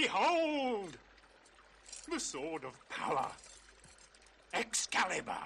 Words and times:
Behold! 0.00 0.96
The 2.10 2.18
sword 2.18 2.64
of 2.64 2.72
power. 2.88 3.30
Excalibur. 4.54 5.36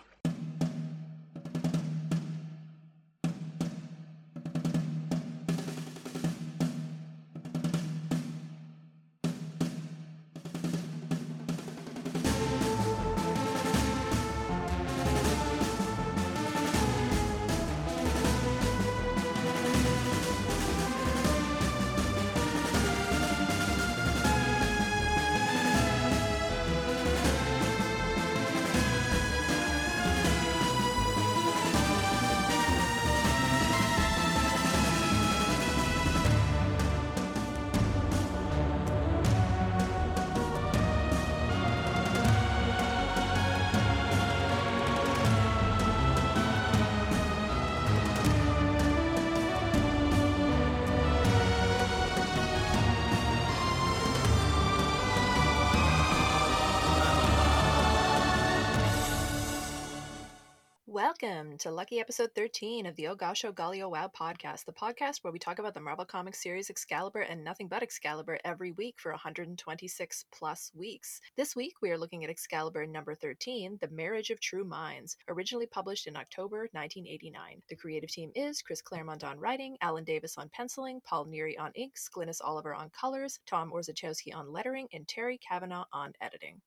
To 61.58 61.70
Lucky 61.70 62.00
Episode 62.00 62.30
13 62.34 62.84
of 62.84 62.97
the 62.97 63.06
Oh 63.06 63.14
Gosh 63.14 63.44
Oh 63.44 63.52
Golly 63.52 63.80
Oh 63.80 63.88
Wow 63.88 64.10
podcast, 64.19 64.64
the 64.64 64.72
podcast 64.72 65.19
where 65.22 65.33
we 65.33 65.38
talk 65.38 65.60
about 65.60 65.72
the 65.72 65.80
Marvel 65.80 66.05
Comics 66.05 66.42
series 66.42 66.69
Excalibur 66.69 67.20
and 67.20 67.44
nothing 67.44 67.69
but 67.69 67.83
Excalibur 67.83 68.38
every 68.44 68.72
week 68.72 68.97
for 68.98 69.12
126 69.12 70.25
plus 70.36 70.72
weeks. 70.75 71.20
This 71.36 71.55
week 71.55 71.75
we 71.80 71.91
are 71.92 71.98
looking 71.98 72.25
at 72.25 72.30
Excalibur 72.30 72.86
number 72.86 73.14
13, 73.14 73.78
The 73.80 73.88
Marriage 73.88 74.30
of 74.30 74.41
True 74.41 74.64
Minds, 74.64 75.16
originally 75.28 75.66
published 75.66 76.08
in 76.08 76.16
October 76.16 76.69
1989. 76.72 77.62
The 77.69 77.77
creative 77.77 78.10
team 78.10 78.32
is 78.34 78.60
Chris 78.60 78.82
Claremont 78.82 79.22
on 79.22 79.38
writing, 79.38 79.77
Alan 79.80 80.05
Davis 80.05 80.36
on 80.36 80.50
penciling, 80.52 81.00
Paul 81.06 81.27
Neary 81.27 81.55
on 81.58 81.70
inks, 81.77 82.08
Glynis 82.14 82.41
Oliver 82.42 82.75
on 82.75 82.91
colors, 82.91 83.38
Tom 83.47 83.70
Orzechowski 83.70 84.34
on 84.34 84.52
lettering, 84.52 84.88
and 84.92 85.06
Terry 85.06 85.38
Kavanagh 85.38 85.84
on 85.92 86.14
editing. 86.20 86.60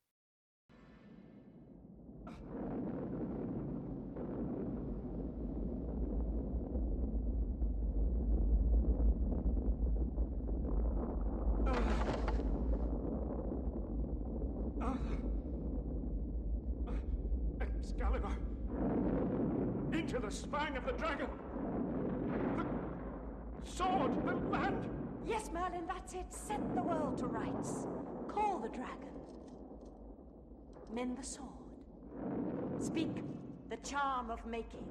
Excalibur! 19.94 20.37
Spine 20.48 20.78
of 20.78 20.86
the 20.86 20.94
dragon! 20.94 21.28
The 23.62 23.70
sword! 23.70 24.26
The 24.26 24.34
land! 24.50 24.90
Yes, 25.26 25.50
Merlin, 25.54 25.86
that's 25.86 26.14
it. 26.14 26.26
Set 26.30 26.74
the 26.74 26.82
world 26.82 27.18
to 27.18 27.26
rights. 27.26 27.86
Call 28.30 28.58
the 28.60 28.70
dragon. 28.70 29.10
Mend 30.94 31.18
the 31.18 31.24
sword. 31.24 31.50
Speak 32.80 33.10
the 33.70 33.76
charm 33.78 34.32
of 34.32 34.46
making. 34.46 34.88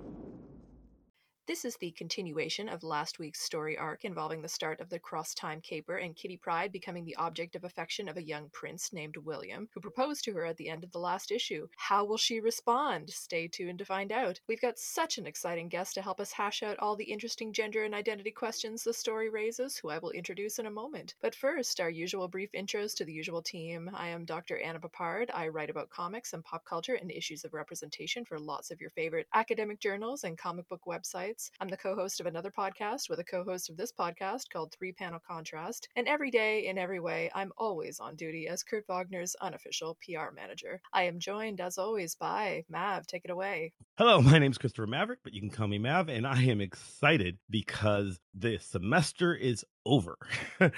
This 1.47 1.65
is 1.65 1.77
the 1.77 1.93
continuation 1.93 2.69
of 2.69 2.83
last 2.83 3.21
week's 3.21 3.41
story 3.41 3.79
arc 3.79 4.05
involving 4.05 4.43
the 4.43 4.49
start 4.49 4.81
of 4.81 4.89
the 4.89 4.99
cross 4.99 5.33
time 5.33 5.61
caper 5.61 5.97
and 5.97 6.17
Kitty 6.17 6.37
Pryde 6.37 6.73
becoming 6.73 7.05
the 7.05 7.15
object 7.15 7.55
of 7.55 7.63
affection 7.63 8.09
of 8.09 8.17
a 8.17 8.23
young 8.23 8.49
prince 8.49 8.93
named 8.93 9.17
William, 9.19 9.69
who 9.73 9.79
proposed 9.79 10.25
to 10.25 10.33
her 10.33 10.45
at 10.45 10.57
the 10.57 10.69
end 10.69 10.83
of 10.83 10.91
the 10.91 10.99
last 10.99 11.31
issue. 11.31 11.69
How 11.77 12.05
will 12.05 12.17
she 12.17 12.41
respond? 12.41 13.11
Stay 13.11 13.47
tuned 13.47 13.79
to 13.79 13.85
find 13.85 14.11
out. 14.11 14.41
We've 14.49 14.61
got 14.61 14.77
such 14.77 15.19
an 15.19 15.27
exciting 15.29 15.69
guest 15.69 15.95
to 15.95 16.03
help 16.03 16.19
us 16.19 16.33
hash 16.33 16.65
out 16.65 16.81
all 16.81 16.97
the 16.97 17.05
interesting 17.05 17.53
gender 17.53 17.85
and 17.85 17.95
identity 17.95 18.33
questions 18.33 18.83
the 18.83 18.93
story 18.93 19.31
raises, 19.31 19.77
who 19.77 19.89
I 19.89 19.99
will 19.99 20.11
introduce 20.11 20.59
in 20.59 20.67
a 20.67 20.71
moment. 20.71 21.15
But 21.23 21.37
first, 21.37 21.79
our 21.79 21.91
usual 21.91 22.27
brief 22.27 22.51
intros 22.57 22.97
to 22.97 23.05
the 23.05 23.13
usual 23.13 23.41
team. 23.41 23.89
I 23.95 24.09
am 24.09 24.25
Dr. 24.25 24.59
Anna 24.59 24.81
Peppard. 24.81 25.31
I 25.33 25.47
write 25.47 25.71
about 25.71 25.91
comics 25.91 26.33
and 26.33 26.43
pop 26.43 26.65
culture 26.65 26.95
and 26.95 27.13
issues 27.13 27.45
of 27.45 27.55
representation 27.55 28.25
for 28.25 28.41
lots 28.41 28.73
of 28.73 28.81
your 28.81 28.91
favorite 28.91 29.29
academic 29.33 29.79
journals 29.79 30.25
and 30.25 30.37
comic 30.37 30.69
book 30.69 30.83
websites. 30.89 31.36
I'm 31.61 31.69
the 31.69 31.77
co 31.77 31.95
host 31.95 32.21
of 32.21 32.27
another 32.27 32.51
podcast 32.51 33.11
with 33.11 33.19
a 33.19 33.25
co 33.25 33.45
host 33.45 33.69
of 33.69 33.77
this 33.77 33.93
podcast 33.93 34.45
called 34.53 34.73
Three 34.73 34.93
Panel 34.93 35.21
Contrast. 35.27 35.89
And 35.97 36.09
every 36.09 36.31
day, 36.31 36.67
in 36.67 36.79
every 36.79 37.01
way, 37.01 37.31
I'm 37.35 37.53
always 37.59 38.01
on 38.01 38.17
duty 38.17 38.49
as 38.49 38.63
Kurt 38.63 38.85
Wagner's 38.89 39.37
unofficial 39.41 39.99
PR 40.05 40.35
manager. 40.35 40.81
I 40.93 41.05
am 41.05 41.19
joined, 41.19 41.61
as 41.61 41.79
always, 41.79 42.15
by 42.15 42.65
Mav. 42.69 43.07
Take 43.07 43.25
it 43.25 43.31
away. 43.31 43.73
Hello, 43.99 44.21
my 44.23 44.39
name 44.39 44.51
is 44.51 44.59
Christopher 44.59 44.87
Maverick, 44.87 45.21
but 45.23 45.35
you 45.35 45.41
can 45.41 45.51
call 45.51 45.69
me 45.69 45.79
Mav, 45.79 46.09
and 46.09 46.27
I 46.27 46.43
am 46.45 46.61
excited 46.61 47.39
because 47.51 48.19
the 48.35 48.59
semester 48.59 49.35
is 49.35 49.65
over. 49.87 50.19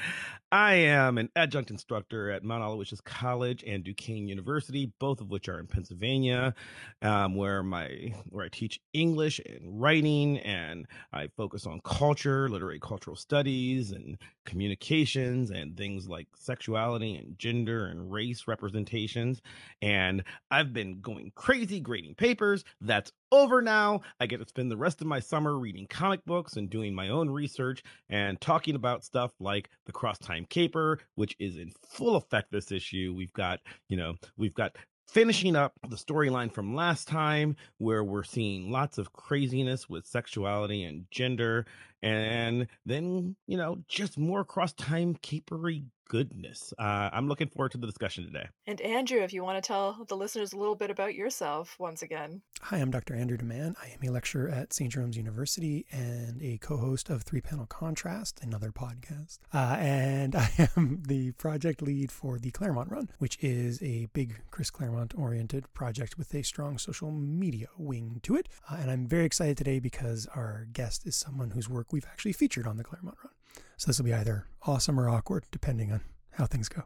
I 0.50 0.74
am 0.74 1.19
an 1.19 1.28
adjunct 1.36 1.70
instructor 1.70 2.30
at 2.30 2.42
Mount 2.42 2.62
Aloysius 2.62 3.02
College 3.02 3.62
and 3.66 3.84
Duquesne 3.84 4.28
University, 4.28 4.91
both 4.98 5.20
of 5.20 5.30
which 5.30 5.46
are 5.46 5.58
in 5.58 5.66
Pennsylvania, 5.66 6.54
um, 7.02 7.34
where 7.34 7.62
my 7.62 8.14
where 8.30 8.46
I 8.46 8.48
teach 8.48 8.80
English 8.94 9.41
and 9.41 9.80
writing, 9.80 10.38
and 10.38 10.86
I 11.12 11.28
focus 11.36 11.66
on 11.66 11.80
culture, 11.84 12.48
literary 12.48 12.80
cultural 12.80 13.16
studies, 13.16 13.92
and 13.92 14.16
communications, 14.46 15.50
and 15.50 15.76
things 15.76 16.08
like 16.08 16.28
sexuality 16.34 17.16
and 17.16 17.38
gender 17.38 17.86
and 17.86 18.10
race 18.10 18.48
representations. 18.48 19.42
And 19.82 20.22
I've 20.50 20.72
been 20.72 21.00
going 21.02 21.32
crazy 21.34 21.80
grading 21.80 22.14
papers. 22.14 22.64
That's 22.80 23.12
over 23.32 23.62
now. 23.62 24.00
I 24.20 24.26
get 24.26 24.40
to 24.40 24.48
spend 24.48 24.70
the 24.70 24.76
rest 24.76 25.00
of 25.00 25.06
my 25.06 25.20
summer 25.20 25.58
reading 25.58 25.86
comic 25.86 26.24
books 26.24 26.56
and 26.56 26.70
doing 26.70 26.94
my 26.94 27.08
own 27.08 27.30
research 27.30 27.82
and 28.08 28.40
talking 28.40 28.74
about 28.74 29.04
stuff 29.04 29.32
like 29.40 29.70
the 29.86 29.92
Cross 29.92 30.18
Time 30.18 30.46
Caper, 30.48 31.00
which 31.14 31.36
is 31.38 31.56
in 31.56 31.72
full 31.88 32.16
effect 32.16 32.50
this 32.50 32.72
issue. 32.72 33.14
We've 33.16 33.32
got, 33.32 33.60
you 33.88 33.96
know, 33.96 34.14
we've 34.36 34.54
got 34.54 34.76
finishing 35.08 35.56
up 35.56 35.72
the 35.88 35.96
storyline 35.96 36.52
from 36.52 36.74
last 36.74 37.08
time 37.08 37.56
where 37.78 38.04
we're 38.04 38.22
seeing 38.22 38.70
lots 38.70 38.98
of 38.98 39.12
craziness 39.12 39.88
with 39.88 40.06
sexuality 40.06 40.84
and 40.84 41.06
gender 41.10 41.64
and 42.02 42.66
then 42.84 43.34
you 43.46 43.56
know 43.56 43.78
just 43.88 44.18
more 44.18 44.44
cross 44.44 44.72
time 44.74 45.14
capery 45.16 45.84
goodness 46.08 46.72
uh, 46.78 47.10
i'm 47.12 47.28
looking 47.28 47.48
forward 47.48 47.70
to 47.72 47.78
the 47.78 47.86
discussion 47.86 48.24
today 48.24 48.46
And 48.66 48.80
Andrew, 48.80 49.20
if 49.20 49.32
you 49.32 49.42
want 49.42 49.62
to 49.62 49.66
tell 49.66 50.04
the 50.08 50.16
listeners 50.16 50.52
a 50.52 50.56
little 50.56 50.74
bit 50.74 50.91
about 50.91 51.14
yourself 51.14 51.76
once 51.78 52.02
again. 52.02 52.42
Hi, 52.62 52.78
I'm 52.78 52.91
Dr. 52.91 53.14
Andrew 53.14 53.36
Deman. 53.38 53.74
I 53.82 53.88
am 53.88 54.08
a 54.08 54.12
lecturer 54.12 54.48
at 54.48 54.72
St. 54.72 54.92
Jerome's 54.92 55.16
University 55.16 55.86
and 55.92 56.42
a 56.42 56.58
co 56.58 56.76
host 56.76 57.08
of 57.08 57.22
Three 57.22 57.41
Panel 57.41 57.66
Contrast, 57.66 58.41
another 58.42 58.70
podcast. 58.70 59.38
Uh, 59.54 59.76
and 59.78 60.34
I 60.46 60.50
am 60.76 61.02
the 61.06 61.32
project 61.32 61.80
lead 61.82 62.10
for 62.12 62.38
the 62.38 62.50
Claremont 62.50 62.90
Run, 62.90 63.10
which 63.19 63.38
is 63.40 63.80
a 63.82 64.06
big 64.12 64.42
Chris 64.50 64.70
Claremont 64.70 65.14
oriented 65.16 65.72
project 65.72 66.19
with 66.19 66.34
a 66.34 66.42
strong 66.42 66.78
social 66.78 67.10
media 67.10 67.69
wing 67.78 68.20
to 68.25 68.34
it. 68.36 68.48
Uh, 68.70 68.76
and 68.80 68.90
I'm 68.90 69.06
very 69.06 69.25
excited 69.25 69.56
today 69.56 69.78
because 69.78 70.26
our 70.34 70.66
guest 70.72 71.06
is 71.06 71.16
someone 71.16 71.50
whose 71.52 71.69
work 71.69 71.93
we've 71.93 72.06
actually 72.06 72.32
featured 72.32 72.66
on 72.66 72.76
the 72.76 72.84
Claremont 72.84 73.16
Run. 73.22 73.32
So 73.78 73.86
this 73.86 73.98
will 73.98 74.06
be 74.06 74.12
either 74.12 74.44
awesome 74.66 74.98
or 74.98 75.08
awkward, 75.08 75.44
depending 75.52 75.92
on 75.92 76.00
how 76.32 76.46
things 76.46 76.69
go. 76.69 76.82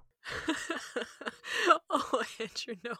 oh, 1.91 2.23
Andrew, 2.39 2.75
no, 2.85 2.93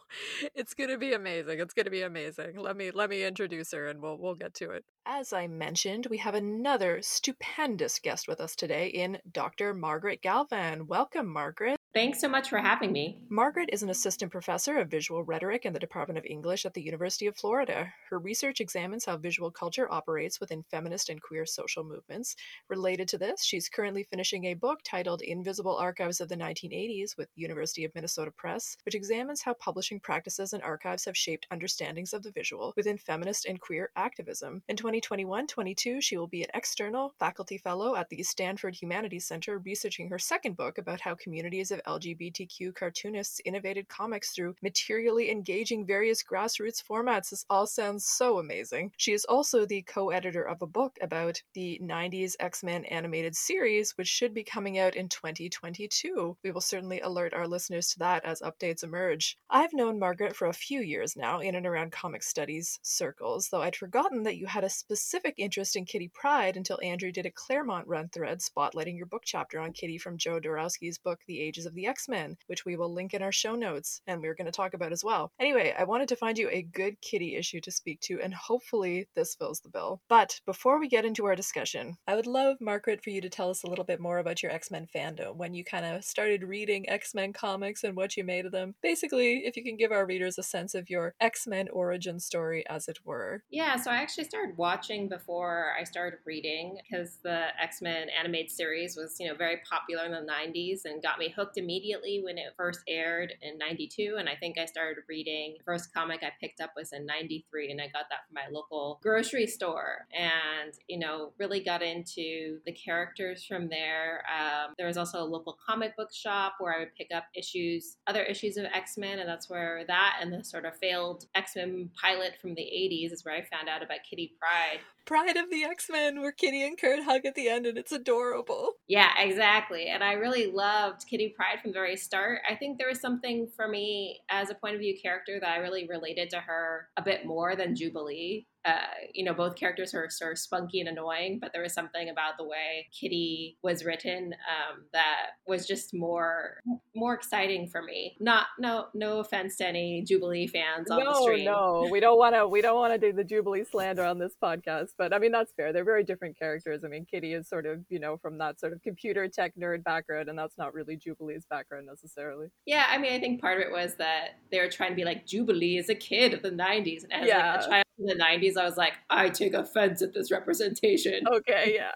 it's 0.55 0.73
gonna 0.73 0.97
be 0.97 1.13
amazing. 1.13 1.59
It's 1.59 1.75
gonna 1.75 1.91
be 1.91 2.01
amazing. 2.01 2.57
Let 2.57 2.75
me 2.75 2.89
let 2.89 3.11
me 3.11 3.23
introduce 3.23 3.71
her, 3.71 3.87
and 3.87 4.01
we'll 4.01 4.17
we'll 4.17 4.33
get 4.33 4.55
to 4.55 4.71
it. 4.71 4.83
As 5.05 5.31
I 5.31 5.45
mentioned, 5.47 6.07
we 6.09 6.17
have 6.17 6.33
another 6.33 7.03
stupendous 7.03 7.99
guest 7.99 8.27
with 8.27 8.41
us 8.41 8.55
today 8.55 8.87
in 8.87 9.19
Dr. 9.31 9.75
Margaret 9.75 10.23
Galvan. 10.23 10.87
Welcome, 10.87 11.31
Margaret. 11.31 11.77
Thanks 11.93 12.19
so 12.19 12.27
much 12.27 12.49
for 12.49 12.57
having 12.57 12.91
me. 12.91 13.19
Margaret 13.29 13.69
is 13.71 13.83
an 13.83 13.91
assistant 13.91 14.31
professor 14.31 14.79
of 14.79 14.89
visual 14.89 15.23
rhetoric 15.23 15.63
in 15.63 15.73
the 15.73 15.79
Department 15.79 16.17
of 16.17 16.25
English 16.25 16.65
at 16.65 16.73
the 16.73 16.81
University 16.81 17.27
of 17.27 17.37
Florida. 17.37 17.93
Her 18.09 18.17
research 18.17 18.59
examines 18.59 19.05
how 19.05 19.17
visual 19.17 19.51
culture 19.51 19.91
operates 19.91 20.39
within 20.39 20.63
feminist 20.71 21.09
and 21.09 21.21
queer 21.21 21.45
social 21.45 21.83
movements. 21.83 22.35
Related 22.67 23.07
to 23.09 23.19
this, 23.19 23.43
she's 23.43 23.69
currently 23.69 24.07
finishing 24.09 24.45
a 24.45 24.55
book 24.55 24.79
titled 24.83 25.21
Invisible 25.21 25.77
Archives 25.77 26.19
of 26.19 26.29
the 26.29 26.35
1980s 26.35 27.15
with 27.15 27.29
University 27.35 27.85
of 27.85 27.93
Minnesota 27.93 28.31
Press, 28.31 28.75
which 28.87 28.95
examines 28.95 29.43
how 29.43 29.53
publishing 29.53 29.99
practices 29.99 30.53
and 30.53 30.63
archives 30.63 31.05
have 31.05 31.15
shaped 31.15 31.45
understandings 31.51 32.11
of 32.11 32.23
the 32.23 32.31
visual 32.31 32.73
within 32.75 32.97
feminist 32.97 33.45
and 33.45 33.61
queer 33.61 33.91
activism. 33.95 34.63
In 34.67 34.77
2021 34.77 35.45
22, 35.45 36.01
she 36.01 36.17
will 36.17 36.25
be 36.25 36.41
an 36.41 36.49
external 36.55 37.13
faculty 37.19 37.59
fellow 37.59 37.95
at 37.95 38.09
the 38.09 38.23
Stanford 38.23 38.73
Humanities 38.73 39.27
Center 39.27 39.59
researching 39.59 40.09
her 40.09 40.17
second 40.17 40.57
book 40.57 40.79
about 40.79 40.99
how 40.99 41.13
communities 41.13 41.69
of 41.69 41.82
LGBTQ 41.85 42.75
cartoonists 42.75 43.41
innovated 43.45 43.87
comics 43.87 44.31
through 44.31 44.55
materially 44.61 45.29
engaging 45.29 45.85
various 45.85 46.23
grassroots 46.23 46.83
formats. 46.83 47.29
This 47.29 47.45
all 47.49 47.67
sounds 47.67 48.05
so 48.05 48.39
amazing. 48.39 48.91
She 48.97 49.13
is 49.13 49.25
also 49.25 49.65
the 49.65 49.81
co 49.81 50.09
editor 50.09 50.43
of 50.43 50.61
a 50.61 50.67
book 50.67 50.97
about 51.01 51.41
the 51.53 51.79
90s 51.83 52.33
X 52.39 52.63
Men 52.63 52.85
animated 52.85 53.35
series, 53.35 53.91
which 53.97 54.07
should 54.07 54.33
be 54.33 54.43
coming 54.43 54.79
out 54.79 54.95
in 54.95 55.09
2022. 55.09 56.37
We 56.43 56.51
will 56.51 56.61
certainly 56.61 56.99
alert 57.01 57.33
our 57.33 57.47
listeners 57.47 57.89
to 57.89 57.99
that 57.99 58.25
as 58.25 58.41
updates 58.41 58.83
emerge. 58.83 59.37
I've 59.49 59.73
known 59.73 59.99
Margaret 59.99 60.35
for 60.35 60.47
a 60.47 60.53
few 60.53 60.81
years 60.81 61.15
now 61.15 61.39
in 61.39 61.55
and 61.55 61.65
around 61.65 61.91
comic 61.91 62.23
studies 62.23 62.79
circles, 62.81 63.49
though 63.49 63.61
I'd 63.61 63.75
forgotten 63.75 64.23
that 64.23 64.37
you 64.37 64.47
had 64.47 64.63
a 64.63 64.69
specific 64.69 65.35
interest 65.37 65.75
in 65.75 65.85
Kitty 65.85 66.09
Pryde 66.13 66.57
until 66.57 66.79
Andrew 66.83 67.11
did 67.11 67.25
a 67.25 67.31
Claremont 67.31 67.87
run 67.87 68.09
thread 68.09 68.39
spotlighting 68.39 68.97
your 68.97 69.05
book 69.05 69.23
chapter 69.25 69.59
on 69.59 69.73
Kitty 69.73 69.97
from 69.97 70.17
Joe 70.17 70.39
Darowski's 70.39 70.97
book, 70.97 71.19
The 71.27 71.41
Ages 71.41 71.65
of 71.65 71.72
the 71.73 71.87
X 71.87 72.07
Men, 72.07 72.37
which 72.47 72.65
we 72.65 72.75
will 72.75 72.93
link 72.93 73.13
in 73.13 73.21
our 73.21 73.31
show 73.31 73.55
notes 73.55 74.01
and 74.07 74.21
we 74.21 74.27
are 74.27 74.35
going 74.35 74.45
to 74.45 74.51
talk 74.51 74.73
about 74.73 74.91
as 74.91 75.03
well. 75.03 75.31
Anyway, 75.39 75.73
I 75.77 75.83
wanted 75.83 76.07
to 76.09 76.15
find 76.15 76.37
you 76.37 76.49
a 76.49 76.61
good 76.61 77.01
Kitty 77.01 77.35
issue 77.35 77.59
to 77.61 77.71
speak 77.71 77.99
to, 78.01 78.19
and 78.21 78.33
hopefully 78.33 79.07
this 79.15 79.35
fills 79.35 79.59
the 79.59 79.69
bill. 79.69 80.01
But 80.09 80.39
before 80.45 80.79
we 80.79 80.87
get 80.87 81.05
into 81.05 81.25
our 81.25 81.35
discussion, 81.35 81.97
I 82.07 82.15
would 82.15 82.27
love, 82.27 82.57
Margaret, 82.61 83.03
for 83.03 83.09
you 83.09 83.21
to 83.21 83.29
tell 83.29 83.49
us 83.49 83.63
a 83.63 83.67
little 83.67 83.85
bit 83.85 83.99
more 83.99 84.19
about 84.19 84.41
your 84.41 84.51
X 84.51 84.71
Men 84.71 84.87
fandom, 84.95 85.35
when 85.35 85.53
you 85.53 85.63
kind 85.63 85.85
of 85.85 86.03
started 86.03 86.43
reading 86.43 86.89
X 86.89 87.13
Men 87.13 87.33
comics 87.33 87.83
and 87.83 87.95
what 87.95 88.15
you 88.15 88.23
made 88.23 88.45
of 88.45 88.51
them. 88.51 88.75
Basically, 88.81 89.45
if 89.45 89.57
you 89.57 89.63
can 89.63 89.77
give 89.77 89.91
our 89.91 90.05
readers 90.05 90.37
a 90.37 90.43
sense 90.43 90.75
of 90.75 90.89
your 90.89 91.15
X 91.19 91.47
Men 91.47 91.67
origin 91.69 92.19
story, 92.19 92.63
as 92.69 92.87
it 92.87 92.99
were. 93.03 93.43
Yeah, 93.49 93.75
so 93.77 93.91
I 93.91 93.95
actually 93.95 94.25
started 94.25 94.57
watching 94.57 95.09
before 95.09 95.73
I 95.79 95.83
started 95.83 96.19
reading 96.25 96.77
because 96.89 97.17
the 97.23 97.47
X 97.61 97.81
Men 97.81 98.07
animated 98.17 98.51
series 98.51 98.95
was, 98.95 99.15
you 99.19 99.27
know, 99.27 99.35
very 99.35 99.57
popular 99.69 100.05
in 100.05 100.11
the 100.11 100.19
90s 100.19 100.85
and 100.85 101.01
got 101.01 101.19
me 101.19 101.29
hooked 101.29 101.57
immediately 101.63 102.21
when 102.23 102.37
it 102.37 102.53
first 102.57 102.81
aired 102.87 103.33
in 103.41 103.57
92. 103.57 104.17
And 104.19 104.27
I 104.27 104.35
think 104.35 104.57
I 104.57 104.65
started 104.65 105.03
reading, 105.07 105.55
the 105.57 105.63
first 105.63 105.93
comic 105.93 106.21
I 106.23 106.31
picked 106.39 106.61
up 106.61 106.71
was 106.75 106.93
in 106.93 107.05
93, 107.05 107.71
and 107.71 107.81
I 107.81 107.85
got 107.85 108.05
that 108.09 108.27
from 108.27 108.35
my 108.35 108.47
local 108.51 108.99
grocery 109.01 109.47
store. 109.47 110.07
And, 110.13 110.73
you 110.87 110.99
know, 110.99 111.31
really 111.37 111.63
got 111.63 111.81
into 111.81 112.59
the 112.65 112.73
characters 112.73 113.45
from 113.45 113.69
there. 113.69 114.23
Um, 114.29 114.73
there 114.77 114.87
was 114.87 114.97
also 114.97 115.21
a 115.21 115.25
local 115.25 115.57
comic 115.65 115.95
book 115.95 116.13
shop 116.13 116.55
where 116.59 116.75
I 116.75 116.79
would 116.79 116.95
pick 116.95 117.09
up 117.15 117.25
issues, 117.35 117.97
other 118.07 118.23
issues 118.23 118.57
of 118.57 118.65
X 118.65 118.97
Men, 118.97 119.19
and 119.19 119.29
that's 119.29 119.49
where 119.49 119.85
that 119.87 120.17
and 120.21 120.33
the 120.33 120.43
sort 120.43 120.65
of 120.65 120.77
failed 120.77 121.25
X 121.35 121.55
Men 121.55 121.89
pilot 121.99 122.33
from 122.41 122.55
the 122.55 122.61
80s 122.61 123.11
is 123.11 123.25
where 123.25 123.35
I 123.35 123.41
found 123.41 123.69
out 123.69 123.83
about 123.83 123.99
Kitty 124.09 124.33
Pryde. 124.39 124.81
Pride 125.05 125.35
of 125.35 125.49
the 125.49 125.63
X 125.65 125.89
Men, 125.91 126.21
where 126.21 126.31
Kitty 126.31 126.65
and 126.65 126.79
Kurt 126.79 127.03
hug 127.03 127.25
at 127.25 127.35
the 127.35 127.49
end, 127.49 127.65
and 127.65 127.77
it's 127.77 127.91
adorable. 127.91 128.73
Yeah, 128.87 129.09
exactly. 129.17 129.87
And 129.87 130.03
I 130.03 130.13
really 130.13 130.51
loved 130.51 131.05
Kitty 131.09 131.33
Pryde 131.53 131.61
from 131.61 131.71
the 131.71 131.77
very 131.77 131.97
start. 131.97 132.41
I 132.49 132.55
think 132.55 132.77
there 132.77 132.87
was 132.87 132.99
something 132.99 133.47
for 133.55 133.67
me 133.67 134.21
as 134.29 134.49
a 134.49 134.55
point 134.55 134.75
of 134.75 134.81
view 134.81 134.97
character 135.01 135.39
that 135.39 135.49
I 135.49 135.57
really 135.57 135.87
related 135.87 136.29
to 136.31 136.39
her 136.39 136.87
a 136.97 137.01
bit 137.01 137.25
more 137.25 137.55
than 137.55 137.75
Jubilee 137.75 138.47
uh, 138.65 138.77
you 139.13 139.23
know, 139.25 139.33
both 139.33 139.55
characters 139.55 139.93
are 139.93 140.09
sort 140.09 140.31
of 140.33 140.39
spunky 140.39 140.79
and 140.79 140.89
annoying, 140.89 141.39
but 141.41 141.51
there 141.53 141.61
was 141.61 141.73
something 141.73 142.09
about 142.09 142.37
the 142.37 142.45
way 142.45 142.87
Kitty 142.97 143.57
was 143.61 143.83
written 143.83 144.33
um, 144.33 144.85
that 144.93 145.31
was 145.47 145.67
just 145.67 145.93
more 145.93 146.61
more 146.95 147.13
exciting 147.13 147.67
for 147.67 147.81
me. 147.81 148.15
Not 148.19 148.47
no 148.57 148.85
no 148.93 149.19
offense 149.19 149.57
to 149.57 149.67
any 149.67 150.03
Jubilee 150.07 150.47
fans 150.47 150.89
on 150.89 150.99
no, 150.99 151.05
the 151.11 151.21
stream. 151.21 151.45
No, 151.45 151.87
we 151.91 151.99
don't 151.99 152.17
want 152.17 152.35
to 152.35 152.47
we 152.47 152.61
don't 152.61 152.75
want 152.75 152.93
to 152.93 152.97
do 152.97 153.15
the 153.15 153.23
Jubilee 153.23 153.65
slander 153.69 154.03
on 154.03 154.19
this 154.19 154.33
podcast, 154.41 154.89
but 154.97 155.13
I 155.13 155.19
mean 155.19 155.31
that's 155.31 155.51
fair. 155.53 155.73
They're 155.73 155.83
very 155.83 156.03
different 156.03 156.37
characters. 156.37 156.83
I 156.83 156.87
mean, 156.87 157.05
Kitty 157.05 157.33
is 157.33 157.49
sort 157.49 157.65
of 157.65 157.79
you 157.89 157.99
know 157.99 158.17
from 158.17 158.37
that 158.37 158.59
sort 158.59 158.73
of 158.73 158.81
computer 158.81 159.27
tech 159.27 159.53
nerd 159.59 159.83
background, 159.83 160.29
and 160.29 160.37
that's 160.37 160.57
not 160.57 160.73
really 160.73 160.95
Jubilee's 160.95 161.45
background 161.49 161.87
necessarily. 161.87 162.47
Yeah, 162.65 162.85
I 162.89 162.97
mean, 162.97 163.13
I 163.13 163.19
think 163.19 163.41
part 163.41 163.59
of 163.59 163.67
it 163.67 163.71
was 163.71 163.95
that 163.95 164.39
they 164.51 164.59
were 164.59 164.69
trying 164.69 164.91
to 164.91 164.95
be 164.95 165.03
like 165.03 165.25
Jubilee 165.25 165.77
is 165.77 165.89
a 165.89 165.95
kid 165.95 166.33
of 166.33 166.41
the 166.41 166.51
'90s, 166.51 167.03
and 167.03 167.13
as 167.13 167.27
Yeah. 167.27 167.55
like 167.55 167.65
a 167.65 167.69
child 167.69 167.83
in 167.99 168.05
the 168.05 168.15
'90s, 168.15 168.52
I 168.57 168.65
was 168.65 168.77
like, 168.77 168.93
I 169.09 169.29
take 169.29 169.53
offense 169.53 170.01
at 170.01 170.13
this 170.13 170.31
representation. 170.31 171.23
Okay, 171.27 171.75
yeah. 171.75 171.91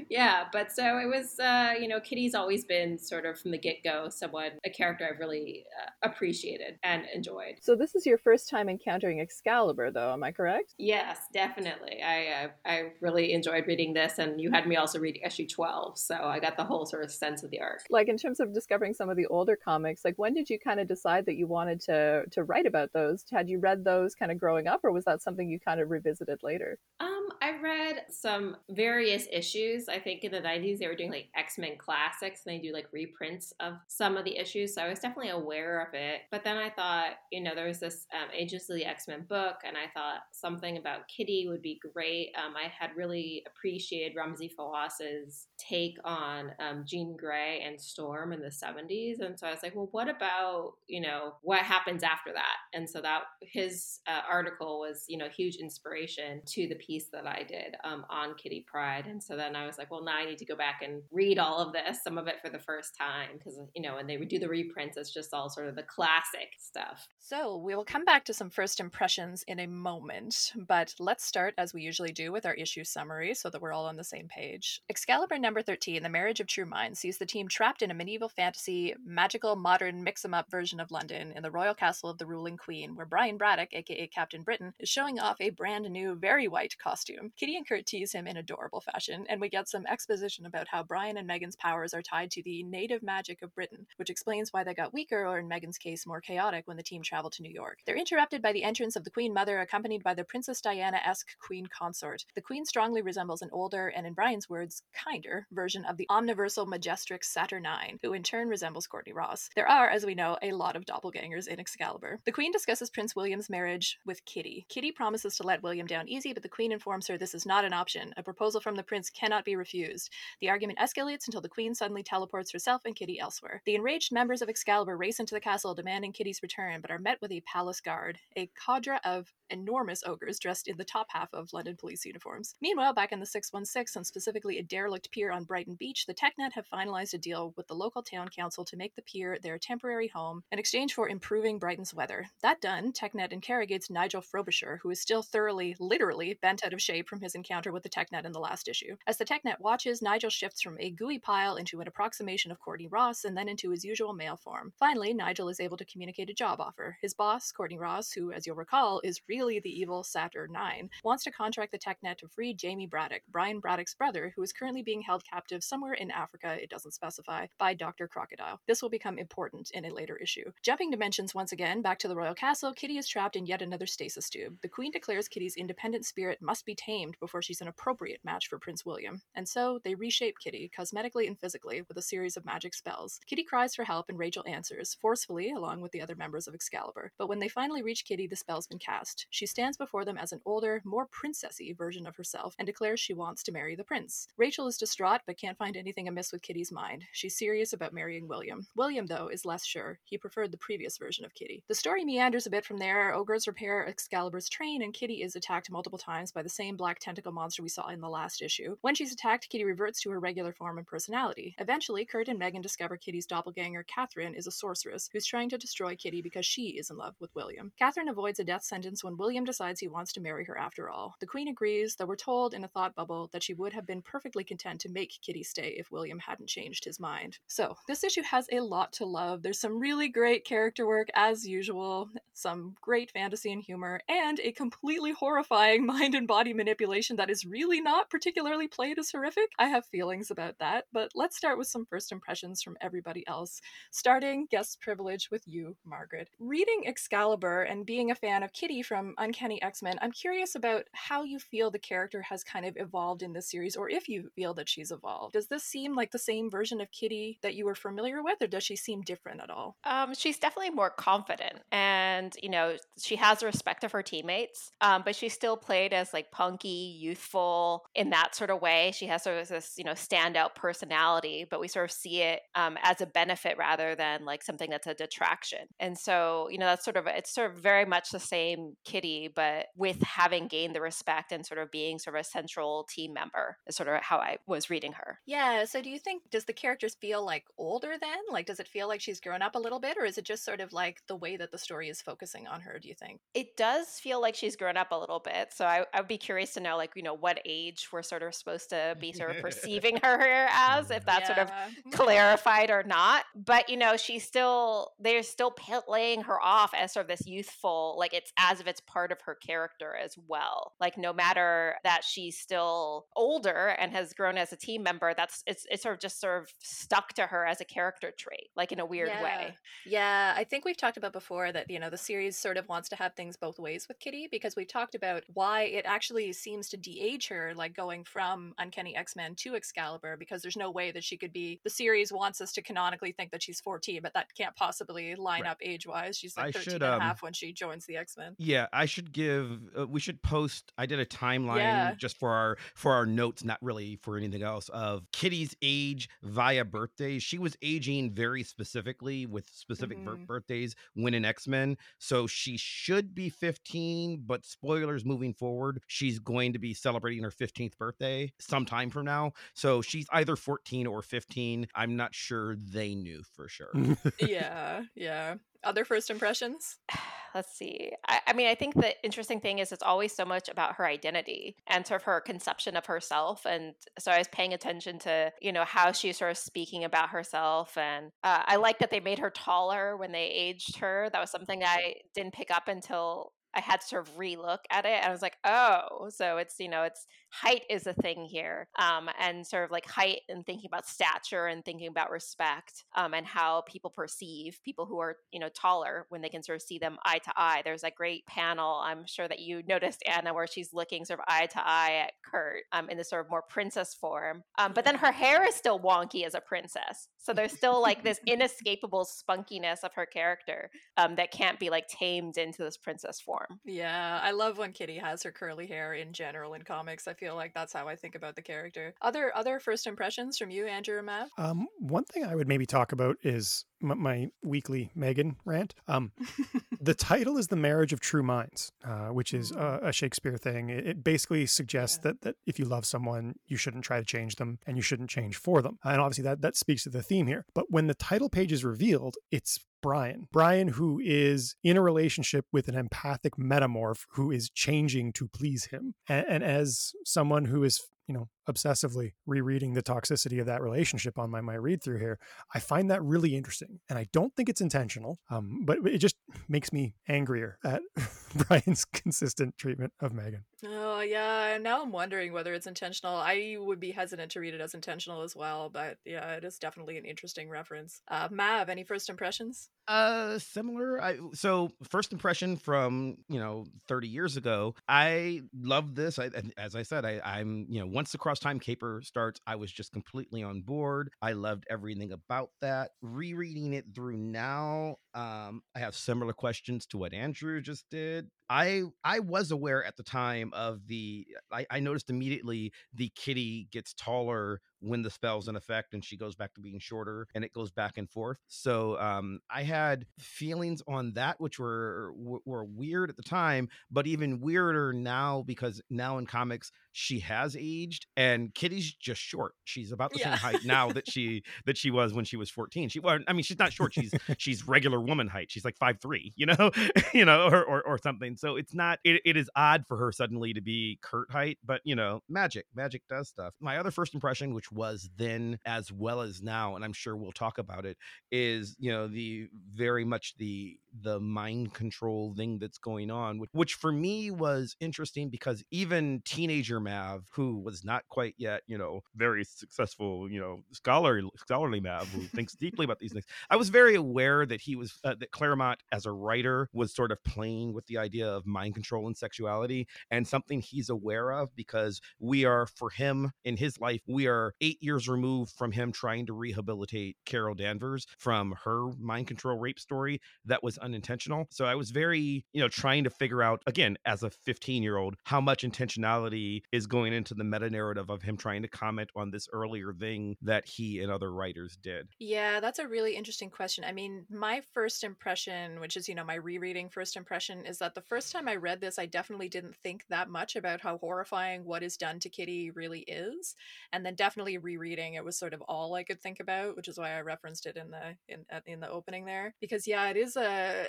yeah, 0.10 0.46
but 0.52 0.72
so 0.72 0.98
it 0.98 1.08
was, 1.08 1.40
uh, 1.40 1.74
you 1.80 1.88
know, 1.88 2.00
Kitty's 2.00 2.36
always 2.36 2.66
been 2.66 2.98
sort 2.98 3.26
of 3.26 3.40
from 3.40 3.52
the 3.52 3.58
get 3.58 3.78
go 3.84 4.10
someone, 4.10 4.52
a 4.66 4.70
character 4.70 5.08
I've 5.12 5.20
really 5.20 5.66
uh, 5.82 6.08
appreciated 6.10 6.78
and 6.84 7.04
enjoyed. 7.14 7.56
So 7.62 7.76
this 7.76 7.96
is 7.96 8.06
your 8.06 8.18
first 8.18 8.50
time 8.50 8.70
encountering 8.70 9.20
Excalibur, 9.20 9.92
though. 9.92 10.14
Am 10.14 10.24
I 10.24 10.32
correct? 10.32 10.74
Yes, 10.78 11.20
definitely. 11.34 12.02
I 12.02 12.28
uh, 12.28 12.48
I 12.66 12.84
really 13.02 13.34
enjoyed 13.34 13.68
reading 13.68 13.94
this, 13.94 14.18
and 14.18 14.40
you 14.40 14.52
had 14.52 14.68
me 14.68 14.76
also 14.78 15.00
read 15.00 15.20
issue 15.24 15.48
twelve, 15.48 15.98
so 15.98 16.16
I 16.16 16.40
got 16.40 16.58
the 16.58 16.64
whole 16.64 16.86
sort 16.86 17.04
of 17.04 17.12
sense 17.12 17.44
of 17.44 17.52
the 17.52 17.60
arc. 17.60 17.82
Like 17.90 18.08
in 18.08 18.18
terms 18.18 18.40
of 18.40 18.54
discovering 18.54 18.94
some 18.94 19.10
of 19.10 19.18
the 19.18 19.28
older 19.28 19.58
comics, 19.62 20.06
like 20.06 20.16
when 20.18 20.34
did 20.34 20.50
you 20.50 20.60
kind 20.60 20.80
of 20.80 20.88
decide 20.88 21.26
that 21.26 21.36
you 21.36 21.48
wanted 21.48 21.82
to 21.82 22.24
to 22.32 22.44
write 22.44 22.66
about 22.66 22.94
those? 22.94 23.26
Had 23.32 23.50
you 23.50 23.60
read 23.60 23.84
those 23.84 24.16
kind 24.16 24.32
of 24.32 24.40
growing 24.40 24.68
up, 24.68 24.82
or 24.84 24.92
was 24.92 25.06
that 25.06 25.22
something 25.22 25.50
you 25.50 25.60
kind 25.60 25.80
of 25.82 25.90
revisited 25.90 26.40
later? 26.42 26.80
Um, 27.00 27.30
I 27.42 27.60
read 27.62 28.06
some 28.10 28.56
various 28.70 29.28
issues. 29.32 29.41
I 29.90 30.00
think 30.00 30.24
in 30.24 30.32
the 30.32 30.42
90s 30.42 30.80
they 30.80 30.88
were 30.88 30.96
doing 30.96 31.12
like 31.12 31.30
X 31.36 31.58
Men 31.58 31.78
classics 31.78 32.42
and 32.46 32.56
they 32.56 32.62
do 32.62 32.74
like 32.74 32.88
reprints 32.92 33.54
of 33.60 33.74
some 33.88 34.18
of 34.18 34.26
the 34.26 34.38
issues. 34.38 34.74
So 34.74 34.82
I 34.82 34.90
was 34.90 35.00
definitely 35.00 35.32
aware 35.32 35.82
of 35.82 35.94
it. 35.94 36.22
But 36.32 36.44
then 36.44 36.58
I 36.58 36.70
thought, 36.70 37.12
you 37.32 37.42
know, 37.42 37.56
there 37.56 37.68
was 37.68 37.80
this 37.80 38.08
um, 38.14 38.30
Ages 38.34 38.70
of 38.70 38.76
the 38.78 38.86
X 38.86 39.08
Men 39.08 39.26
book 39.28 39.58
and 39.66 39.78
I 39.78 39.92
thought 39.94 40.22
something 40.32 40.78
about 40.78 41.08
Kitty 41.08 41.48
would 41.48 41.62
be 41.62 41.80
great. 41.94 42.32
Um, 42.38 42.56
I 42.56 42.68
had 42.68 42.96
really 42.96 43.44
appreciated 43.48 44.18
Ramzi 44.18 44.52
Fawaz's 44.52 45.48
take 45.58 45.98
on 46.04 46.52
um, 46.60 46.84
Jean 46.86 47.16
Grey 47.16 47.62
and 47.66 47.80
Storm 47.80 48.34
in 48.34 48.42
the 48.42 48.48
70s. 48.48 49.22
And 49.22 49.38
so 49.38 49.48
I 49.48 49.52
was 49.52 49.64
like, 49.64 49.76
well, 49.76 49.90
what 49.92 50.10
about, 50.10 50.74
you 50.88 51.02
know, 51.02 51.36
what 51.42 51.62
happens 51.62 52.04
after 52.04 52.32
that? 52.34 52.58
And 52.74 52.90
so 52.90 53.02
that 53.02 53.24
his 53.42 54.00
uh, 54.08 54.22
article 54.30 54.80
was, 54.80 55.06
you 55.08 55.18
know, 55.18 55.30
huge 55.30 55.56
inspiration 55.56 56.42
to 56.48 56.68
the 56.68 56.76
piece 56.76 57.08
that 57.12 57.28
I 57.28 57.44
did 57.48 57.76
um, 57.84 58.06
on 58.10 58.36
Kitty 58.36 58.66
Pryde. 58.70 59.08
And 59.08 59.22
so 59.22 59.31
then 59.36 59.56
I 59.56 59.66
was 59.66 59.78
like, 59.78 59.92
well, 59.92 60.04
now 60.04 60.16
I 60.16 60.26
need 60.26 60.38
to 60.40 60.46
go 60.46 60.56
back 60.56 60.82
and 60.84 61.02
read 61.12 61.40
all 61.40 61.60
of 61.60 61.74
this, 61.74 62.04
some 62.04 62.18
of 62.18 62.28
it 62.28 62.42
for 62.42 62.50
the 62.50 62.60
first 62.60 62.96
time, 62.96 63.30
because, 63.38 63.60
you 63.76 63.82
know, 63.82 63.96
when 63.96 64.08
they 64.08 64.18
would 64.18 64.30
do 64.30 64.40
the 64.40 64.50
reprints, 64.50 64.98
it's 64.98 65.14
just 65.14 65.34
all 65.34 65.50
sort 65.50 65.68
of 65.68 65.76
the 65.76 65.84
classic 65.84 66.50
stuff. 66.58 67.08
So 67.20 67.58
we 67.58 67.76
will 67.76 67.86
come 67.86 68.06
back 68.06 68.26
to 68.26 68.34
some 68.34 68.50
first 68.50 68.80
impressions 68.80 69.44
in 69.48 69.60
a 69.60 69.68
moment, 69.68 70.54
but 70.68 70.94
let's 71.00 71.26
start 71.26 71.54
as 71.58 71.74
we 71.74 71.82
usually 71.82 72.12
do 72.12 72.32
with 72.32 72.46
our 72.46 72.54
issue 72.54 72.84
summary 72.84 73.34
so 73.34 73.50
that 73.50 73.62
we're 73.62 73.74
all 73.74 73.86
on 73.86 73.96
the 73.96 74.04
same 74.04 74.28
page. 74.28 74.82
Excalibur 74.90 75.38
number 75.38 75.62
13, 75.62 76.04
The 76.04 76.10
Marriage 76.10 76.40
of 76.40 76.48
True 76.48 76.66
Minds, 76.66 77.00
sees 77.00 77.18
the 77.18 77.26
team 77.26 77.48
trapped 77.48 77.82
in 77.82 77.92
a 77.92 77.94
medieval 77.94 78.30
fantasy, 78.30 78.94
magical, 79.06 79.56
modern, 79.56 80.04
mix 80.04 80.26
'em 80.26 80.34
up 80.34 80.50
version 80.50 80.80
of 80.80 80.92
London 80.92 81.32
in 81.36 81.44
the 81.44 81.52
royal 81.52 81.74
castle 81.74 82.10
of 82.10 82.18
the 82.18 82.26
ruling 82.26 82.58
queen, 82.58 82.96
where 82.96 83.06
Brian 83.06 83.38
Braddock, 83.38 83.70
aka 83.74 84.08
Captain 84.08 84.44
Britain, 84.44 84.74
is 84.80 84.90
showing 84.90 85.20
off 85.20 85.40
a 85.40 85.50
brand 85.50 85.90
new, 85.90 86.16
very 86.16 86.48
white 86.48 86.78
costume. 86.78 87.32
Kitty 87.38 87.56
and 87.56 87.68
Kurt 87.68 87.86
tease 87.86 88.12
him 88.12 88.28
in 88.28 88.38
adorable 88.38 88.82
fashion, 88.82 89.21
and 89.30 89.42
we 89.42 89.50
get 89.50 89.70
some 89.70 89.86
exposition 89.88 90.46
about 90.46 90.68
how 90.68 90.84
Brian 90.84 91.18
and 91.18 91.28
Megan's 91.28 91.56
powers 91.56 91.94
are 91.94 92.02
tied 92.02 92.32
to 92.32 92.44
the 92.44 92.64
native 92.64 93.04
magic 93.04 93.42
of 93.42 93.54
Britain, 93.56 93.86
which 93.98 94.10
explains 94.10 94.52
why 94.52 94.64
they 94.64 94.74
got 94.74 94.94
weaker, 94.94 95.26
or 95.26 95.40
in 95.40 95.48
Megan's 95.48 95.78
case, 95.78 96.06
more 96.06 96.22
chaotic 96.22 96.68
when 96.68 96.78
the 96.78 96.84
team 96.84 97.02
traveled 97.02 97.34
to 97.34 97.44
New 97.44 97.52
York. 97.52 97.80
They're 97.86 97.96
interrupted 97.96 98.42
by 98.42 98.54
the 98.54 98.64
entrance 98.64 98.96
of 98.96 99.04
the 99.04 99.12
Queen 99.12 99.34
Mother, 99.34 99.60
accompanied 99.60 100.04
by 100.04 100.14
the 100.14 100.24
Princess 100.24 100.62
Diana 100.62 101.00
esque 101.06 101.38
Queen 101.40 101.68
Consort. 101.68 102.26
The 102.36 102.42
Queen 102.42 102.66
strongly 102.66 103.02
resembles 103.02 103.42
an 103.42 103.50
older, 103.52 103.88
and 103.88 104.08
in 104.08 104.14
Brian's 104.14 104.50
words, 104.50 104.84
kinder, 104.94 105.48
version 105.52 105.86
of 105.86 105.98
the 105.98 106.08
omniversal 106.10 106.66
majestrix 106.66 107.26
Saturnyne, 107.26 108.00
who 108.02 108.14
in 108.14 108.24
turn 108.24 108.48
resembles 108.48 108.88
Courtney 108.88 109.14
Ross. 109.14 109.50
There 109.56 109.70
are, 109.70 109.90
as 109.90 110.06
we 110.06 110.16
know, 110.16 110.38
a 110.42 110.54
lot 110.54 110.76
of 110.76 110.86
doppelgangers 110.86 111.48
in 111.48 111.60
Excalibur. 111.60 112.20
The 112.26 112.32
Queen 112.32 112.52
discusses 112.52 112.90
Prince 112.90 113.16
William's 113.16 113.50
marriage 113.50 114.00
with 114.06 114.26
Kitty. 114.26 114.66
Kitty 114.70 114.92
promises 114.92 115.36
to 115.38 115.44
let 115.44 115.62
William 115.62 115.86
down 115.86 116.08
easy, 116.08 116.34
but 116.34 116.42
the 116.42 116.50
Queen 116.50 116.72
informs 116.72 117.08
her 117.08 117.18
this 117.18 117.36
is 117.36 117.46
not 117.46 117.66
an 117.66 117.74
option. 117.74 118.14
A 118.18 118.24
proposal 118.24 118.62
from 118.62 118.76
the 118.76 118.84
prince 118.84 119.10
cannot 119.14 119.46
be 119.46 119.56
refused. 119.56 120.12
The 120.40 120.50
argument 120.50 120.80
escalates 120.80 121.28
until 121.28 121.42
the 121.42 121.50
Queen 121.50 121.76
suddenly 121.76 122.04
teleports 122.04 122.52
herself 122.52 122.82
and 122.86 122.96
Kitty 122.96 123.20
elsewhere. 123.20 123.62
The 123.66 123.76
enraged 123.76 124.12
members 124.12 124.42
of 124.42 124.50
Excalibur 124.50 124.98
race 124.98 125.20
into 125.20 125.36
the 125.36 125.42
castle 125.42 125.76
demanding 125.76 126.14
Kitty's 126.14 126.42
return, 126.42 126.82
but 126.82 126.92
are 126.92 127.00
met 127.00 127.20
with 127.22 127.32
a 127.32 127.42
palace 127.42 127.82
guard, 127.82 128.20
a 128.36 128.50
cadre 128.66 129.00
of 129.04 129.32
enormous 129.50 130.04
ogres 130.06 130.40
dressed 130.40 130.68
in 130.68 130.78
the 130.78 130.86
top 130.86 131.08
half 131.10 131.34
of 131.34 131.54
London 131.54 131.76
police 131.78 132.06
uniforms. 132.06 132.56
Meanwhile, 132.62 132.94
back 132.94 133.12
in 133.12 133.20
the 133.20 133.26
616, 133.26 134.00
and 134.00 134.08
specifically 134.08 134.58
a 134.58 134.64
derelict 134.64 135.12
pier 135.12 135.32
on 135.32 135.44
Brighton 135.44 135.76
Beach, 135.76 136.06
the 136.06 136.14
TechNet 136.14 136.54
have 136.54 136.66
finalized 136.74 137.14
a 137.14 137.18
deal 137.18 137.54
with 137.58 137.68
the 137.68 137.76
local 137.76 138.02
town 138.02 138.30
council 138.30 138.66
to 138.66 138.78
make 138.78 138.96
the 138.96 139.02
pier 139.02 139.38
their 139.42 139.58
temporary 139.58 140.08
home 140.08 140.44
in 140.52 140.60
exchange 140.60 140.94
for 140.94 141.10
improving 141.10 141.60
Brighton's 141.60 141.94
weather. 141.94 142.28
That 142.42 142.62
done, 142.62 142.92
TechNet 142.94 143.32
interrogates 143.32 143.90
Nigel 143.90 144.22
Frobisher, 144.22 144.80
who 144.82 144.90
is 144.90 145.02
still 145.02 145.22
thoroughly, 145.22 145.76
literally 145.80 146.38
bent 146.42 146.64
out 146.66 146.74
of 146.74 146.82
shape 146.82 147.08
from 147.08 147.22
his 147.22 147.36
encounter 147.36 147.72
with 147.72 147.84
the 147.84 147.90
TechNet 147.90 148.26
in 148.26 148.32
the 148.32 148.40
last 148.40 148.68
issue. 148.68 148.96
As 149.08 149.18
the 149.18 149.26
TechNet 149.26 149.60
watches, 149.60 150.02
Nigel 150.02 150.30
shifts 150.30 150.62
from 150.62 150.78
a 150.80 150.92
gooey 150.92 151.18
pile 151.18 151.56
into 151.56 151.82
an 151.82 151.88
approximation 151.88 152.52
of 152.52 152.60
Courtney 152.60 152.88
Ross 152.88 153.26
and 153.26 153.36
then 153.36 153.50
into 153.50 153.72
his 153.72 153.84
usual 153.84 154.14
male 154.14 154.38
form. 154.38 154.74
Finally, 154.78 155.14
Nigel 155.14 155.50
is 155.50 155.60
able 155.60 155.78
to 155.78 155.86
communicate 155.86 156.30
a 156.30 156.34
job 156.34 156.62
offer. 156.62 156.98
His 157.02 157.16
boss, 157.16 157.52
Courtney 157.52 157.80
Ross, 157.80 158.12
who, 158.12 158.32
as 158.32 158.46
you'll 158.46 158.56
recall, 158.56 159.02
is 159.04 159.22
really 159.28 159.60
the 159.60 159.72
evil 159.72 160.04
Saturnyne, 160.04 160.90
wants 161.04 161.24
to 161.24 161.32
contract 161.32 161.72
the 161.72 161.80
TechNet 161.80 162.18
to 162.18 162.28
free 162.28 162.54
Jamie 162.54 162.86
Braddock, 162.86 163.24
Brian 163.28 163.60
Braddock's 163.60 163.96
brother, 163.96 164.34
who 164.36 164.44
is 164.44 164.54
currently 164.54 164.84
being 164.84 165.02
held 165.02 165.24
captive 165.24 165.64
somewhere 165.64 165.94
in 165.94 166.12
Africa, 166.12 166.58
it 166.62 166.70
doesn't 166.70 166.94
specify, 166.94 167.48
by 167.58 167.74
Dr. 167.74 168.08
Crocodile. 168.08 168.60
This 168.68 168.84
will 168.84 168.90
become 168.90 169.18
important 169.18 169.72
in 169.72 169.86
a 169.86 169.94
later 169.94 170.16
issue. 170.18 170.52
Jumping 170.62 170.92
dimensions 170.92 171.34
once 171.34 171.52
again, 171.52 171.82
back 171.82 171.98
to 172.00 172.08
the 172.08 172.16
royal 172.16 172.36
castle, 172.36 172.72
Kitty 172.74 173.00
is 173.00 173.08
trapped 173.08 173.36
in 173.36 173.48
yet 173.48 173.64
another 173.64 173.88
stasis 173.88 174.30
tube. 174.30 174.58
The 174.62 174.70
queen 174.70 174.92
declares 174.92 175.28
Kitty's 175.28 175.58
independent 175.58 176.06
spirit 176.06 176.40
must 176.40 176.66
be 176.66 176.76
tamed 176.76 177.18
before 177.20 177.42
she's 177.42 177.62
an 177.62 177.68
appropriate 177.68 178.20
match 178.24 178.48
for 178.48 178.60
Prince 178.60 178.86
William. 178.86 178.91
William, 178.92 179.22
and 179.36 179.48
so 179.48 179.80
they 179.86 179.96
reshape 179.96 180.38
Kitty, 180.38 180.70
cosmetically 180.78 181.26
and 181.26 181.40
physically, 181.40 181.82
with 181.88 181.96
a 181.96 182.02
series 182.02 182.36
of 182.36 182.44
magic 182.44 182.74
spells. 182.74 183.22
Kitty 183.26 183.46
cries 183.46 183.74
for 183.74 183.86
help 183.86 184.10
and 184.10 184.20
Rachel 184.20 184.44
answers, 184.46 184.98
forcefully, 185.00 185.50
along 185.52 185.80
with 185.80 185.94
the 185.94 186.02
other 186.02 186.14
members 186.14 186.46
of 186.46 186.54
Excalibur. 186.54 187.14
But 187.18 187.30
when 187.30 187.40
they 187.40 187.48
finally 187.48 187.82
reach 187.82 188.04
Kitty, 188.04 188.28
the 188.28 188.36
spell's 188.36 188.68
been 188.68 188.80
cast. 188.80 189.28
She 189.30 189.46
stands 189.46 189.78
before 189.78 190.04
them 190.04 190.18
as 190.18 190.34
an 190.34 190.42
older, 190.46 190.82
more 190.84 191.08
princessy 191.08 191.74
version 191.76 192.06
of 192.06 192.18
herself 192.18 192.54
and 192.60 192.66
declares 192.66 193.00
she 193.00 193.14
wants 193.14 193.44
to 193.44 193.54
marry 193.54 193.76
the 193.76 193.86
prince. 193.86 194.28
Rachel 194.36 194.68
is 194.68 194.78
distraught 194.78 195.22
but 195.26 195.38
can't 195.38 195.58
find 195.58 195.78
anything 195.78 196.10
amiss 196.10 196.34
with 196.34 196.42
Kitty's 196.42 196.72
mind. 196.72 197.06
She's 197.14 197.38
serious 197.38 197.72
about 197.72 197.94
marrying 197.94 198.28
William. 198.28 198.68
William, 198.76 199.06
though, 199.06 199.30
is 199.30 199.46
less 199.46 199.66
sure. 199.66 200.00
He 200.04 200.18
preferred 200.18 200.52
the 200.52 200.58
previous 200.58 200.98
version 200.98 201.24
of 201.24 201.34
Kitty. 201.34 201.64
The 201.70 201.76
story 201.76 202.04
meanders 202.04 202.46
a 202.46 202.50
bit 202.50 202.66
from 202.66 202.78
there. 202.78 203.14
Ogres 203.14 203.48
repair 203.48 203.88
Excalibur's 203.88 204.50
train, 204.50 204.82
and 204.82 204.94
Kitty 204.94 205.22
is 205.22 205.38
attacked 205.38 205.72
multiple 205.72 205.98
times 205.98 206.34
by 206.34 206.44
the 206.44 206.50
same 206.50 206.76
black 206.76 207.00
tentacle 207.00 207.32
monster 207.32 207.64
we 207.64 207.70
saw 207.70 207.88
in 207.88 208.02
the 208.02 208.10
last 208.10 208.42
issue. 208.42 208.71
When 208.82 208.96
she's 208.96 209.12
attacked, 209.12 209.50
Kitty 209.50 209.64
reverts 209.64 210.02
to 210.02 210.10
her 210.12 210.20
regular 210.20 210.54
form 210.54 210.78
and 210.78 210.88
personality. 210.88 211.56
Eventually, 211.60 212.06
Kurt 212.06 212.28
and 212.28 212.40
Megan 212.40 212.62
discover 212.62 212.98
Kitty's 212.98 213.26
doppelganger, 213.26 213.84
Catherine, 213.84 214.36
is 214.36 214.48
a 214.48 214.52
sorceress 214.52 215.10
who's 215.12 215.26
trying 215.26 215.50
to 215.50 215.58
destroy 215.58 215.96
Kitty 215.96 216.22
because 216.22 216.46
she 216.46 216.78
is 216.78 216.90
in 216.90 216.98
love 216.98 217.16
with 217.20 217.36
William. 217.36 217.72
Catherine 217.78 218.10
avoids 218.10 218.40
a 218.40 218.44
death 218.44 218.64
sentence 218.64 219.04
when 219.04 219.18
William 219.18 219.44
decides 219.44 219.80
he 219.80 219.88
wants 219.88 220.14
to 220.14 220.22
marry 220.22 220.46
her 220.46 220.58
after 220.58 220.90
all. 220.90 221.16
The 221.20 221.28
Queen 221.28 221.48
agrees, 221.48 221.96
though 221.96 222.06
we're 222.06 222.16
told 222.16 222.54
in 222.54 222.64
a 222.64 222.68
thought 222.68 222.96
bubble 222.96 223.30
that 223.34 223.44
she 223.44 223.54
would 223.54 223.74
have 223.74 223.86
been 223.86 224.02
perfectly 224.02 224.44
content 224.44 224.82
to 224.82 224.90
make 224.90 225.20
Kitty 225.22 225.44
stay 225.44 225.76
if 225.78 225.92
William 225.92 226.20
hadn't 226.20 226.50
changed 226.50 226.86
his 226.86 227.00
mind. 227.00 227.40
So, 227.48 227.76
this 227.88 228.04
issue 228.04 228.24
has 228.24 228.48
a 228.52 228.60
lot 228.60 228.94
to 228.94 229.06
love. 229.06 229.44
There's 229.44 229.60
some 229.60 229.80
really 229.80 230.10
great 230.10 230.46
character 230.46 230.86
work, 230.88 231.10
as 231.16 231.48
usual, 231.48 232.10
some 232.34 232.76
great 232.82 233.12
fantasy 233.12 233.52
and 233.52 233.62
humor, 233.62 234.02
and 234.08 234.40
a 234.40 234.52
completely 234.52 235.12
horrifying 235.12 235.86
mind 235.86 236.16
and 236.16 236.28
body 236.28 236.54
manipulation 236.54 237.18
that 237.18 237.30
is 237.30 237.46
really 237.46 237.82
not 237.82 238.10
particularly 238.10 238.61
played 238.68 239.00
as 239.00 239.12
horrific. 239.12 239.50
I 239.60 239.68
have 239.68 239.86
feelings 239.86 240.32
about 240.32 240.60
that, 240.60 240.86
but 240.92 241.12
let's 241.16 241.38
start 241.38 241.58
with 241.58 241.68
some 241.68 241.86
first 241.86 242.12
impressions 242.12 242.62
from 242.62 242.78
everybody 242.82 243.26
else. 243.28 243.62
Starting 243.92 244.48
guest 244.50 244.80
privilege 244.82 245.30
with 245.32 245.44
you, 245.48 245.76
Margaret. 245.86 246.30
Reading 246.40 246.84
Excalibur 246.86 247.64
and 247.64 247.86
being 247.86 248.12
a 248.12 248.16
fan 248.16 248.44
of 248.44 248.54
Kitty 248.54 248.82
from 248.82 249.16
Uncanny 249.18 249.62
X 249.62 249.82
Men, 249.82 249.98
I'm 250.02 250.12
curious 250.12 250.56
about 250.56 250.86
how 250.94 251.24
you 251.24 251.40
feel 251.40 251.72
the 251.72 251.80
character 251.80 252.22
has 252.22 252.44
kind 252.44 252.66
of 252.66 252.78
evolved 252.78 253.24
in 253.24 253.34
this 253.34 253.50
series, 253.50 253.76
or 253.76 253.90
if 253.90 254.08
you 254.08 254.30
feel 254.36 254.54
that 254.54 254.70
she's 254.70 254.92
evolved. 254.92 255.34
Does 255.34 255.48
this 255.48 255.64
seem 255.64 255.96
like 255.96 256.12
the 256.12 256.20
same 256.20 256.50
version 256.50 256.82
of 256.82 256.92
Kitty 256.92 257.40
that 257.42 257.56
you 257.56 257.66
were 257.66 257.76
familiar 257.76 258.22
with, 258.22 258.42
or 258.42 258.48
does 258.48 258.64
she 258.64 258.76
seem 258.76 259.02
different 259.02 259.42
at 259.42 259.50
all? 259.50 259.78
Um, 259.84 260.14
she's 260.14 260.38
definitely 260.38 260.72
more 260.72 260.90
confident, 260.92 261.60
and 261.72 262.36
you 262.42 262.50
know, 262.50 262.78
she 263.00 263.16
has 263.16 263.44
respect 263.44 263.84
of 263.84 263.92
her 263.92 264.04
teammates, 264.04 264.72
um, 264.82 265.02
but 265.04 265.16
she's 265.16 265.34
still 265.34 265.58
played 265.58 265.94
as 265.94 266.14
like 266.14 266.32
punky, 266.32 266.96
youthful 267.00 267.86
in 267.96 268.12
that 268.12 268.36
sort 268.36 268.51
way. 268.56 268.92
She 268.96 269.08
has 269.08 269.24
sort 269.24 269.38
of 269.38 269.48
this, 269.48 269.74
you 269.78 269.84
know, 269.84 269.94
standout 269.94 270.56
personality, 270.56 271.46
but 271.50 271.60
we 271.60 271.68
sort 271.68 271.86
of 271.86 271.92
see 271.92 272.22
it 272.22 272.42
um, 272.56 272.78
as 272.84 273.02
a 273.02 273.06
benefit 273.06 273.58
rather 273.58 273.96
than 273.96 274.26
like 274.26 274.44
something 274.44 274.70
that's 274.70 274.88
a 274.88 274.94
detraction. 274.94 275.68
And 275.80 275.98
so, 275.98 276.48
you 276.50 276.58
know, 276.58 276.66
that's 276.66 276.86
sort 276.86 276.98
of 276.98 277.08
it's 277.08 277.34
sort 277.34 277.52
of 277.52 277.58
very 277.58 277.86
much 277.86 278.10
the 278.12 278.20
same 278.20 278.76
Kitty, 278.86 279.30
but 279.34 279.68
with 279.76 280.02
having 280.02 280.48
gained 280.48 280.76
the 280.76 280.82
respect 280.82 281.32
and 281.32 281.46
sort 281.46 281.60
of 281.60 281.72
being 281.72 282.00
sort 282.00 282.16
of 282.16 282.22
a 282.22 282.24
central 282.24 282.88
team 282.90 283.14
member 283.14 283.58
is 283.68 283.76
sort 283.76 283.90
of 283.90 284.02
how 284.02 284.18
I 284.18 284.38
was 284.48 284.70
reading 284.70 284.94
her. 284.94 285.20
Yeah. 285.26 285.66
So, 285.66 285.82
do 285.82 285.90
you 285.90 286.00
think 286.00 286.24
does 286.30 286.46
the 286.46 286.54
characters 286.54 286.96
feel 286.96 287.26
like 287.26 287.46
older 287.58 287.94
then? 288.00 288.20
Like, 288.32 288.46
does 288.46 288.60
it 288.60 288.68
feel 288.68 288.88
like 288.88 289.02
she's 289.02 289.20
grown 289.20 289.42
up 289.42 289.56
a 289.56 289.60
little 289.60 289.80
bit, 289.80 289.98
or 289.98 290.06
is 290.06 290.18
it 290.18 290.26
just 290.26 290.46
sort 290.46 290.62
of 290.62 290.74
like 290.74 291.02
the 291.08 291.16
way 291.16 291.38
that 291.38 291.52
the 291.52 291.58
story 291.58 291.90
is 291.90 292.02
focusing 292.02 292.48
on 292.48 292.62
her? 292.62 292.80
Do 292.80 292.88
you 292.88 292.96
think 292.96 293.22
it 293.34 293.58
does 293.58 293.88
feel 294.00 294.22
like 294.22 294.36
she's 294.36 294.56
grown 294.56 294.78
up 294.78 294.92
a 294.92 295.00
little 295.00 295.20
bit? 295.20 295.54
So, 295.54 295.66
I, 295.66 295.86
I 295.94 296.02
would 296.02 296.08
be 296.08 296.18
curious 296.18 296.54
to 296.54 296.60
know, 296.60 296.78
like, 296.78 296.92
you 296.96 297.04
know, 297.04 297.14
what 297.14 297.40
age 297.46 297.88
we're 297.92 298.04
sort 298.04 298.24
of 298.24 298.34
supposed 298.42 298.70
to 298.70 298.96
be 299.00 299.14
sort 299.14 299.36
of 299.36 299.42
perceiving 299.42 299.98
her 300.04 300.48
as, 300.52 300.92
if 300.92 301.06
that's 301.06 301.30
yeah. 301.30 301.36
sort 301.36 301.50
of 301.50 301.92
clarified 301.92 302.70
or 302.70 302.84
not. 302.84 303.26
But 303.36 303.70
you 303.70 303.78
know, 303.78 303.98
she's 303.98 304.24
still 304.24 304.92
they're 305.00 305.24
still 305.24 305.56
laying 305.88 306.22
her 306.24 306.42
off 306.42 306.74
as 306.74 306.94
sort 306.94 307.06
of 307.06 307.10
this 307.10 307.28
youthful, 307.28 307.96
like 307.98 308.14
it's 308.14 308.32
as 308.38 308.60
if 308.60 308.68
it's 308.68 308.82
part 308.82 309.12
of 309.12 309.22
her 309.22 309.36
character 309.36 309.96
as 309.96 310.16
well. 310.28 310.74
Like 310.80 310.98
no 310.98 311.14
matter 311.14 311.76
that 311.84 312.04
she's 312.04 312.38
still 312.38 313.06
older 313.16 313.76
and 313.80 313.92
has 313.92 314.14
grown 314.14 314.38
as 314.38 314.52
a 314.52 314.58
team 314.58 314.84
member, 314.84 315.14
that's 315.16 315.44
it's 315.48 315.66
it's 315.70 315.84
sort 315.84 315.96
of 315.96 316.02
just 316.02 316.20
sort 316.20 316.44
of 316.44 316.54
stuck 316.60 317.14
to 317.14 317.28
her 317.28 317.46
as 317.46 317.62
a 317.62 317.66
character 317.66 318.12
trait, 318.18 318.50
like 318.56 318.72
in 318.72 318.80
a 318.80 318.86
weird 318.86 319.10
yeah. 319.10 319.24
way. 319.24 319.56
Yeah, 319.86 320.34
I 320.36 320.44
think 320.44 320.66
we've 320.66 320.78
talked 320.78 320.98
about 320.98 321.14
before 321.14 321.52
that 321.52 321.70
you 321.70 321.80
know 321.80 321.90
the 321.90 321.98
series 321.98 322.38
sort 322.38 322.58
of 322.58 322.68
wants 322.68 322.90
to 322.90 322.96
have 322.96 323.14
things 323.14 323.38
both 323.38 323.60
ways 323.60 323.88
with 323.88 324.00
Kitty 324.00 324.28
because 324.32 324.56
we've 324.56 324.68
talked 324.68 324.96
about 324.96 325.24
why 325.34 325.64
it 325.64 325.86
actually 325.86 326.34
seems 326.34 326.70
to 326.70 326.78
de-age 326.78 327.28
her, 327.28 327.54
like 327.56 327.76
going 327.76 328.04
from 328.04 328.31
Uncanny 328.58 328.96
X 328.96 329.16
Men 329.16 329.36
to 329.36 329.56
Excalibur, 329.56 330.18
because 330.18 330.42
there's 330.42 330.58
no 330.58 330.72
way 330.72 330.92
that 330.92 331.04
she 331.04 331.18
could 331.18 331.34
be. 331.34 331.60
The 331.64 331.70
series 331.70 332.12
wants 332.12 332.42
us 332.42 332.52
to 332.54 332.62
canonically 332.62 333.12
think 333.12 333.32
that 333.32 333.42
she's 333.44 333.60
14, 333.62 334.00
but 334.02 334.14
that 334.14 334.28
can't 334.36 334.56
possibly 334.56 335.16
line 335.16 335.42
Right. 335.44 335.50
up 335.52 335.58
age 335.62 335.88
wise. 335.88 336.18
She's 336.18 336.36
like 336.38 336.48
I 336.48 336.52
13 336.52 336.64
should, 336.64 336.74
and 336.84 336.92
a 336.92 336.96
um, 336.96 337.02
half 337.02 337.22
when 337.24 337.34
she 337.34 337.52
joins 337.54 337.86
the 337.86 337.98
X 337.98 338.18
Men. 338.18 338.36
Yeah, 338.38 338.68
I 338.74 338.86
should 338.86 339.12
give. 339.12 339.60
Uh, 339.78 339.88
we 339.88 340.00
should 340.00 340.22
post. 340.22 340.72
I 340.78 340.86
did 340.86 341.00
a 341.00 341.06
timeline 341.06 341.58
Yeah. 341.58 341.94
just 341.96 342.18
for 342.18 342.30
our 342.32 342.58
for 342.76 342.94
our 342.94 343.06
notes, 343.06 343.44
not 343.44 343.58
really 343.62 343.98
for 344.02 344.18
anything 344.18 344.44
else. 344.44 344.70
Of 344.70 345.04
Kitty's 345.12 345.56
age 345.62 346.10
via 346.24 346.66
birthdays. 346.66 347.24
She 347.24 347.38
was 347.38 347.58
aging 347.62 348.14
very 348.14 348.44
specifically 348.44 349.26
with 349.26 349.50
specific 349.50 349.98
Mhm. 349.98 350.26
birthdays 350.28 350.76
when 350.94 351.14
in 351.14 351.26
X 351.26 351.48
Men. 351.48 351.78
So 351.98 352.28
she 352.28 352.58
should 352.58 353.16
be 353.16 353.30
15. 353.30 354.22
But 354.26 354.46
spoilers 354.46 355.06
moving 355.06 355.34
forward, 355.34 355.82
she's 355.88 356.20
going 356.20 356.54
to 356.54 356.60
be 356.60 356.74
celebrating 356.74 357.24
her 357.24 357.32
15th 357.32 357.78
birthday 357.78 358.21
sometime 358.40 358.90
from 358.90 359.06
now. 359.06 359.34
So 359.54 359.82
she's 359.82 360.08
either 360.12 360.36
14 360.36 360.88
or 360.88 361.02
15. 361.02 361.68
I'm 361.76 361.96
not 361.96 362.14
sure 362.14 362.56
they 362.56 362.96
knew 362.96 363.24
for 363.36 363.48
sure. 363.48 363.72
yeah, 364.20 364.84
yeah. 364.96 365.36
Other 365.64 365.86
first 365.86 366.10
impressions? 366.10 366.78
let's 367.36 367.56
see. 367.56 367.92
I, 368.08 368.20
I 368.28 368.34
mean, 368.34 368.48
I 368.48 368.56
think 368.56 368.76
the 368.76 368.94
interesting 369.04 369.40
thing 369.40 369.60
is 369.60 369.72
it's 369.72 369.84
always 369.84 370.14
so 370.14 370.26
much 370.26 370.50
about 370.50 370.76
her 370.76 370.86
identity 370.86 371.56
and 371.68 371.86
sort 371.86 372.02
of 372.02 372.06
her 372.06 372.22
conception 372.22 372.76
of 372.76 372.86
herself. 372.86 373.46
And 373.46 373.74
so 374.00 374.12
I 374.12 374.18
was 374.18 374.28
paying 374.30 374.54
attention 374.54 375.00
to, 375.00 375.32
you 375.42 375.52
know, 375.52 375.66
how 375.66 375.92
she's 375.92 376.18
sort 376.18 376.32
of 376.32 376.38
speaking 376.38 376.84
about 376.84 377.10
herself. 377.10 377.78
And 377.78 378.08
uh, 378.24 378.44
I 378.46 378.58
like 378.58 378.80
that 378.80 378.92
they 378.92 379.00
made 379.00 379.20
her 379.20 379.30
taller 379.30 379.98
when 379.98 380.12
they 380.12 380.26
aged 380.26 380.78
her. 380.78 381.10
That 381.12 381.22
was 381.22 381.32
something 381.32 381.64
I 381.64 381.96
didn't 382.16 382.34
pick 382.34 382.52
up 382.52 382.68
until 382.68 383.34
I 383.54 383.62
had 383.62 383.82
to 383.82 383.88
sort 383.88 384.08
of 384.08 384.18
relook 384.18 384.60
at 384.70 384.86
it. 384.86 384.94
And 384.94 385.06
I 385.06 385.12
was 385.12 385.22
like, 385.22 385.38
oh, 385.44 386.10
so 386.10 386.38
it's, 386.38 386.56
you 386.60 386.70
know, 386.70 386.84
it's 386.84 387.06
height 387.32 387.64
is 387.70 387.88
a 387.88 387.94
thing 387.94 388.26
here. 388.26 388.68
Um, 388.78 389.10
and 389.20 389.46
sort 389.46 389.64
of 389.64 389.72
like 389.72 389.88
height 389.88 390.22
and 390.30 390.46
thinking 390.46 390.68
about 390.68 390.88
stature 390.88 391.48
and 391.48 391.64
thinking 391.64 391.88
about 391.88 392.12
respect 392.12 392.86
um, 392.96 393.14
and 393.14 393.26
how 393.26 393.62
people 393.62 393.90
perceive 393.90 394.60
people 394.64 394.86
who 394.86 395.00
are, 395.00 395.16
you 395.32 395.40
know, 395.40 395.50
taller 395.50 396.06
when 396.10 396.22
they 396.22 396.30
can 396.30 396.44
sort 396.44 396.58
of 396.58 396.62
see 396.62 396.78
them 396.78 396.98
eye 397.06 397.20
to 397.20 397.32
eye. 397.36 397.62
There's 397.64 397.82
that 397.82 397.96
great 397.96 398.26
panel, 398.26 398.82
I'm 398.84 399.06
sure 399.06 399.28
that 399.28 399.40
you 399.40 399.64
noticed, 399.68 400.04
Anna, 400.08 400.34
where 400.34 400.48
she's 400.48 400.74
looking 400.74 401.06
sort 401.06 401.20
of 401.20 401.26
eye 401.28 401.46
to 401.48 401.68
eye 401.68 402.04
at 402.06 402.14
Kurt 402.30 402.64
um, 402.74 402.90
in 402.90 402.98
this 402.98 403.10
sort 403.10 403.26
of 403.26 403.32
more 403.32 403.44
princess 403.44 403.96
form. 403.96 404.44
Um, 404.58 404.74
but 404.74 404.86
then 404.86 404.96
her 404.96 405.12
hair 405.12 405.48
is 405.48 405.56
still 405.56 405.80
wonky 405.80 406.26
as 406.26 406.36
a 406.36 406.42
princess. 406.42 407.08
So 407.18 407.34
there's 407.34 407.54
still 407.54 407.82
like 407.82 408.04
this 408.04 408.20
inescapable 408.28 409.06
spunkiness 409.06 409.84
of 409.84 409.94
her 409.94 410.06
character 410.06 410.70
um, 410.98 411.16
that 411.16 411.32
can't 411.32 411.60
be 411.60 411.70
like 411.70 411.88
tamed 411.88 412.38
into 412.38 412.64
this 412.64 412.78
princess 412.78 413.22
form. 413.22 413.60
Yeah, 413.66 414.20
I 414.22 414.32
love 414.32 414.58
when 414.58 414.74
Kitty 414.74 414.98
has 414.98 415.24
her 415.24 415.32
curly 415.32 415.68
hair 415.68 415.94
in 415.94 416.14
general 416.14 416.54
in 416.54 416.64
comics. 416.64 417.08
I 417.08 417.14
feel 417.22 417.36
like 417.36 417.54
that's 417.54 417.72
how 417.72 417.88
I 417.88 417.96
think 417.96 418.16
about 418.16 418.36
the 418.36 418.42
character. 418.42 418.94
Other 419.02 419.32
other 419.36 419.60
first 419.60 419.86
impressions 419.88 420.38
from 420.40 420.50
you, 420.50 420.66
Andrew 420.66 420.98
or 420.98 421.04
Mav? 421.04 421.30
Um, 421.38 421.68
one 421.80 422.04
thing 422.04 422.26
I 422.26 422.36
would 422.36 422.48
maybe 422.48 422.66
talk 422.66 422.92
about 422.92 423.18
is 423.24 423.64
my, 423.80 423.94
my 423.94 424.28
weekly 424.44 424.92
Megan 424.96 425.36
rant. 425.46 425.76
Um, 425.88 426.12
the 426.82 426.96
title 426.96 427.38
is 427.38 427.48
"The 427.48 427.56
Marriage 427.56 427.94
of 427.94 428.00
True 428.00 428.24
Minds," 428.24 428.72
uh, 428.84 429.10
which 429.10 429.34
is 429.34 429.52
a, 429.52 429.80
a 429.84 429.92
Shakespeare 429.94 430.38
thing. 430.38 430.70
It, 430.70 430.88
it 430.88 431.04
basically 431.04 431.46
suggests 431.46 432.00
Yeah. 432.00 432.12
that 432.12 432.22
that 432.22 432.36
if 432.48 432.58
you 432.58 432.66
love 432.66 432.86
someone, 432.86 433.36
you 433.48 433.58
shouldn't 433.58 433.84
try 433.84 434.00
to 434.00 434.06
change 434.06 434.36
them, 434.38 434.58
and 434.66 434.76
you 434.76 434.84
shouldn't 434.84 435.10
change 435.12 435.36
for 435.38 435.62
them. 435.62 435.78
And 435.84 436.02
obviously, 436.02 436.24
that 436.24 436.42
that 436.42 436.56
speaks 436.58 436.84
to 436.84 436.90
the 436.90 437.04
theme 437.04 437.28
here. 437.28 437.46
But 437.54 437.66
when 437.70 437.86
the 437.88 437.94
title 437.94 438.30
page 438.30 438.52
is 438.52 438.66
revealed, 438.66 439.16
it's 439.32 439.60
Brian. 439.82 440.28
Brian, 440.32 440.70
who 440.70 441.00
is 441.04 441.56
in 441.64 441.78
a 441.78 441.82
relationship 441.82 442.46
with 442.52 442.68
an 442.68 442.76
empathic 442.76 443.36
metamorph 443.38 444.06
who 444.12 444.32
is 444.32 444.50
changing 444.50 445.14
to 445.14 445.28
please 445.28 445.66
him. 445.66 445.96
And, 446.08 446.26
and 446.30 446.44
as 446.44 446.94
someone 447.06 447.46
who 447.46 447.64
is, 447.64 447.82
you 448.12 448.18
know, 448.18 448.28
obsessively 448.50 449.14
rereading 449.26 449.74
the 449.74 449.82
toxicity 449.82 450.42
of 450.42 450.46
that 450.46 450.62
relationship 450.62 451.18
on 451.18 451.30
my, 451.30 451.40
my 451.40 451.54
read 451.54 451.82
through 451.82 452.00
here, 452.00 452.20
I 452.54 452.60
find 452.60 452.92
that 452.92 453.02
really 453.02 453.36
interesting. 453.36 453.80
And 453.90 453.98
I 453.98 454.08
don't 454.12 454.36
think 454.36 454.50
it's 454.50 454.60
intentional, 454.60 455.20
um, 455.30 455.62
but 455.64 455.78
it 455.86 456.00
just 456.00 456.16
makes 456.50 456.74
me 456.74 456.94
angrier 457.08 457.58
at 457.64 457.82
Brian's 458.48 458.84
consistent 458.84 459.58
treatment 459.58 459.94
of 460.02 460.14
Megan. 460.14 460.44
Oh 460.64 461.02
yeah, 461.02 461.58
now 461.60 461.82
I'm 461.82 461.92
wondering 461.92 462.34
whether 462.34 462.54
it's 462.54 462.68
intentional. 462.68 463.16
I 463.16 463.58
would 463.60 463.80
be 463.80 463.92
hesitant 463.92 464.32
to 464.34 464.40
read 464.40 464.54
it 464.54 464.62
as 464.62 464.76
intentional 464.76 465.24
as 465.24 465.36
well, 465.36 465.70
but 465.70 465.98
yeah, 466.06 466.34
it 466.34 466.44
is 466.44 466.60
definitely 466.60 466.98
an 466.98 467.06
interesting 467.06 467.50
reference. 467.50 468.02
Uh, 468.08 468.28
Mav, 468.30 468.70
any 468.70 468.84
first 468.84 469.10
impressions? 469.10 469.70
Uh, 469.88 470.38
similar. 470.38 471.02
I 471.02 471.18
so 471.34 471.72
first 471.90 472.14
impression 472.14 472.58
from 472.58 473.18
you 473.28 473.40
know 473.40 473.66
30 473.88 474.08
years 474.08 474.38
ago. 474.38 474.76
I 474.88 475.42
love 475.60 475.96
this. 475.96 476.20
I 476.20 476.30
as 476.58 476.76
I 476.76 476.84
said, 476.84 477.06
I, 477.06 477.22
I'm 477.24 477.66
you 477.68 477.80
know 477.80 477.88
once 478.02 478.12
the 478.12 478.18
cross 478.18 478.40
time 478.40 478.60
caper 478.60 479.00
starts, 479.04 479.40
I 479.46 479.58
was 479.58 479.72
just 479.72 479.92
completely 479.92 480.42
on 480.42 480.62
board. 480.62 481.12
I 481.22 481.34
loved 481.34 481.66
everything 481.70 482.12
about 482.12 482.50
that. 482.60 482.90
Rereading 483.04 483.74
it 483.74 483.86
through 483.94 484.18
now, 484.18 484.96
um, 485.14 485.62
I 485.76 485.80
have 485.82 485.94
similar 485.94 486.34
questions 486.34 486.88
to 486.88 486.98
what 486.98 487.14
Andrew 487.14 487.62
just 487.62 487.86
did. 487.92 488.32
I 488.50 488.86
I 489.04 489.20
was 489.20 489.52
aware 489.52 489.86
at 489.86 489.98
the 489.98 490.04
time 490.04 490.50
of 490.54 490.88
the. 490.88 491.28
I, 491.52 491.68
I 491.70 491.80
noticed 491.80 492.10
immediately 492.10 492.72
the 492.92 493.12
kitty 493.16 493.68
gets 493.72 493.94
taller 493.94 494.62
when 494.82 495.04
the 495.04 495.10
spell's 495.10 495.48
in 495.48 495.56
effect 495.56 495.94
and 495.94 496.04
she 496.04 496.18
goes 496.18 496.36
back 496.36 496.54
to 496.56 496.62
being 496.62 496.80
shorter 496.80 497.28
and 497.34 497.46
it 497.46 497.54
goes 497.54 497.72
back 497.72 497.98
and 497.98 498.10
forth 498.10 498.38
so 498.48 499.00
um 499.00 499.40
i 499.50 499.62
had 499.62 500.06
feelings 500.20 500.82
on 500.88 501.14
that 501.14 501.40
which 501.40 501.60
were 501.60 502.12
were 502.16 502.66
weird 502.66 503.10
at 503.10 503.16
the 503.16 503.24
time 503.24 503.70
but 503.92 504.08
even 504.08 504.40
weirder 504.40 504.92
now 504.92 505.44
because 505.46 505.82
now 505.90 506.18
in 506.18 506.26
comics 506.26 506.72
she 506.92 507.20
has 507.20 507.56
aged 507.58 508.08
and 508.18 508.54
kitty's 508.54 508.94
just 508.94 509.22
short. 509.22 509.54
She's 509.64 509.92
about 509.92 510.12
the 510.14 510.20
Yeah. 510.20 510.32
same 510.32 510.40
height 510.40 510.64
now 510.66 510.92
that 510.92 511.08
she 511.08 511.44
that 511.66 511.78
she 511.78 511.92
was 511.92 512.14
when 512.14 512.26
she 512.26 512.38
was 512.38 512.50
14 512.50 512.90
she 512.90 513.00
well 513.00 513.20
i 513.28 513.34
mean 513.34 513.44
she's 513.44 513.60
not 513.60 513.72
short. 513.74 513.94
She's 513.94 514.14
she's 514.38 514.68
regular 514.68 515.00
woman 515.00 515.28
height. 515.28 515.52
She's 515.52 515.66
like 515.66 515.78
five 515.78 516.00
three 516.02 516.34
you 516.36 516.46
know? 516.46 516.72
You 517.14 517.26
know 517.26 517.48
or, 517.48 517.64
or 517.66 517.82
or 517.84 517.98
something. 517.98 518.38
So 518.38 518.56
it's 518.56 518.74
not 518.74 519.00
it, 519.04 519.22
it 519.26 519.36
is 519.38 519.50
odd 519.56 519.84
for 519.88 519.98
her 519.98 520.12
suddenly 520.12 520.54
to 520.54 520.62
be 520.62 521.00
kurt 521.02 521.32
height 521.32 521.58
but 521.64 521.82
you 521.84 521.96
know 521.96 522.22
magic 522.30 522.66
magic 522.76 523.04
does 523.10 523.30
stuff. 523.30 523.54
My 523.60 523.78
other 523.78 523.92
first 523.92 524.14
impression 524.14 524.54
which 524.54 524.72
was 524.72 525.10
then 525.18 525.60
as 525.66 525.92
well 525.92 526.22
as 526.22 526.42
now 526.42 526.76
and 526.76 526.84
i'm 526.84 526.94
sure 526.94 527.16
we'll 527.16 527.32
talk 527.32 527.58
about 527.58 527.86
it 527.86 527.98
is 528.32 528.76
you 528.80 528.92
know 528.92 529.08
the 529.08 529.48
very 529.74 530.04
much 530.04 530.36
the 530.38 530.78
the 531.02 531.20
mind 531.20 531.74
control 531.74 532.34
thing 532.36 532.60
that's 532.60 532.78
going 532.78 533.10
on 533.10 533.40
which, 533.40 533.50
which 533.54 533.74
for 533.76 533.92
me 533.92 534.30
was 534.32 534.76
interesting 534.82 535.30
because 535.30 535.64
even 535.72 536.22
teenager 536.26 536.80
mav 536.82 537.26
who 537.32 537.58
was 537.60 537.84
not 537.84 538.04
quite 538.10 538.36
yet 538.38 538.62
you 538.68 538.78
know 538.78 539.02
very 539.16 539.44
successful 539.44 540.30
you 540.30 540.40
know 540.40 540.62
scholarly 540.72 541.30
scholarly 541.36 541.80
mav 541.80 542.08
who 542.10 542.22
thinks 542.22 542.54
deeply 542.54 542.86
about 542.86 543.00
these 543.00 543.14
things. 543.14 543.26
I 543.50 543.56
was 543.56 543.70
very 543.70 543.96
aware 543.96 544.46
that 544.46 544.62
he 544.62 544.76
was 544.76 545.00
uh, 545.04 545.16
that 545.20 545.32
claremont 545.32 545.80
as 545.92 546.06
a 546.06 546.12
writer 546.12 546.70
was 546.74 546.94
sort 546.94 547.12
of 547.12 547.24
playing 547.24 547.74
with 547.74 547.86
the 547.88 547.98
idea 547.98 548.30
of 548.30 548.46
mind 548.46 548.74
control 548.74 549.08
and 549.08 549.18
sexuality 549.18 549.88
and 550.10 550.28
something 550.28 550.62
he's 550.62 550.90
aware 550.90 551.32
of 551.32 551.56
because 551.56 552.02
we 552.20 552.46
are 552.46 552.66
for 552.66 552.90
him 552.90 553.32
in 553.46 553.58
his 553.58 553.80
life 553.80 554.02
we 554.08 554.28
are 554.28 554.54
eight 554.62 554.82
years 554.82 555.08
removed 555.08 555.52
from 555.52 555.72
him 555.72 555.92
trying 555.92 556.26
to 556.26 556.34
rehabilitate 556.34 557.18
carol 557.26 557.56
danvers 557.56 558.06
from 558.18 558.56
her 558.64 558.92
mind 559.00 559.28
control 559.28 559.58
rape 559.58 559.80
story 559.80 560.20
that 560.46 560.64
was 560.64 560.78
unintentional. 560.78 561.48
So 561.52 561.66
i 561.66 561.76
was 561.76 561.92
very 561.92 562.46
you 562.54 562.62
know 562.62 562.68
trying 562.68 563.04
to 563.04 563.10
figure 563.10 563.42
out 563.42 563.62
again 563.68 563.98
as 564.06 564.24
a 564.24 564.30
15 564.30 564.84
year 564.84 564.98
old 564.98 565.16
how 565.26 565.42
much 565.42 565.64
intentionality 565.64 566.62
is 566.72 566.88
going 566.88 567.14
into 567.14 567.34
the 567.34 567.44
meta 567.44 567.70
narrative 567.70 568.10
of 568.10 568.22
him 568.22 568.38
trying 568.38 568.62
to 568.62 568.68
comment 568.68 569.10
on 569.16 569.32
this 569.32 569.48
earlier 569.52 569.94
thing 569.94 570.38
that 570.42 570.68
he 570.68 571.02
and 571.02 571.12
other 571.12 571.32
writers 571.32 571.78
did 571.82 572.08
Yeah, 572.20 572.60
that's 572.60 572.80
a 572.80 572.88
really 572.88 573.16
interesting 573.16 573.50
question. 573.50 573.84
I 573.84 573.92
mean, 573.92 574.26
my 574.30 574.62
first 574.74 575.04
impression, 575.04 575.80
which 575.80 575.98
is, 575.98 576.08
you 576.08 576.16
know, 576.16 576.24
my 576.24 576.36
rereading 576.36 576.90
first 576.90 577.18
impression, 577.18 577.66
is 577.66 577.80
that 577.80 577.96
the 577.96 578.02
first 578.02 578.32
time 578.32 578.48
I 578.48 578.56
read 578.56 578.80
this, 578.80 579.00
I 579.00 579.06
definitely 579.06 579.50
didn't 579.50 579.76
think 579.76 580.06
that 580.10 580.30
much 580.30 580.56
about 580.56 580.82
how 580.82 580.98
horrifying 580.98 581.66
what 581.66 581.84
is 581.84 581.98
done 581.98 582.20
to 582.20 582.30
Kitty 582.30 582.72
really 582.72 583.02
is. 583.02 583.56
And 583.92 584.06
then 584.06 584.16
definitely 584.16 584.58
rereading 584.58 585.16
it 585.16 585.26
was 585.26 585.38
sort 585.38 585.54
of 585.54 585.62
all 585.62 585.96
I 585.96 586.04
could 586.04 586.22
think 586.22 586.40
about, 586.40 586.76
which 586.76 586.88
is 586.88 586.98
why 586.98 587.12
I 587.12 587.22
referenced 587.22 587.66
it 587.66 587.78
in 587.78 587.92
the 587.92 588.16
in 588.28 588.46
in 588.66 588.80
the 588.80 588.90
opening 588.90 589.26
there. 589.26 589.54
Because 589.60 589.88
yeah, 589.88 590.10
it 590.10 590.18
is 590.18 590.36
a 590.38 590.86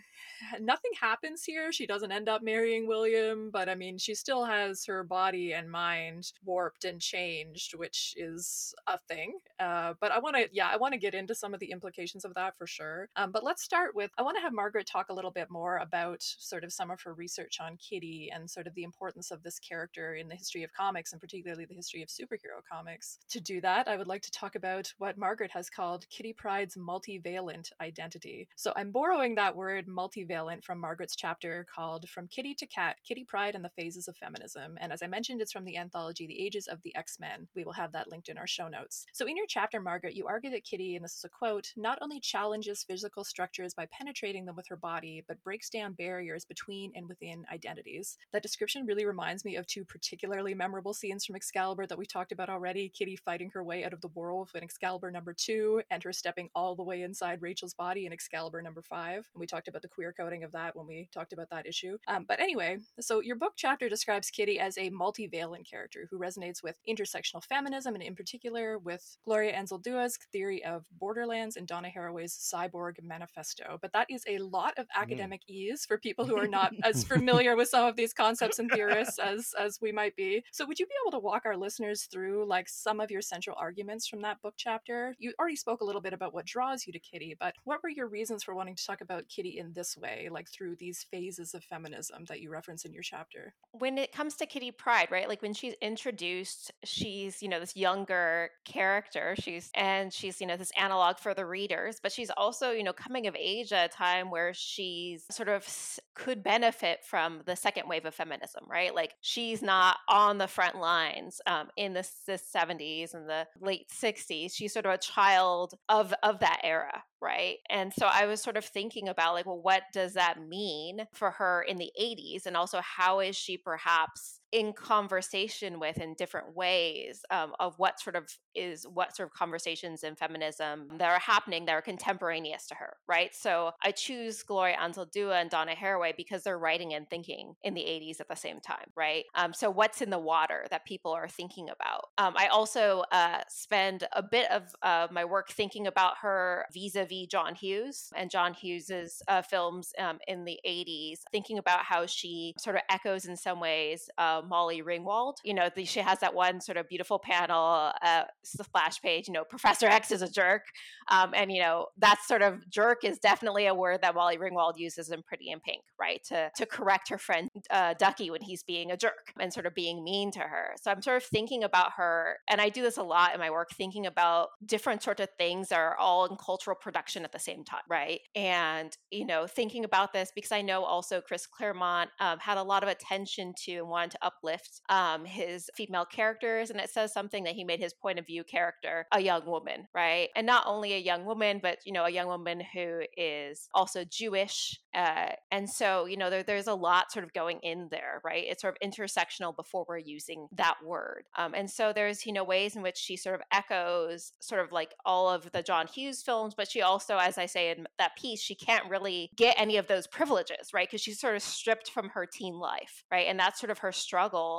nothing 0.60 0.92
happens 1.00 1.44
here. 1.44 1.72
She 1.72 1.86
doesn't 1.86 2.12
end 2.12 2.28
up 2.28 2.42
marrying 2.42 2.86
William, 2.86 3.50
but 3.50 3.68
I 3.68 3.74
mean, 3.74 3.98
she 3.98 4.14
still 4.14 4.44
has 4.44 4.84
her 4.86 5.02
body 5.02 5.15
and 5.16 5.70
mind 5.70 6.32
warped 6.44 6.84
and 6.84 7.00
changed, 7.00 7.74
which 7.74 8.14
is 8.16 8.74
a 8.86 8.98
thing. 9.08 9.38
Uh, 9.58 9.94
but 10.00 10.12
I 10.12 10.18
want 10.18 10.36
to, 10.36 10.48
yeah, 10.52 10.68
I 10.70 10.76
want 10.76 10.92
to 10.92 10.98
get 10.98 11.14
into 11.14 11.34
some 11.34 11.54
of 11.54 11.60
the 11.60 11.70
implications 11.70 12.24
of 12.24 12.34
that 12.34 12.56
for 12.58 12.66
sure. 12.66 13.08
Um, 13.16 13.32
but 13.32 13.42
let's 13.42 13.62
start 13.62 13.94
with 13.94 14.10
I 14.18 14.22
want 14.22 14.36
to 14.36 14.42
have 14.42 14.52
Margaret 14.52 14.86
talk 14.86 15.08
a 15.08 15.14
little 15.14 15.30
bit 15.30 15.50
more 15.50 15.78
about 15.78 16.22
sort 16.22 16.64
of 16.64 16.72
some 16.72 16.90
of 16.90 17.00
her 17.02 17.14
research 17.14 17.58
on 17.60 17.78
Kitty 17.78 18.30
and 18.32 18.50
sort 18.50 18.66
of 18.66 18.74
the 18.74 18.84
importance 18.84 19.30
of 19.30 19.42
this 19.42 19.58
character 19.58 20.14
in 20.14 20.28
the 20.28 20.34
history 20.34 20.62
of 20.62 20.72
comics 20.72 21.12
and 21.12 21.20
particularly 21.20 21.64
the 21.64 21.74
history 21.74 22.02
of 22.02 22.08
superhero 22.08 22.60
comics. 22.70 23.18
To 23.30 23.40
do 23.40 23.60
that, 23.62 23.88
I 23.88 23.96
would 23.96 24.06
like 24.08 24.22
to 24.22 24.30
talk 24.30 24.54
about 24.54 24.92
what 24.98 25.16
Margaret 25.16 25.50
has 25.52 25.70
called 25.70 26.08
Kitty 26.10 26.32
Pryde's 26.32 26.76
multivalent 26.76 27.70
identity. 27.80 28.48
So 28.56 28.72
I'm 28.76 28.90
borrowing 28.90 29.34
that 29.36 29.56
word 29.56 29.86
multivalent 29.86 30.62
from 30.62 30.78
Margaret's 30.78 31.16
chapter 31.16 31.66
called 31.74 32.08
From 32.08 32.28
Kitty 32.28 32.54
to 32.54 32.66
Cat 32.66 32.96
Kitty 33.06 33.24
Pryde 33.24 33.54
and 33.54 33.64
the 33.64 33.70
Phases 33.70 34.08
of 34.08 34.16
Feminism. 34.16 34.76
And 34.80 34.92
as 34.92 35.02
I 35.06 35.08
mentioned, 35.08 35.40
it's 35.40 35.52
from 35.52 35.64
the 35.64 35.76
anthology 35.76 36.26
The 36.26 36.44
Ages 36.44 36.66
of 36.66 36.82
the 36.82 36.92
X 36.96 37.20
Men. 37.20 37.46
We 37.54 37.62
will 37.62 37.74
have 37.74 37.92
that 37.92 38.10
linked 38.10 38.28
in 38.28 38.36
our 38.36 38.46
show 38.48 38.66
notes. 38.66 39.06
So 39.12 39.24
in 39.28 39.36
your 39.36 39.46
chapter, 39.48 39.80
Margaret, 39.80 40.16
you 40.16 40.26
argue 40.26 40.50
that 40.50 40.64
Kitty, 40.64 40.96
and 40.96 41.04
this 41.04 41.14
is 41.14 41.22
a 41.22 41.28
quote, 41.28 41.72
not 41.76 41.98
only 42.02 42.18
challenges 42.18 42.82
physical 42.82 43.22
structures 43.22 43.72
by 43.72 43.86
penetrating 43.92 44.46
them 44.46 44.56
with 44.56 44.66
her 44.66 44.74
body, 44.74 45.22
but 45.28 45.40
breaks 45.44 45.70
down 45.70 45.92
barriers 45.92 46.44
between 46.44 46.90
and 46.96 47.08
within 47.08 47.44
identities. 47.52 48.18
That 48.32 48.42
description 48.42 48.84
really 48.84 49.04
reminds 49.04 49.44
me 49.44 49.54
of 49.54 49.68
two 49.68 49.84
particularly 49.84 50.54
memorable 50.54 50.92
scenes 50.92 51.24
from 51.24 51.36
Excalibur 51.36 51.86
that 51.86 51.98
we 51.98 52.04
talked 52.04 52.32
about 52.32 52.48
already 52.48 52.88
Kitty 52.88 53.14
fighting 53.14 53.50
her 53.50 53.62
way 53.62 53.84
out 53.84 53.92
of 53.92 54.00
the 54.00 54.10
werewolf 54.12 54.56
in 54.56 54.64
Excalibur 54.64 55.12
number 55.12 55.34
two, 55.34 55.82
and 55.88 56.02
her 56.02 56.12
stepping 56.12 56.50
all 56.52 56.74
the 56.74 56.82
way 56.82 57.02
inside 57.02 57.42
Rachel's 57.42 57.74
body 57.74 58.06
in 58.06 58.12
Excalibur 58.12 58.60
number 58.60 58.82
five. 58.82 59.28
And 59.32 59.40
we 59.40 59.46
talked 59.46 59.68
about 59.68 59.82
the 59.82 59.88
queer 59.88 60.12
coding 60.12 60.42
of 60.42 60.50
that 60.50 60.74
when 60.74 60.88
we 60.88 61.08
talked 61.14 61.32
about 61.32 61.50
that 61.50 61.64
issue. 61.64 61.96
Um, 62.08 62.24
but 62.26 62.40
anyway, 62.40 62.78
so 62.98 63.20
your 63.20 63.36
book 63.36 63.52
chapter 63.54 63.88
describes 63.88 64.30
Kitty 64.30 64.58
as 64.58 64.76
a 64.78 64.90
multivalent 64.98 65.68
character 65.68 66.06
who 66.10 66.18
resonates 66.18 66.62
with 66.62 66.78
intersectional 66.88 67.42
feminism 67.42 67.94
and, 67.94 68.02
in 68.02 68.14
particular, 68.14 68.78
with 68.78 69.16
Gloria 69.24 69.54
Anzaldúa's 69.54 70.18
theory 70.32 70.64
of 70.64 70.86
borderlands 70.98 71.56
and 71.56 71.66
Donna 71.66 71.90
Haraway's 71.94 72.34
cyborg 72.34 73.02
manifesto. 73.02 73.78
But 73.80 73.92
that 73.92 74.06
is 74.10 74.24
a 74.28 74.38
lot 74.38 74.74
of 74.78 74.86
mm. 74.86 75.02
academic 75.02 75.42
ease 75.48 75.84
for 75.86 75.98
people 75.98 76.26
who 76.26 76.36
are 76.36 76.48
not 76.48 76.72
as 76.82 77.04
familiar 77.14 77.56
with 77.56 77.68
some 77.68 77.84
of 77.86 77.96
these 77.96 78.12
concepts 78.12 78.58
and 78.58 78.70
theorists 78.70 79.18
as 79.18 79.52
as 79.58 79.78
we 79.80 79.92
might 79.92 80.16
be. 80.16 80.42
So, 80.52 80.66
would 80.66 80.78
you 80.78 80.86
be 80.86 80.92
able 81.04 81.18
to 81.18 81.24
walk 81.24 81.42
our 81.44 81.56
listeners 81.56 82.04
through 82.04 82.46
like 82.46 82.68
some 82.68 83.00
of 83.00 83.10
your 83.10 83.22
central 83.22 83.56
arguments 83.58 84.06
from 84.06 84.22
that 84.22 84.40
book 84.42 84.54
chapter? 84.56 85.14
You 85.18 85.32
already 85.38 85.56
spoke 85.56 85.80
a 85.80 85.84
little 85.84 86.00
bit 86.00 86.12
about 86.12 86.34
what 86.34 86.46
draws 86.46 86.86
you 86.86 86.92
to 86.92 86.98
Kitty, 86.98 87.36
but 87.38 87.54
what 87.64 87.82
were 87.82 87.90
your 87.90 88.08
reasons 88.08 88.42
for 88.42 88.54
wanting 88.54 88.76
to 88.76 88.86
talk 88.86 89.00
about 89.00 89.28
Kitty 89.28 89.58
in 89.58 89.72
this 89.72 89.96
way, 89.96 90.28
like 90.30 90.48
through 90.48 90.76
these 90.76 91.06
phases 91.10 91.54
of 91.54 91.64
feminism 91.64 92.24
that 92.26 92.40
you 92.40 92.50
reference 92.50 92.84
in 92.84 92.92
your 92.92 93.02
chapter? 93.02 93.54
when 93.78 93.98
it 93.98 94.12
comes 94.12 94.36
to 94.36 94.46
Kitty 94.46 94.70
Pryde, 94.86 95.10
right? 95.10 95.28
Like 95.28 95.42
when 95.42 95.52
she's 95.52 95.74
introduced, 95.82 96.70
she's, 96.84 97.42
you 97.42 97.48
know, 97.48 97.58
this 97.58 97.74
younger 97.74 98.50
character. 98.64 99.34
She's, 99.36 99.68
and 99.74 100.12
she's, 100.12 100.40
you 100.40 100.46
know, 100.46 100.56
this 100.56 100.70
analog 100.78 101.18
for 101.18 101.34
the 101.34 101.44
readers, 101.44 101.98
but 102.00 102.12
she's 102.12 102.30
also, 102.30 102.70
you 102.70 102.84
know, 102.84 102.92
coming 102.92 103.26
of 103.26 103.34
age 103.34 103.72
at 103.72 103.92
a 103.92 103.92
time 103.92 104.30
where 104.30 104.54
she's 104.54 105.24
sort 105.28 105.48
of 105.48 105.66
could 106.14 106.44
benefit 106.44 107.00
from 107.04 107.40
the 107.46 107.56
second 107.56 107.88
wave 107.88 108.04
of 108.04 108.14
feminism, 108.14 108.62
right? 108.70 108.94
Like 108.94 109.14
she's 109.22 109.60
not 109.60 109.96
on 110.08 110.38
the 110.38 110.46
front 110.46 110.76
lines 110.76 111.40
um, 111.48 111.66
in 111.76 111.92
the, 111.92 112.08
the 112.28 112.34
70s 112.38 113.12
and 113.12 113.28
the 113.28 113.48
late 113.60 113.88
60s. 113.90 114.52
She's 114.54 114.72
sort 114.72 114.86
of 114.86 114.92
a 114.92 114.98
child 114.98 115.74
of, 115.88 116.14
of 116.22 116.38
that 116.38 116.60
era, 116.62 117.02
right? 117.20 117.56
And 117.68 117.92
so 117.92 118.06
I 118.06 118.26
was 118.26 118.40
sort 118.40 118.56
of 118.56 118.64
thinking 118.64 119.08
about 119.08 119.34
like, 119.34 119.46
well, 119.46 119.60
what 119.60 119.82
does 119.92 120.14
that 120.14 120.46
mean 120.46 121.08
for 121.12 121.32
her 121.32 121.62
in 121.62 121.76
the 121.76 121.90
80s? 122.00 122.46
And 122.46 122.56
also, 122.56 122.80
how 122.80 123.18
is 123.18 123.34
she 123.34 123.58
perhaps 123.58 124.38
in 124.56 124.72
conversation 124.72 125.78
with 125.78 125.98
in 125.98 126.14
different 126.14 126.56
ways 126.56 127.20
um, 127.30 127.52
of 127.60 127.74
what 127.76 128.00
sort 128.00 128.16
of 128.16 128.24
is 128.54 128.86
what 128.94 129.14
sort 129.14 129.28
of 129.28 129.34
conversations 129.34 130.02
in 130.02 130.16
feminism 130.16 130.88
that 130.96 131.10
are 131.10 131.18
happening 131.18 131.66
that 131.66 131.72
are 131.72 131.82
contemporaneous 131.82 132.66
to 132.66 132.74
her, 132.74 132.96
right? 133.06 133.34
So 133.34 133.72
I 133.84 133.90
choose 133.90 134.42
Gloria 134.42 134.78
Anzaldúa 134.78 135.42
and 135.42 135.50
Donna 135.50 135.74
Haraway 135.74 136.16
because 136.16 136.42
they're 136.42 136.58
writing 136.58 136.94
and 136.94 137.06
thinking 137.10 137.52
in 137.64 137.74
the 137.74 137.82
80s 137.82 138.18
at 138.18 138.28
the 138.30 138.34
same 138.34 138.60
time, 138.60 138.86
right? 138.96 139.24
Um, 139.34 139.52
so 139.52 139.68
what's 139.68 140.00
in 140.00 140.08
the 140.08 140.18
water 140.18 140.64
that 140.70 140.86
people 140.86 141.12
are 141.12 141.28
thinking 141.28 141.68
about? 141.68 142.06
Um, 142.16 142.32
I 142.38 142.46
also 142.46 143.04
uh, 143.12 143.40
spend 143.50 144.08
a 144.14 144.22
bit 144.22 144.50
of 144.50 144.62
uh, 144.82 145.08
my 145.10 145.26
work 145.26 145.50
thinking 145.50 145.86
about 145.86 146.14
her 146.22 146.64
vis-a-vis 146.72 147.26
John 147.30 147.54
Hughes 147.56 148.08
and 148.16 148.30
John 148.30 148.54
Hughes's 148.54 149.20
uh, 149.28 149.42
films 149.42 149.92
um, 149.98 150.18
in 150.26 150.46
the 150.46 150.58
80s, 150.66 151.18
thinking 151.30 151.58
about 151.58 151.80
how 151.80 152.06
she 152.06 152.54
sort 152.58 152.76
of 152.76 152.82
echoes 152.88 153.26
in 153.26 153.36
some 153.36 153.60
ways 153.60 154.08
uh, 154.16 154.40
Molly 154.48 154.82
Ringwald. 154.82 155.34
You 155.44 155.54
know, 155.54 155.68
the, 155.74 155.84
she 155.84 156.00
has 156.00 156.20
that 156.20 156.34
one 156.34 156.60
sort 156.60 156.78
of 156.78 156.88
beautiful 156.88 157.18
panel, 157.18 157.92
uh, 158.02 158.24
splash 158.44 159.00
page, 159.00 159.28
you 159.28 159.34
know, 159.34 159.44
Professor 159.44 159.86
X 159.86 160.10
is 160.10 160.22
a 160.22 160.30
jerk. 160.30 160.62
Um, 161.10 161.32
and, 161.34 161.52
you 161.52 161.60
know, 161.60 161.86
that 161.98 162.18
sort 162.26 162.42
of 162.42 162.68
jerk 162.68 163.04
is 163.04 163.18
definitely 163.18 163.66
a 163.66 163.74
word 163.74 164.00
that 164.02 164.14
Molly 164.14 164.38
Ringwald 164.38 164.74
uses 164.76 165.10
in 165.10 165.22
Pretty 165.22 165.50
in 165.50 165.60
Pink, 165.60 165.82
right? 166.00 166.20
To, 166.28 166.50
to 166.56 166.66
correct 166.66 167.08
her 167.10 167.18
friend 167.18 167.48
uh, 167.70 167.94
Ducky 167.98 168.30
when 168.30 168.42
he's 168.42 168.62
being 168.62 168.90
a 168.90 168.96
jerk 168.96 169.32
and 169.38 169.52
sort 169.52 169.66
of 169.66 169.74
being 169.74 170.02
mean 170.02 170.30
to 170.32 170.40
her. 170.40 170.74
So 170.80 170.90
I'm 170.90 171.02
sort 171.02 171.18
of 171.18 171.24
thinking 171.24 171.64
about 171.64 171.92
her, 171.96 172.38
and 172.48 172.60
I 172.60 172.68
do 172.68 172.82
this 172.82 172.96
a 172.96 173.02
lot 173.02 173.34
in 173.34 173.40
my 173.40 173.50
work, 173.50 173.68
thinking 173.76 174.06
about 174.06 174.48
different 174.64 175.02
sorts 175.02 175.20
of 175.20 175.28
things 175.38 175.68
that 175.68 175.78
are 175.78 175.96
all 175.96 176.26
in 176.26 176.36
cultural 176.36 176.76
production 176.76 177.24
at 177.24 177.32
the 177.32 177.38
same 177.38 177.64
time, 177.64 177.82
right? 177.88 178.20
And, 178.34 178.96
you 179.10 179.26
know, 179.26 179.46
thinking 179.46 179.84
about 179.84 180.12
this 180.12 180.30
because 180.34 180.52
I 180.52 180.62
know 180.62 180.84
also 180.84 181.20
Chris 181.20 181.46
Claremont 181.46 182.10
um, 182.20 182.38
had 182.40 182.58
a 182.58 182.62
lot 182.62 182.82
of 182.82 182.88
attention 182.88 183.54
to 183.64 183.72
and 183.72 183.88
wanted 183.88 184.12
to 184.12 184.25
uplift 184.26 184.80
um, 184.88 185.24
his 185.24 185.70
female 185.76 186.04
characters. 186.04 186.70
And 186.70 186.80
it 186.80 186.90
says 186.90 187.12
something 187.12 187.44
that 187.44 187.54
he 187.54 187.64
made 187.64 187.80
his 187.80 187.94
point 187.94 188.18
of 188.18 188.26
view 188.26 188.44
character 188.44 189.06
a 189.12 189.20
young 189.20 189.46
woman, 189.46 189.86
right? 189.94 190.28
And 190.34 190.46
not 190.46 190.64
only 190.66 190.94
a 190.94 190.98
young 190.98 191.24
woman, 191.24 191.60
but, 191.62 191.78
you 191.86 191.92
know, 191.92 192.04
a 192.04 192.10
young 192.10 192.26
woman 192.26 192.60
who 192.74 193.02
is 193.16 193.68
also 193.72 194.04
Jewish. 194.04 194.78
Uh, 194.94 195.30
and 195.50 195.68
so, 195.68 196.06
you 196.06 196.16
know, 196.16 196.30
there, 196.30 196.42
there's 196.42 196.66
a 196.66 196.74
lot 196.74 197.12
sort 197.12 197.24
of 197.24 197.32
going 197.32 197.60
in 197.62 197.88
there, 197.90 198.20
right? 198.24 198.44
It's 198.46 198.62
sort 198.62 198.76
of 198.76 198.88
intersectional 198.88 199.54
before 199.54 199.84
we're 199.88 199.98
using 199.98 200.48
that 200.56 200.76
word. 200.84 201.24
Um, 201.36 201.54
and 201.54 201.70
so 201.70 201.92
there's, 201.92 202.26
you 202.26 202.32
know, 202.32 202.44
ways 202.44 202.76
in 202.76 202.82
which 202.82 202.96
she 202.96 203.16
sort 203.16 203.34
of 203.36 203.42
echoes 203.52 204.32
sort 204.40 204.60
of 204.64 204.72
like 204.72 204.94
all 205.04 205.28
of 205.28 205.50
the 205.52 205.62
John 205.62 205.86
Hughes 205.86 206.22
films, 206.22 206.54
but 206.56 206.70
she 206.70 206.82
also, 206.82 207.18
as 207.18 207.38
I 207.38 207.46
say 207.46 207.70
in 207.70 207.86
that 207.98 208.16
piece, 208.16 208.40
she 208.40 208.54
can't 208.54 208.90
really 208.90 209.30
get 209.36 209.54
any 209.58 209.76
of 209.76 209.86
those 209.86 210.06
privileges, 210.06 210.72
right? 210.72 210.88
Because 210.88 211.02
she's 211.02 211.20
sort 211.20 211.36
of 211.36 211.42
stripped 211.42 211.90
from 211.90 212.08
her 212.10 212.26
teen 212.26 212.58
life, 212.58 213.04
right? 213.10 213.26
And 213.28 213.38
that's 213.38 213.60
sort 213.60 213.70
of 213.70 213.78
her 213.78 213.92
struggle 213.92 214.15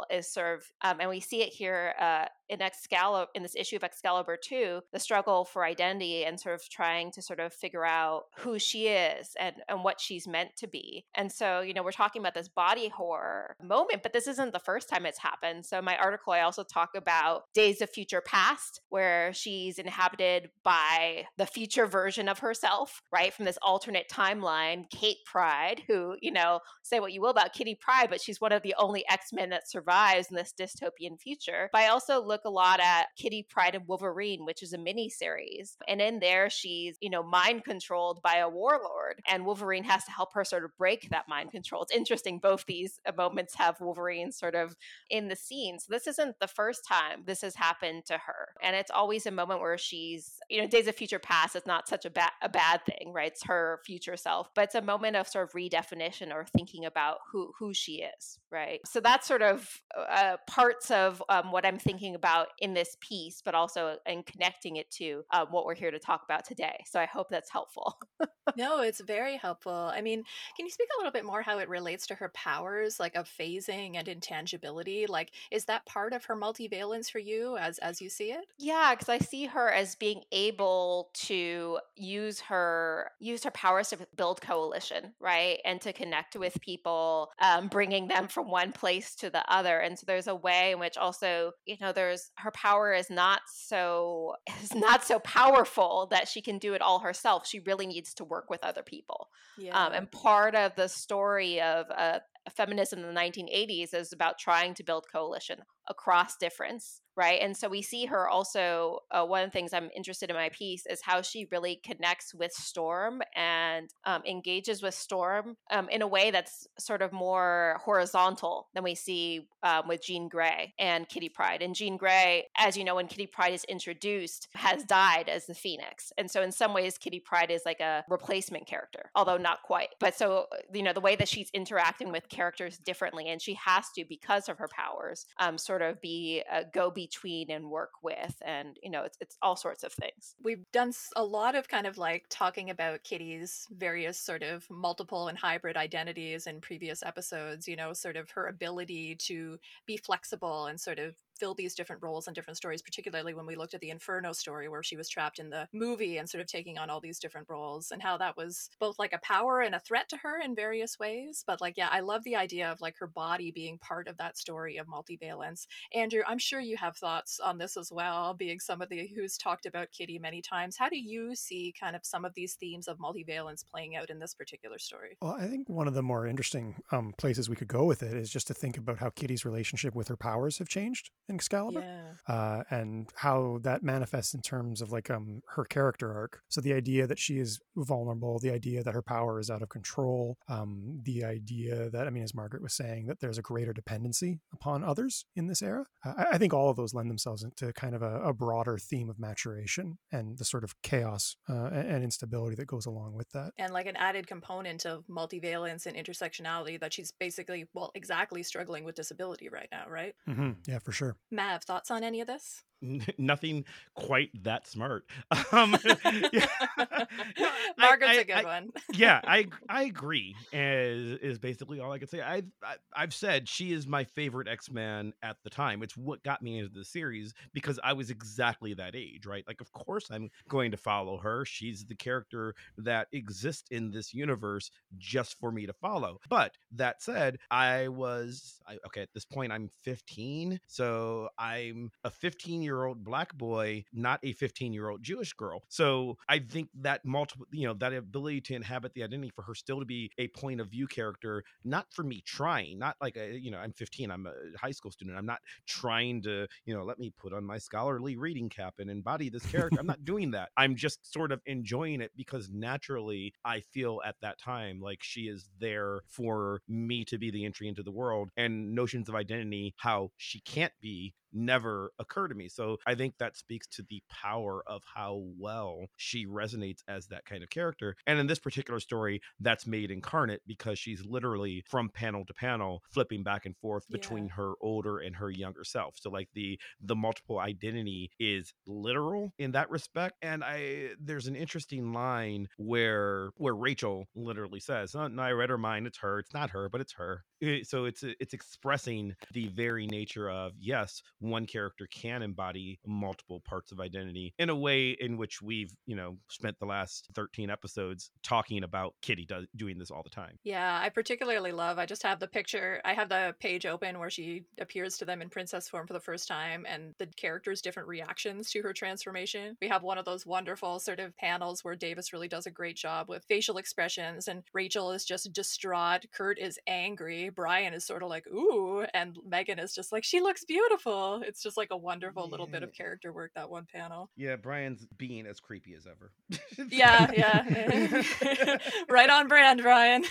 is 0.10 0.32
sort 0.32 0.60
of, 0.60 0.66
um, 0.82 1.00
and 1.00 1.10
we 1.10 1.20
see 1.20 1.42
it 1.42 1.50
here 1.50 1.94
uh, 2.00 2.26
in 2.50 2.62
Excalibur, 2.62 3.30
in 3.36 3.44
this 3.44 3.56
issue 3.56 3.76
of 3.76 3.84
Excalibur 3.84 4.38
2, 4.42 4.82
the 4.92 5.00
struggle 5.00 5.46
for 5.46 5.64
identity 5.64 6.26
and 6.26 6.40
sort 6.40 6.56
of 6.56 6.70
trying 6.70 7.12
to 7.12 7.22
sort 7.22 7.40
of 7.40 7.54
figure 7.54 7.86
out 7.86 8.24
who 8.38 8.60
she 8.60 8.88
is 8.88 9.36
and, 9.40 9.56
and 9.68 9.84
what 9.84 10.00
she's 10.00 10.28
meant 10.28 10.56
to 10.58 10.68
be. 10.68 11.06
And 11.16 11.32
so, 11.32 11.62
you 11.62 11.74
know, 11.74 11.84
we're 11.84 11.92
talking 11.92 12.22
about 12.22 12.34
this 12.34 12.48
body 12.48 12.90
horror 12.90 13.56
moment, 13.62 14.04
but 14.04 14.14
this 14.14 14.28
isn't 14.28 14.54
the 14.54 14.60
first 14.60 14.90
time 14.90 15.06
it's 15.06 15.20
happened. 15.20 15.66
So, 15.66 15.82
my 15.82 15.98
article, 15.98 16.34
I 16.34 16.42
also 16.42 16.64
talk 16.64 16.90
about 16.96 17.44
Days 17.54 17.82
of 17.82 17.90
Future 17.90 18.22
Past, 18.22 18.82
where 18.90 19.34
she's 19.34 19.80
inhabited 19.80 20.50
by 20.64 21.26
the 21.38 21.46
future 21.46 21.86
version 21.86 22.28
of 22.30 22.40
herself, 22.40 23.02
right? 23.12 23.34
From 23.34 23.46
this 23.46 23.58
alternate 23.62 24.10
timeline, 24.10 24.90
Kate 24.90 25.18
Pryde, 25.26 25.84
who, 25.88 26.16
you 26.22 26.32
know, 26.32 26.60
say 26.84 27.00
what 27.00 27.14
you 27.14 27.22
will 27.22 27.30
about 27.30 27.54
Kitty 27.54 27.78
Pryde, 27.80 28.10
but 28.10 28.22
she's 28.22 28.42
one 28.42 28.52
of 28.52 28.64
the 28.64 28.76
only 28.78 29.04
X 29.10 29.34
Men 29.34 29.50
that 29.50 29.70
survives 29.70 30.28
in 30.30 30.36
this 30.36 30.54
dystopian 30.60 31.20
future. 31.20 31.70
But 31.72 31.82
I 31.82 31.88
also 31.88 32.24
look 32.24 32.37
a 32.46 32.50
lot 32.50 32.80
at 32.80 33.08
Kitty 33.18 33.46
Pryde 33.50 33.76
and 33.76 33.88
Wolverine, 33.88 34.46
which 34.46 34.64
is 34.64 34.74
a 34.74 34.78
mini 34.78 35.10
series. 35.10 35.78
And 35.88 36.02
in 36.02 36.20
there, 36.20 36.50
she's, 36.50 36.98
you 37.02 37.10
know, 37.10 37.24
mind 37.24 37.64
controlled 37.64 38.22
by 38.22 38.38
a 38.38 38.50
warlord, 38.50 39.22
and 39.28 39.46
Wolverine 39.46 39.84
has 39.84 40.04
to 40.06 40.12
help 40.12 40.34
her 40.34 40.44
sort 40.44 40.64
of 40.64 40.78
break 40.78 41.10
that 41.10 41.28
mind 41.28 41.52
control. 41.52 41.84
It's 41.84 41.96
interesting, 41.96 42.40
both 42.40 42.66
these 42.66 43.00
moments 43.16 43.56
have 43.56 43.80
Wolverine 43.82 44.32
sort 44.32 44.56
of 44.56 44.76
in 45.10 45.28
the 45.28 45.36
scene. 45.36 45.80
So 45.80 45.88
this 45.90 46.08
isn't 46.08 46.40
the 46.40 46.48
first 46.48 46.86
time 46.88 47.24
this 47.26 47.42
has 47.42 47.56
happened 47.56 48.06
to 48.06 48.18
her. 48.18 48.50
And 48.62 48.76
it's 48.76 48.92
always 48.92 49.26
a 49.26 49.32
moment 49.32 49.62
where 49.62 49.78
she's, 49.78 50.40
you 50.50 50.62
know, 50.62 50.68
Days 50.68 50.88
of 50.88 50.96
Future 50.96 51.20
Past 51.20 51.56
is 51.56 51.66
not 51.66 51.88
such 51.88 52.06
a, 52.06 52.10
ba- 52.10 52.32
a 52.42 52.50
bad 52.50 52.82
thing, 52.86 53.12
right? 53.14 53.32
It's 53.32 53.46
her 53.46 53.80
future 53.86 54.18
self, 54.18 54.50
but 54.56 54.66
it's 54.66 54.76
a 54.76 54.82
moment 54.82 55.16
of 55.16 55.28
sort 55.28 55.48
of 55.48 55.54
redefinition 55.54 56.34
or 56.34 56.46
thinking 56.46 56.86
about 56.86 57.18
who, 57.32 57.54
who 57.60 57.74
she 57.74 58.04
is, 58.18 58.40
right? 58.52 58.80
So 58.86 59.00
that's 59.00 59.28
sort 59.28 59.42
of 59.42 59.82
uh, 59.98 60.38
parts 60.48 60.92
of 60.92 61.24
um, 61.30 61.52
what 61.52 61.66
I'm 61.66 61.80
thinking 61.80 62.16
about 62.16 62.27
in 62.60 62.74
this 62.74 62.98
piece, 63.00 63.42
but 63.44 63.56
also 63.56 63.98
in 64.06 64.24
connecting 64.24 64.78
it 64.78 64.90
to 64.92 65.24
um, 65.32 65.48
what 65.52 65.66
we're 65.66 65.76
here 65.76 65.92
to 65.92 66.00
talk 66.00 66.24
about 66.24 66.46
today. 66.46 66.84
So 66.86 67.00
I 67.00 67.06
hope 67.06 67.28
that's 67.30 67.50
helpful. 67.50 67.98
no, 68.58 68.82
it's 68.82 69.02
very 69.02 69.38
helpful. 69.38 69.92
I 69.94 70.02
mean, 70.02 70.24
can 70.56 70.66
you 70.66 70.72
speak 70.72 70.88
a 70.96 71.00
little 71.00 71.12
bit 71.12 71.26
more 71.26 71.42
how 71.42 71.60
it 71.60 71.70
relates 71.70 72.08
to 72.08 72.16
her 72.16 72.30
powers, 72.30 73.00
like 73.00 73.16
of 73.16 73.30
phasing 73.30 73.96
and 73.96 74.08
intangibility? 74.08 75.06
Like, 75.08 75.32
is 75.52 75.66
that 75.66 75.86
part 75.86 76.14
of 76.14 76.26
her 76.26 76.36
multivalence 76.36 77.10
for 77.10 77.20
you 77.20 77.58
as 77.58 77.80
as 77.80 78.02
you 78.02 78.10
see 78.10 78.32
it? 78.32 78.46
Yeah, 78.58 78.94
because 78.94 79.10
I 79.10 79.20
see 79.20 79.46
her 79.46 79.72
as 79.72 79.96
being 79.96 80.24
able 80.32 81.10
to 81.26 81.80
use 81.96 82.40
her 82.42 83.12
use 83.20 83.44
her 83.44 83.52
powers 83.52 83.90
to 83.90 84.00
build 84.16 84.42
coalition, 84.42 85.14
right, 85.20 85.60
and 85.66 85.82
to 85.82 85.94
connect 85.94 86.36
with 86.36 86.60
people, 86.62 87.32
um, 87.42 87.68
bringing 87.68 88.08
them 88.08 88.28
from 88.28 88.50
one 88.50 88.72
place 88.72 89.16
to 89.16 89.30
the 89.30 89.44
other. 89.52 89.80
And 89.80 89.98
so 89.98 90.06
there's 90.06 90.28
a 90.28 90.36
way 90.36 90.72
in 90.72 90.80
which 90.80 90.98
also, 90.98 91.52
you 91.66 91.78
know, 91.80 91.92
there's 91.92 92.17
her 92.38 92.52
power 92.52 92.94
is 92.94 93.10
not 93.10 93.42
so 93.52 94.36
is 94.64 94.74
not 94.74 95.04
so 95.04 95.20
powerful 95.20 96.08
that 96.12 96.28
she 96.28 96.42
can 96.42 96.58
do 96.58 96.74
it 96.74 96.82
all 96.82 97.00
herself. 97.00 97.48
She 97.48 97.60
really 97.60 97.88
needs 97.88 98.14
to 98.16 98.24
work 98.24 98.50
with 98.50 98.64
other 98.64 98.84
people. 98.84 99.30
Yeah. 99.58 99.86
Um, 99.86 99.94
and 99.94 100.12
part 100.12 100.56
of 100.56 100.76
the 100.76 100.88
story 100.88 101.62
of 101.62 101.86
uh, 101.96 102.20
feminism 102.56 103.00
in 103.00 103.14
the 103.14 103.20
1980s 103.20 103.94
is 103.94 104.14
about 104.14 104.38
trying 104.38 104.74
to 104.76 104.84
build 104.84 105.06
coalition 105.12 105.60
across 105.88 106.38
difference 106.38 107.02
right? 107.18 107.42
And 107.42 107.58
so 107.58 107.68
we 107.68 107.82
see 107.82 108.06
her 108.06 108.30
also. 108.30 109.00
Uh, 109.12 109.26
one 109.26 109.44
of 109.44 109.48
the 109.48 109.52
things 109.52 109.74
I'm 109.74 109.90
interested 109.96 110.30
in 110.30 110.36
my 110.36 110.50
piece 110.50 110.86
is 110.86 111.02
how 111.02 111.22
she 111.24 111.48
really 111.52 111.82
connects 111.84 112.34
with 112.34 112.54
Storm 112.54 113.22
and 113.36 113.90
um, 114.06 114.22
engages 114.26 114.84
with 114.84 114.94
Storm 114.94 115.58
um, 115.72 115.90
in 115.90 116.04
a 116.04 116.08
way 116.08 116.30
that's 116.30 116.68
sort 116.78 117.02
of 117.02 117.12
more 117.12 117.82
horizontal 117.84 118.68
than 118.76 118.84
we 118.84 118.94
see 118.94 119.48
um, 119.64 119.88
with 119.88 120.04
Jean 120.04 120.30
Grey 120.30 120.74
and 120.78 121.10
Kitty 121.10 121.30
Pryde. 121.30 121.64
And 121.64 121.74
Jean 121.74 121.98
Grey, 121.98 122.46
as 122.56 122.78
you 122.78 122.84
know, 122.84 122.96
when 122.96 123.08
Kitty 123.08 123.26
Pryde 123.26 123.54
is 123.54 123.64
introduced, 123.64 124.48
has 124.54 124.84
died 124.84 125.28
as 125.28 125.48
the 125.48 125.56
Phoenix. 125.56 126.14
And 126.18 126.30
so 126.30 126.44
in 126.44 126.52
some 126.52 126.74
ways, 126.74 127.00
Kitty 127.00 127.20
Pryde 127.20 127.50
is 127.50 127.64
like 127.66 127.80
a 127.80 128.04
replacement 128.08 128.68
character, 128.68 129.10
although 129.16 129.38
not 129.38 129.64
quite. 129.64 129.90
But 130.00 130.16
so, 130.16 130.46
you 130.72 130.84
know, 130.84 130.94
the 130.94 131.00
way 131.00 131.16
that 131.16 131.28
she's 131.28 131.50
interacting 131.54 132.12
with 132.12 132.30
characters 132.30 132.78
differently, 132.78 133.28
and 133.28 133.42
she 133.42 133.56
has 133.56 133.88
to, 133.96 134.06
because 134.08 134.48
of 134.50 134.60
her 134.60 134.68
powers, 134.68 135.26
um, 135.40 135.58
sort 135.78 135.92
of 135.92 136.02
be 136.02 136.44
a 136.52 136.64
go 136.66 136.90
between 136.90 137.52
and 137.52 137.70
work 137.70 137.92
with 138.02 138.36
and 138.44 138.78
you 138.82 138.90
know 138.90 139.04
it's, 139.04 139.18
it's 139.22 139.38
all 139.42 139.56
sorts 139.56 139.84
of 139.84 139.94
things. 139.94 140.36
We've 140.44 140.66
done 140.72 140.92
a 141.16 141.24
lot 141.24 141.56
of 141.56 141.68
kind 141.68 141.86
of 141.86 141.98
like 141.98 142.26
talking 142.30 142.70
about 142.70 143.04
kitty's 143.04 143.68
various 143.72 144.20
sort 144.20 144.44
of 144.44 144.66
multiple 144.70 145.28
and 145.28 145.38
hybrid 145.38 145.78
identities 145.78 146.48
in 146.48 146.62
previous 146.62 147.04
episodes 147.04 147.68
you 147.68 147.76
know 147.76 147.94
sort 147.94 148.16
of 148.16 148.30
her 148.32 148.48
ability 148.48 149.16
to 149.16 149.58
be 149.86 149.98
flexible 149.98 150.66
and 150.68 150.80
sort 150.80 151.00
of 151.00 151.16
fill 151.38 151.54
these 151.54 151.76
different 151.76 152.04
roles 152.04 152.28
and 152.28 152.36
different 152.36 152.58
stories, 152.58 152.82
particularly 152.82 153.34
when 153.34 153.46
we 153.46 153.56
looked 153.56 153.74
at 153.74 153.82
the 153.82 153.90
Inferno 153.90 154.34
story 154.34 154.70
where 154.70 154.84
she 154.84 154.98
was 154.98 155.10
trapped 155.10 155.40
in 155.40 155.50
the 155.50 155.68
movie 155.74 156.18
and 156.18 156.30
sort 156.30 156.42
of 156.42 156.48
taking 156.48 156.78
on 156.78 156.90
all 156.90 157.00
these 157.00 157.20
different 157.20 157.48
roles 157.50 157.92
and 157.92 158.02
how 158.02 158.18
that 158.18 158.38
was 158.38 158.70
both 158.80 159.00
like 159.00 159.14
a 159.14 159.20
power 159.20 159.62
and 159.62 159.76
a 159.76 159.80
threat 159.80 160.10
to 160.10 160.18
her 160.18 160.40
in 160.40 160.56
various 160.56 160.98
ways. 161.00 161.44
But 161.46 161.62
like, 161.62 161.76
yeah, 161.78 161.90
I 161.92 162.00
love 162.00 162.24
the 162.24 162.36
idea 162.36 162.72
of 162.72 162.82
like 162.82 162.96
her 163.00 163.08
body 163.08 163.52
being 163.52 163.78
part 163.78 164.08
of 164.08 164.18
that 164.18 164.38
story 164.38 164.78
of 164.78 164.88
multivalence. 164.88 165.66
Andrew, 165.94 166.22
I'm 166.28 166.40
sure 166.40 166.60
you 166.60 166.78
have 166.78 166.98
thoughts 166.98 167.40
on 167.40 167.58
this 167.58 167.78
as 167.78 167.92
well, 167.92 168.34
being 168.34 168.60
somebody 168.60 169.12
who's 169.16 169.38
talked 169.38 169.66
about 169.66 169.92
Kitty 169.92 170.20
many 170.20 170.42
times. 170.42 170.78
How 170.78 170.90
do 170.90 170.98
you 170.98 171.36
see 171.36 171.74
kind 171.80 171.96
of 171.96 172.06
some 172.06 172.26
of 172.26 172.34
these 172.36 172.56
themes 172.56 172.88
of 172.88 172.98
multivalence 172.98 173.66
playing 173.66 173.96
out 173.96 174.10
in 174.10 174.20
this 174.20 174.34
particular 174.34 174.80
story? 174.80 175.18
Well, 175.22 175.38
I 175.40 175.48
think 175.48 175.70
one 175.70 175.88
of 175.88 175.94
the 175.94 176.04
more 176.04 176.28
interesting 176.28 176.76
um, 176.92 177.14
places 177.18 177.50
we 177.50 177.56
could 177.56 177.68
go 177.68 177.84
with 177.84 178.04
it 178.04 178.14
is 178.14 178.30
just 178.30 178.48
to 178.48 178.54
think 178.54 178.78
about 178.78 179.00
how 179.00 179.10
Kitty's 179.10 179.46
relationship 179.46 179.96
with 179.96 180.08
her 180.08 180.18
powers 180.18 180.58
have 180.58 180.70
changed 180.70 181.12
in 181.30 181.36
Excalibur, 181.36 181.82
Yeah. 181.82 182.34
uh, 182.34 182.64
and 182.70 183.10
how 183.16 183.60
that 183.64 183.84
manifests 183.84 184.34
in 184.34 184.42
terms 184.42 184.82
of 184.82 184.92
like 184.92 185.10
um 185.10 185.42
her 185.56 185.66
character 185.66 186.14
arc. 186.14 186.42
So 186.50 186.62
the 186.62 186.74
idea 186.74 187.08
that 187.08 187.20
she 187.20 187.38
is 187.40 187.60
vulnerable, 187.76 188.40
the 188.40 188.52
idea 188.52 188.84
that 188.84 188.94
her 188.94 189.02
power 189.02 189.40
is 189.40 189.50
out 189.50 189.62
of 189.62 189.70
control, 189.70 190.38
um, 190.48 191.00
the 191.04 191.24
idea 191.24 191.90
that 191.90 192.08
I 192.08 192.10
mean, 192.10 192.24
as 192.24 192.34
Margaret 192.34 192.62
was 192.62 192.74
saying, 192.74 193.08
that 193.08 193.20
there's 193.20 193.38
a 193.38 193.42
greater 193.42 193.74
dependency 193.74 194.40
upon 194.54 194.84
others 194.84 195.26
in 195.36 195.48
this 195.48 195.62
era. 195.62 195.86
Uh, 196.06 196.14
I, 196.18 196.24
I 196.34 196.38
think 196.38 196.54
all 196.54 196.70
of 196.70 196.78
those 196.78 196.94
lend 196.94 197.10
themselves 197.10 197.44
into 197.44 197.74
kind 197.74 197.96
of 197.96 198.02
a, 198.02 198.22
a 198.22 198.34
broader 198.34 198.78
theme 198.78 199.10
of 199.10 199.20
maturation 199.20 199.98
and 200.12 200.38
the 200.38 200.46
sort 200.46 200.64
of 200.64 200.82
chaos 200.82 201.36
uh, 201.50 201.66
and, 201.68 202.04
instability 202.08 202.56
that 202.56 202.68
goes 202.68 202.86
along 202.86 203.16
with 203.16 203.30
that. 203.32 203.52
And 203.58 203.74
like 203.74 203.86
an 203.88 203.98
added 203.98 204.28
component 204.28 204.86
of 204.86 205.04
multivalence 205.08 205.86
and 205.88 205.98
intersectionality 205.98 206.80
that 206.80 206.94
she's 206.94 207.12
basically, 207.20 207.66
well, 207.74 207.92
exactly 207.96 208.44
struggling 208.44 208.86
with 208.86 208.96
disability 208.96 209.50
right 209.50 209.68
now, 209.72 209.86
right? 209.90 210.14
hmm 210.26 210.52
Yeah, 210.68 210.80
for 210.80 210.94
sure. 210.94 211.17
Mav, 211.32 211.64
thoughts 211.64 211.92
on 211.92 212.04
any 212.04 212.22
of 212.22 212.28
this? 212.28 212.64
N- 212.84 213.06
nothing 213.18 213.66
quite 213.96 214.30
that 214.44 214.68
smart. 214.68 215.06
Um, 215.52 215.76
yeah. 216.34 216.46
No, 216.78 217.50
Margaret's 217.78 218.18
I- 218.18 218.22
a 218.22 218.24
good 218.26 218.36
I- 218.36 218.44
one. 218.44 218.70
yeah, 218.94 219.22
I 219.24 219.46
I 219.70 219.84
agree. 219.84 220.36
Is 220.52 221.18
is 221.20 221.40
basically 221.40 221.80
all 221.80 221.92
I 221.92 222.00
could 222.00 222.10
say. 222.10 222.22
I've 222.22 222.46
I, 222.64 222.76
I've 222.96 223.14
said 223.14 223.48
she 223.48 223.72
is 223.72 223.88
my 223.88 224.04
favorite 224.04 224.48
X 224.48 224.70
Man 224.72 225.14
at 225.24 225.38
the 225.44 225.50
time. 225.50 225.84
It's 225.84 225.96
what 225.96 226.24
got 226.24 226.42
me 226.42 226.60
into 226.60 226.74
the 226.74 226.84
series 226.86 227.34
because 227.54 227.80
I 227.84 227.94
was 227.94 228.10
exactly 228.10 228.74
that 228.76 228.96
age, 228.96 229.26
right? 229.26 229.44
Like, 229.48 229.62
of 229.62 229.72
course, 229.72 230.08
I'm 230.12 230.30
going 230.50 230.72
to 230.72 230.78
follow 230.78 231.18
her. 231.18 231.46
She's 231.46 231.86
the 231.86 231.96
character 231.96 232.54
that 232.78 233.08
exists 233.14 233.68
in 233.72 233.92
this 233.92 234.14
universe 234.14 234.70
just 234.98 235.38
for 235.40 235.52
me 235.52 235.66
to 235.66 235.74
follow. 235.74 236.20
But 236.30 236.56
that 236.74 237.02
said, 237.02 237.38
I 237.52 237.88
was 237.88 238.60
I, 238.68 238.78
okay 238.88 239.02
at 239.02 239.14
this 239.14 239.26
point. 239.26 239.52
I'm 239.52 239.70
15, 239.84 240.60
so 240.68 241.30
I'm 241.38 241.92
a 242.04 242.10
15 242.10 242.62
year 242.68 242.86
old 242.86 243.04
black 243.04 243.34
boy, 243.36 243.86
not 243.94 244.20
a 244.24 244.34
15 244.34 244.74
year 244.74 244.90
old 244.90 245.02
Jewish 245.02 245.34
girl. 245.34 245.64
So 245.70 246.18
I 246.30 246.40
think 246.40 246.70
that 246.82 247.06
multiple, 247.06 247.46
you 247.52 247.68
know, 247.68 247.74
that 247.76 247.94
ability 247.94 248.42
to 248.42 248.56
inhabit 248.56 248.94
the 248.94 249.04
identity 249.04 249.32
for 249.34 249.42
her 249.44 249.56
still 249.56 249.80
to 249.80 249.86
be 249.86 250.12
a 250.18 250.28
point 250.28 250.62
of 250.62 250.70
view 250.70 250.88
character, 250.88 251.44
not 251.64 251.88
for 251.92 252.04
me 252.04 252.22
trying, 252.26 252.78
not 252.78 252.98
like 253.02 253.18
a, 253.18 253.38
you 253.38 253.52
know, 253.52 253.58
I'm 253.58 253.72
15, 253.72 254.12
I'm 254.12 254.28
a 254.28 254.34
high 254.58 254.72
school 254.72 254.92
student. 254.92 255.18
I'm 255.18 255.26
not 255.26 255.40
trying 255.66 256.22
to, 256.24 256.48
you 256.66 256.76
know, 256.76 256.84
let 256.84 257.00
me 257.00 257.14
put 257.18 257.34
on 257.34 257.44
my 257.44 257.58
scholarly 257.58 258.18
reading 258.18 258.50
cap 258.50 258.76
and 258.80 258.90
embody 258.90 259.30
this 259.30 259.46
character. 259.46 259.80
I'm 259.80 259.88
not 259.88 260.06
doing 260.06 260.32
that. 260.32 260.50
I'm 260.58 260.76
just 260.76 261.12
sort 261.12 261.32
of 261.32 261.42
enjoying 261.46 262.02
it 262.02 262.12
because 262.16 262.50
naturally 262.52 263.34
I 263.46 263.62
feel 263.62 264.02
at 264.06 264.16
that 264.22 264.40
time 264.40 264.82
like 264.82 265.00
she 265.02 265.22
is 265.22 265.50
there 265.60 266.02
for 266.08 266.62
me 266.68 267.06
to 267.06 267.18
be 267.18 267.32
the 267.32 267.46
entry 267.46 267.68
into 267.68 267.84
the 267.84 267.92
world 267.92 268.30
and 268.36 268.76
notions 268.76 269.10
of 269.10 269.16
identity, 269.16 269.74
how 269.78 270.12
she 270.18 270.40
can't 270.42 270.74
be 270.82 271.14
never 271.34 271.92
occur 272.00 272.28
to 272.28 272.36
me. 272.36 272.48
So 272.50 272.78
I 272.86 272.96
think 272.96 273.18
that 273.20 273.38
speaks 273.38 273.68
to 273.68 273.84
the 273.90 274.02
power 274.10 274.64
of 274.68 274.84
how 274.96 275.24
well 275.38 275.86
she 275.98 276.26
resonates 276.26 276.82
as 276.88 277.08
that 277.08 277.26
kind 277.26 277.44
of 277.44 277.50
character. 277.50 277.96
And 278.06 278.20
in 278.20 278.28
this 278.28 278.40
particular 278.40 278.80
story, 278.80 279.22
that's 279.40 279.68
made 279.68 279.92
incarnate 279.92 280.42
because 280.48 280.80
she's 280.80 281.06
literally 281.06 281.64
from 281.68 281.90
panel 281.90 282.26
to 282.26 282.34
panel 282.34 282.84
flipping 282.92 283.24
back 283.24 283.46
and 283.46 283.56
forth 283.58 283.86
Yeah. 283.90 283.94
between 283.94 284.30
her 284.30 284.54
older 284.62 285.00
and 285.00 285.16
her 285.16 285.30
younger 285.30 285.64
self. 285.64 285.96
So 285.98 286.10
like 286.10 286.30
the 286.34 286.60
the 286.82 286.96
multiple 286.96 287.40
identity 287.40 288.12
is 288.20 288.54
literal 288.66 289.34
in 289.38 289.52
that 289.52 289.70
respect. 289.70 290.16
And 290.22 290.44
I 290.44 290.90
there's 291.00 291.28
an 291.28 291.36
interesting 291.36 291.94
line 291.94 292.48
where 292.58 293.32
where 293.38 293.56
Rachel 293.56 294.06
literally 294.16 294.60
says, 294.60 294.96
oh, 294.96 295.08
no, 295.08 295.22
I 295.22 295.32
read 295.32 295.50
her 295.50 295.58
mind, 295.58 295.88
it's 295.88 295.98
her, 296.00 296.20
it's 296.20 296.34
not 296.34 296.52
her, 296.52 296.70
but 296.70 296.82
it's 296.82 296.94
her. 296.94 297.24
Eh, 297.42 297.62
So 297.64 297.86
it's 297.86 298.04
it's 298.04 298.34
expressing 298.34 299.16
the 299.32 299.48
very 299.50 299.88
nature 299.88 300.30
of 300.30 300.54
yes, 300.60 301.02
one 301.20 301.46
character 301.46 301.88
can 301.92 302.22
embody 302.22 302.80
multiple 302.86 303.42
parts 303.46 303.72
of 303.72 303.80
identity 303.80 304.34
in 304.40 304.50
a 304.50 304.56
way 304.56 304.92
in 305.00 305.18
which 305.18 305.42
we've 305.42 305.72
you 305.86 305.96
know 305.96 306.18
spent 306.30 306.58
the 306.60 306.66
last 306.66 307.08
13 307.16 307.50
episodes 307.50 308.12
talking 308.24 308.64
about 308.64 308.94
kitty 309.02 309.26
does, 309.26 309.46
doing 309.56 309.78
this 309.78 309.92
all 309.92 310.04
the 310.04 310.10
time 310.10 310.38
Yeah, 310.44 310.80
I 310.82 310.90
particularly 310.90 311.52
love. 311.52 311.78
I 311.78 311.86
just 311.86 312.04
have 312.04 312.20
the 312.20 312.28
picture. 312.28 312.82
I 312.86 312.94
have 312.94 313.10
the 313.10 313.36
page 313.40 313.66
open 313.66 314.00
where 314.00 314.10
she 314.10 314.44
appears 314.60 314.98
to 314.98 315.06
them 315.06 315.22
in 315.22 315.30
princess 315.30 315.68
form 315.68 315.88
for 315.88 315.94
the 315.94 316.00
first 316.00 316.28
time, 316.28 316.66
and 316.68 316.94
the 317.00 317.08
characters' 317.08 317.62
different 317.62 317.88
reactions 317.88 318.50
to 318.52 318.62
her 318.62 318.74
transformation. 318.74 319.58
We 319.62 319.68
have 319.68 319.84
one 319.84 319.98
of 319.98 320.06
those 320.06 320.26
wonderful 320.26 320.80
sort 320.80 321.00
of 321.00 321.16
panels 321.18 321.64
where 321.64 321.76
Davis 321.76 322.14
really 322.14 322.28
does 322.28 322.46
a 322.46 322.52
great 322.52 322.78
job 322.78 323.10
with 323.10 323.26
facial 323.26 323.58
expressions, 323.58 324.28
and 324.28 324.44
Rachel 324.54 324.92
is 324.92 325.06
just 325.06 325.34
distraught. 325.34 326.06
Kurt 326.14 326.40
is 326.40 326.60
angry. 326.68 327.30
Brian 327.30 327.74
is 327.74 327.86
sort 327.86 328.04
of 328.04 328.10
like 328.10 328.26
ooh, 328.28 328.86
and 328.94 329.18
Megan 329.28 329.60
is 329.60 329.74
just 329.74 329.92
like 329.92 330.04
she 330.04 330.20
looks 330.20 330.46
beautiful. 330.46 331.07
It's 331.16 331.42
just 331.42 331.58
like 331.58 331.70
a 331.72 331.78
wonderful 331.78 332.30
little 332.30 332.48
bit 332.48 332.64
of 332.64 332.74
character 332.74 333.12
work 333.12 333.32
that 333.36 333.50
one 333.50 333.66
panel. 333.72 334.10
yeah 334.16 334.36
brian's 334.36 334.86
being 334.98 335.26
as 335.26 335.40
creepy 335.40 335.74
as 335.76 335.88
ever 335.88 336.12
Yeah, 336.70 337.12
yeah. 337.16 338.58
right 338.90 339.10
on 339.10 339.28
brand, 339.28 339.62
Brian. 339.62 340.04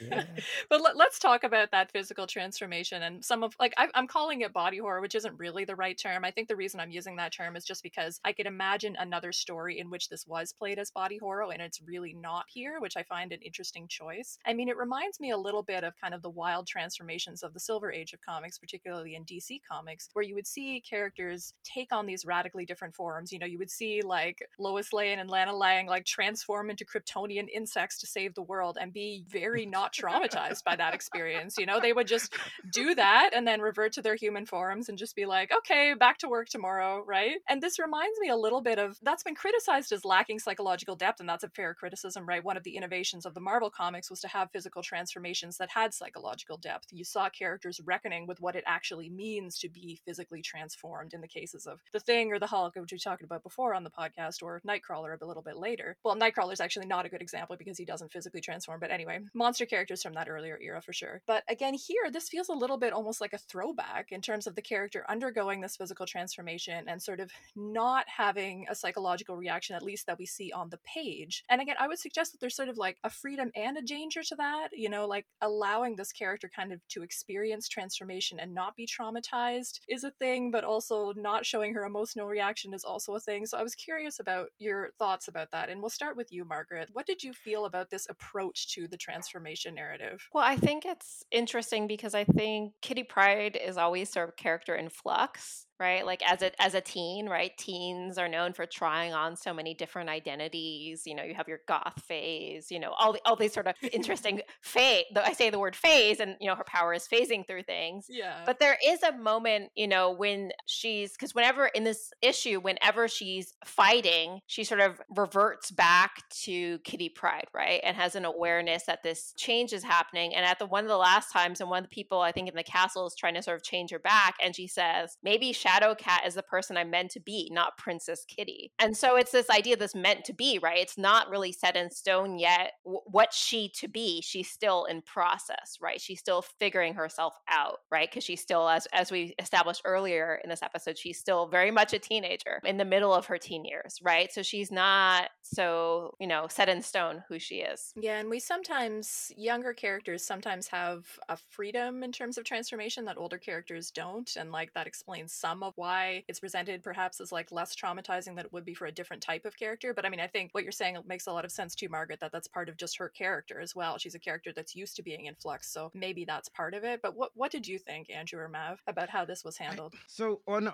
Yeah. 0.00 0.24
but 0.70 0.80
let, 0.80 0.96
us 0.96 1.18
talk 1.18 1.44
about 1.44 1.70
that 1.72 1.90
physical 1.92 2.26
transformation 2.26 3.02
and 3.02 3.24
some 3.24 3.42
of 3.42 3.54
like 3.58 3.74
I, 3.76 3.88
I'm 3.94 4.06
calling 4.06 4.42
it 4.42 4.52
body 4.52 4.78
horror, 4.78 5.00
which 5.00 5.14
isn't 5.14 5.38
really 5.38 5.64
the 5.64 5.76
right 5.76 5.98
term. 5.98 6.24
I 6.24 6.30
think 6.30 6.48
the 6.48 6.56
reason 6.56 6.80
I'm 6.80 6.90
using 6.90 7.16
that 7.16 7.32
term 7.32 7.56
is 7.56 7.64
just 7.64 7.82
because 7.82 8.20
I 8.24 8.32
could 8.32 8.46
imagine 8.46 8.96
another 8.98 9.32
story 9.32 9.78
in 9.78 9.90
which 9.90 10.08
this 10.08 10.26
was 10.26 10.52
played 10.52 10.78
as 10.78 10.90
body 10.90 11.18
horror, 11.18 11.48
and 11.52 11.60
it's 11.60 11.82
really 11.82 12.14
not 12.14 12.44
here, 12.48 12.80
which 12.80 12.96
I 12.96 13.02
find 13.02 13.32
an 13.32 13.40
interesting 13.42 13.88
choice. 13.88 14.38
I 14.46 14.54
mean, 14.54 14.68
it 14.68 14.76
reminds 14.76 15.20
me 15.20 15.30
a 15.30 15.38
little 15.38 15.62
bit 15.62 15.84
of 15.84 15.94
kind 16.00 16.14
of 16.14 16.22
the 16.22 16.30
wild 16.30 16.66
transformations 16.66 17.42
of 17.42 17.54
the 17.54 17.60
Silver 17.60 17.92
Age 17.92 18.12
of 18.12 18.20
comics, 18.20 18.58
particularly 18.58 19.14
in 19.14 19.24
DC 19.24 19.60
comics, 19.70 20.08
where 20.12 20.24
you 20.24 20.34
would 20.38 20.46
see 20.46 20.80
characters 20.88 21.52
take 21.64 21.92
on 21.92 22.06
these 22.06 22.24
radically 22.24 22.64
different 22.64 22.94
forms. 22.94 23.32
You 23.32 23.40
know, 23.40 23.46
you 23.46 23.58
would 23.58 23.72
see 23.72 24.02
like 24.02 24.38
Lois 24.56 24.92
Lane 24.92 25.18
and 25.18 25.28
Lana 25.28 25.52
Lang 25.52 25.88
like 25.88 26.04
transform 26.04 26.70
into 26.70 26.84
Kryptonian 26.84 27.48
insects 27.52 27.98
to 27.98 28.06
save 28.06 28.36
the 28.36 28.42
world 28.42 28.78
and 28.80 28.92
be 28.92 29.24
very 29.26 29.66
not 29.66 29.92
traumatized 29.92 30.62
by 30.62 30.76
that 30.76 30.94
experience. 30.94 31.58
You 31.58 31.66
know, 31.66 31.80
they 31.80 31.92
would 31.92 32.06
just 32.06 32.32
do 32.72 32.94
that 32.94 33.30
and 33.34 33.48
then 33.48 33.60
revert 33.60 33.92
to 33.94 34.02
their 34.02 34.14
human 34.14 34.46
forms 34.46 34.88
and 34.88 34.96
just 34.96 35.16
be 35.16 35.26
like, 35.26 35.50
okay, 35.58 35.94
back 35.98 36.18
to 36.18 36.28
work 36.28 36.48
tomorrow, 36.48 37.02
right? 37.04 37.38
And 37.48 37.60
this 37.60 37.80
reminds 37.80 38.16
me 38.20 38.28
a 38.28 38.36
little 38.36 38.60
bit 38.60 38.78
of 38.78 38.96
that's 39.02 39.24
been 39.24 39.34
criticized 39.34 39.90
as 39.90 40.04
lacking 40.04 40.38
psychological 40.38 40.94
depth, 40.94 41.18
and 41.18 41.28
that's 41.28 41.42
a 41.42 41.48
fair 41.48 41.74
criticism, 41.74 42.26
right? 42.26 42.44
One 42.44 42.56
of 42.56 42.62
the 42.62 42.76
innovations 42.76 43.26
of 43.26 43.34
the 43.34 43.40
Marvel 43.40 43.70
comics 43.70 44.08
was 44.08 44.20
to 44.20 44.28
have 44.28 44.52
physical 44.52 44.84
transformations 44.84 45.56
that 45.56 45.70
had 45.70 45.92
psychological 45.92 46.58
depth. 46.58 46.86
You 46.92 47.02
saw 47.02 47.28
characters 47.28 47.80
reckoning 47.84 48.28
with 48.28 48.40
what 48.40 48.54
it 48.54 48.62
actually 48.68 49.10
means 49.10 49.58
to 49.58 49.68
be 49.68 50.00
physically 50.04 50.27
transformed 50.42 51.14
in 51.14 51.20
the 51.20 51.28
cases 51.28 51.66
of 51.66 51.80
the 51.92 52.00
Thing 52.00 52.32
or 52.32 52.38
the 52.38 52.46
Hulk, 52.46 52.76
which 52.76 52.92
we 52.92 52.98
talked 52.98 53.24
about 53.24 53.42
before 53.42 53.74
on 53.74 53.84
the 53.84 53.90
podcast, 53.90 54.42
or 54.42 54.60
Nightcrawler 54.66 55.20
a 55.20 55.24
little 55.24 55.42
bit 55.42 55.56
later. 55.56 55.96
Well, 56.04 56.16
Nightcrawler's 56.16 56.60
actually 56.60 56.86
not 56.86 57.06
a 57.06 57.08
good 57.08 57.22
example 57.22 57.56
because 57.56 57.78
he 57.78 57.84
doesn't 57.84 58.12
physically 58.12 58.40
transform, 58.40 58.80
but 58.80 58.90
anyway, 58.90 59.20
monster 59.34 59.66
characters 59.66 60.02
from 60.02 60.12
that 60.14 60.28
earlier 60.28 60.58
era 60.60 60.80
for 60.82 60.92
sure. 60.92 61.22
But 61.26 61.42
again, 61.48 61.74
here, 61.74 62.10
this 62.10 62.28
feels 62.28 62.48
a 62.48 62.54
little 62.54 62.78
bit 62.78 62.92
almost 62.92 63.20
like 63.20 63.32
a 63.32 63.38
throwback 63.38 64.12
in 64.12 64.20
terms 64.20 64.46
of 64.46 64.54
the 64.54 64.62
character 64.62 65.04
undergoing 65.08 65.60
this 65.60 65.76
physical 65.76 66.06
transformation 66.06 66.84
and 66.88 67.02
sort 67.02 67.20
of 67.20 67.30
not 67.56 68.06
having 68.08 68.66
a 68.68 68.74
psychological 68.74 69.36
reaction, 69.36 69.76
at 69.76 69.82
least 69.82 70.06
that 70.06 70.18
we 70.18 70.26
see 70.26 70.52
on 70.52 70.70
the 70.70 70.78
page. 70.78 71.44
And 71.48 71.60
again, 71.60 71.76
I 71.78 71.88
would 71.88 71.98
suggest 71.98 72.32
that 72.32 72.40
there's 72.40 72.56
sort 72.56 72.68
of 72.68 72.78
like 72.78 72.96
a 73.04 73.10
freedom 73.10 73.50
and 73.54 73.76
a 73.76 73.82
danger 73.82 74.22
to 74.22 74.36
that, 74.36 74.68
you 74.72 74.88
know, 74.88 75.06
like 75.06 75.26
allowing 75.40 75.96
this 75.96 76.12
character 76.12 76.50
kind 76.54 76.72
of 76.72 76.80
to 76.88 77.02
experience 77.02 77.68
transformation 77.68 78.40
and 78.40 78.54
not 78.54 78.76
be 78.76 78.86
traumatized 78.86 79.80
is 79.88 80.04
a 80.04 80.12
thing, 80.18 80.50
but 80.50 80.64
also 80.64 81.12
not 81.16 81.46
showing 81.46 81.74
her 81.74 81.84
emotional 81.84 82.26
reaction 82.26 82.74
is 82.74 82.84
also 82.84 83.14
a 83.14 83.20
thing. 83.20 83.46
So 83.46 83.56
I 83.58 83.62
was 83.62 83.74
curious 83.74 84.20
about 84.20 84.48
your 84.58 84.90
thoughts 84.98 85.28
about 85.28 85.50
that. 85.52 85.68
And 85.68 85.80
we'll 85.80 85.90
start 85.90 86.16
with 86.16 86.32
you, 86.32 86.44
Margaret. 86.44 86.88
What 86.92 87.06
did 87.06 87.22
you 87.22 87.32
feel 87.32 87.64
about 87.64 87.90
this 87.90 88.06
approach 88.10 88.74
to 88.74 88.88
the 88.88 88.96
transformation 88.96 89.74
narrative? 89.74 90.28
Well, 90.32 90.44
I 90.44 90.56
think 90.56 90.84
it's 90.84 91.24
interesting 91.30 91.86
because 91.86 92.14
I 92.14 92.24
think 92.24 92.74
Kitty 92.82 93.04
Pryde 93.04 93.56
is 93.56 93.76
always 93.76 94.10
sort 94.10 94.28
of 94.28 94.36
character 94.36 94.74
in 94.74 94.88
flux. 94.88 95.66
Right? 95.80 96.04
Like 96.04 96.22
as 96.28 96.42
a 96.42 96.62
as 96.62 96.74
a 96.74 96.80
teen, 96.80 97.28
right? 97.28 97.56
Teens 97.56 98.18
are 98.18 98.28
known 98.28 98.52
for 98.52 98.66
trying 98.66 99.12
on 99.12 99.36
so 99.36 99.54
many 99.54 99.74
different 99.74 100.10
identities. 100.10 101.02
You 101.06 101.14
know, 101.14 101.22
you 101.22 101.34
have 101.34 101.48
your 101.48 101.60
goth 101.68 102.02
phase, 102.06 102.70
you 102.70 102.80
know, 102.80 102.92
all 102.98 103.12
the, 103.12 103.20
all 103.24 103.36
these 103.36 103.52
sort 103.52 103.66
of 103.66 103.74
interesting 103.92 104.40
phase. 104.62 105.04
I 105.16 105.32
say 105.32 105.50
the 105.50 105.58
word 105.58 105.76
phase, 105.76 106.20
and 106.20 106.36
you 106.40 106.48
know, 106.48 106.56
her 106.56 106.64
power 106.64 106.94
is 106.94 107.06
phasing 107.06 107.46
through 107.46 107.62
things. 107.62 108.06
Yeah. 108.08 108.42
But 108.44 108.58
there 108.58 108.76
is 108.84 109.02
a 109.02 109.12
moment, 109.12 109.70
you 109.76 109.86
know, 109.86 110.10
when 110.10 110.50
she's 110.66 111.12
because 111.12 111.34
whenever 111.34 111.66
in 111.66 111.84
this 111.84 112.10
issue, 112.22 112.60
whenever 112.60 113.08
she's 113.08 113.54
fighting, 113.64 114.40
she 114.46 114.64
sort 114.64 114.80
of 114.80 115.00
reverts 115.16 115.70
back 115.70 116.22
to 116.44 116.78
Kitty 116.80 117.08
Pryde, 117.08 117.48
right? 117.54 117.80
And 117.84 117.96
has 117.96 118.14
an 118.14 118.24
awareness 118.24 118.84
that 118.84 119.02
this 119.02 119.32
change 119.36 119.72
is 119.72 119.82
happening. 119.82 120.34
And 120.34 120.44
at 120.44 120.58
the 120.58 120.66
one 120.66 120.84
of 120.84 120.88
the 120.88 120.96
last 120.96 121.32
times, 121.32 121.60
and 121.60 121.70
one 121.70 121.84
of 121.84 121.88
the 121.88 121.94
people 121.94 122.20
I 122.20 122.32
think 122.32 122.48
in 122.48 122.56
the 122.56 122.62
castle 122.62 123.06
is 123.06 123.14
trying 123.14 123.34
to 123.34 123.42
sort 123.42 123.56
of 123.56 123.62
change 123.62 123.90
her 123.90 123.98
back, 123.98 124.36
and 124.42 124.54
she 124.54 124.66
says, 124.66 125.16
maybe 125.22 125.52
Shadow 125.68 125.94
Cat 125.94 126.22
is 126.26 126.34
the 126.34 126.42
person 126.42 126.78
I'm 126.78 126.90
meant 126.90 127.10
to 127.10 127.20
be, 127.20 127.50
not 127.52 127.76
Princess 127.76 128.24
Kitty. 128.26 128.72
And 128.78 128.96
so 128.96 129.16
it's 129.16 129.32
this 129.32 129.50
idea 129.50 129.76
that's 129.76 129.94
meant 129.94 130.24
to 130.24 130.32
be, 130.32 130.58
right? 130.58 130.78
It's 130.78 130.96
not 130.96 131.28
really 131.28 131.52
set 131.52 131.76
in 131.76 131.90
stone 131.90 132.38
yet. 132.38 132.72
W- 132.84 133.02
what's 133.04 133.36
she 133.36 133.68
to 133.76 133.86
be? 133.86 134.22
She's 134.22 134.48
still 134.48 134.86
in 134.86 135.02
process, 135.02 135.76
right? 135.80 136.00
She's 136.00 136.20
still 136.20 136.40
figuring 136.40 136.94
herself 136.94 137.34
out, 137.48 137.80
right? 137.90 138.08
Because 138.10 138.24
she's 138.24 138.40
still, 138.40 138.66
as 138.66 138.86
as 138.94 139.10
we 139.12 139.34
established 139.38 139.82
earlier 139.84 140.40
in 140.42 140.48
this 140.48 140.62
episode, 140.62 140.96
she's 140.96 141.18
still 141.18 141.48
very 141.48 141.70
much 141.70 141.92
a 141.92 141.98
teenager 141.98 142.60
in 142.64 142.78
the 142.78 142.84
middle 142.86 143.12
of 143.12 143.26
her 143.26 143.36
teen 143.36 143.66
years, 143.66 143.98
right? 144.02 144.32
So 144.32 144.42
she's 144.42 144.72
not 144.72 145.28
so 145.42 146.14
you 146.18 146.26
know 146.26 146.46
set 146.48 146.70
in 146.70 146.80
stone 146.80 147.24
who 147.28 147.38
she 147.38 147.56
is. 147.56 147.92
Yeah, 147.94 148.18
and 148.18 148.30
we 148.30 148.40
sometimes 148.40 149.32
younger 149.36 149.74
characters 149.74 150.24
sometimes 150.24 150.68
have 150.68 151.04
a 151.28 151.36
freedom 151.50 152.02
in 152.02 152.12
terms 152.12 152.38
of 152.38 152.44
transformation 152.44 153.04
that 153.04 153.18
older 153.18 153.38
characters 153.38 153.90
don't, 153.90 154.34
and 154.36 154.50
like 154.50 154.72
that 154.72 154.86
explains 154.86 155.34
some 155.34 155.57
of 155.62 155.72
why 155.76 156.24
it's 156.28 156.40
presented 156.40 156.82
perhaps 156.82 157.20
as 157.20 157.32
like 157.32 157.52
less 157.52 157.74
traumatizing 157.74 158.36
than 158.36 158.40
it 158.40 158.52
would 158.52 158.64
be 158.64 158.74
for 158.74 158.86
a 158.86 158.92
different 158.92 159.22
type 159.22 159.44
of 159.44 159.56
character. 159.56 159.92
But 159.94 160.04
I 160.04 160.10
mean, 160.10 160.20
I 160.20 160.26
think 160.26 160.50
what 160.52 160.62
you're 160.62 160.72
saying 160.72 160.98
makes 161.06 161.26
a 161.26 161.32
lot 161.32 161.44
of 161.44 161.52
sense 161.52 161.74
too, 161.74 161.88
Margaret. 161.88 162.20
That 162.20 162.32
that's 162.32 162.48
part 162.48 162.68
of 162.68 162.76
just 162.76 162.98
her 162.98 163.08
character 163.08 163.60
as 163.60 163.74
well. 163.74 163.98
She's 163.98 164.14
a 164.14 164.18
character 164.18 164.52
that's 164.54 164.74
used 164.74 164.96
to 164.96 165.02
being 165.02 165.26
in 165.26 165.34
flux, 165.34 165.72
so 165.72 165.90
maybe 165.94 166.24
that's 166.24 166.48
part 166.48 166.74
of 166.74 166.84
it. 166.84 167.00
But 167.02 167.16
what 167.16 167.30
what 167.34 167.50
did 167.50 167.66
you 167.66 167.78
think, 167.78 168.10
Andrew 168.10 168.40
or 168.40 168.48
Mav, 168.48 168.82
about 168.86 169.08
how 169.08 169.24
this 169.24 169.44
was 169.44 169.56
handled? 169.56 169.94
So 170.06 170.40
on, 170.46 170.68
uh, 170.68 170.72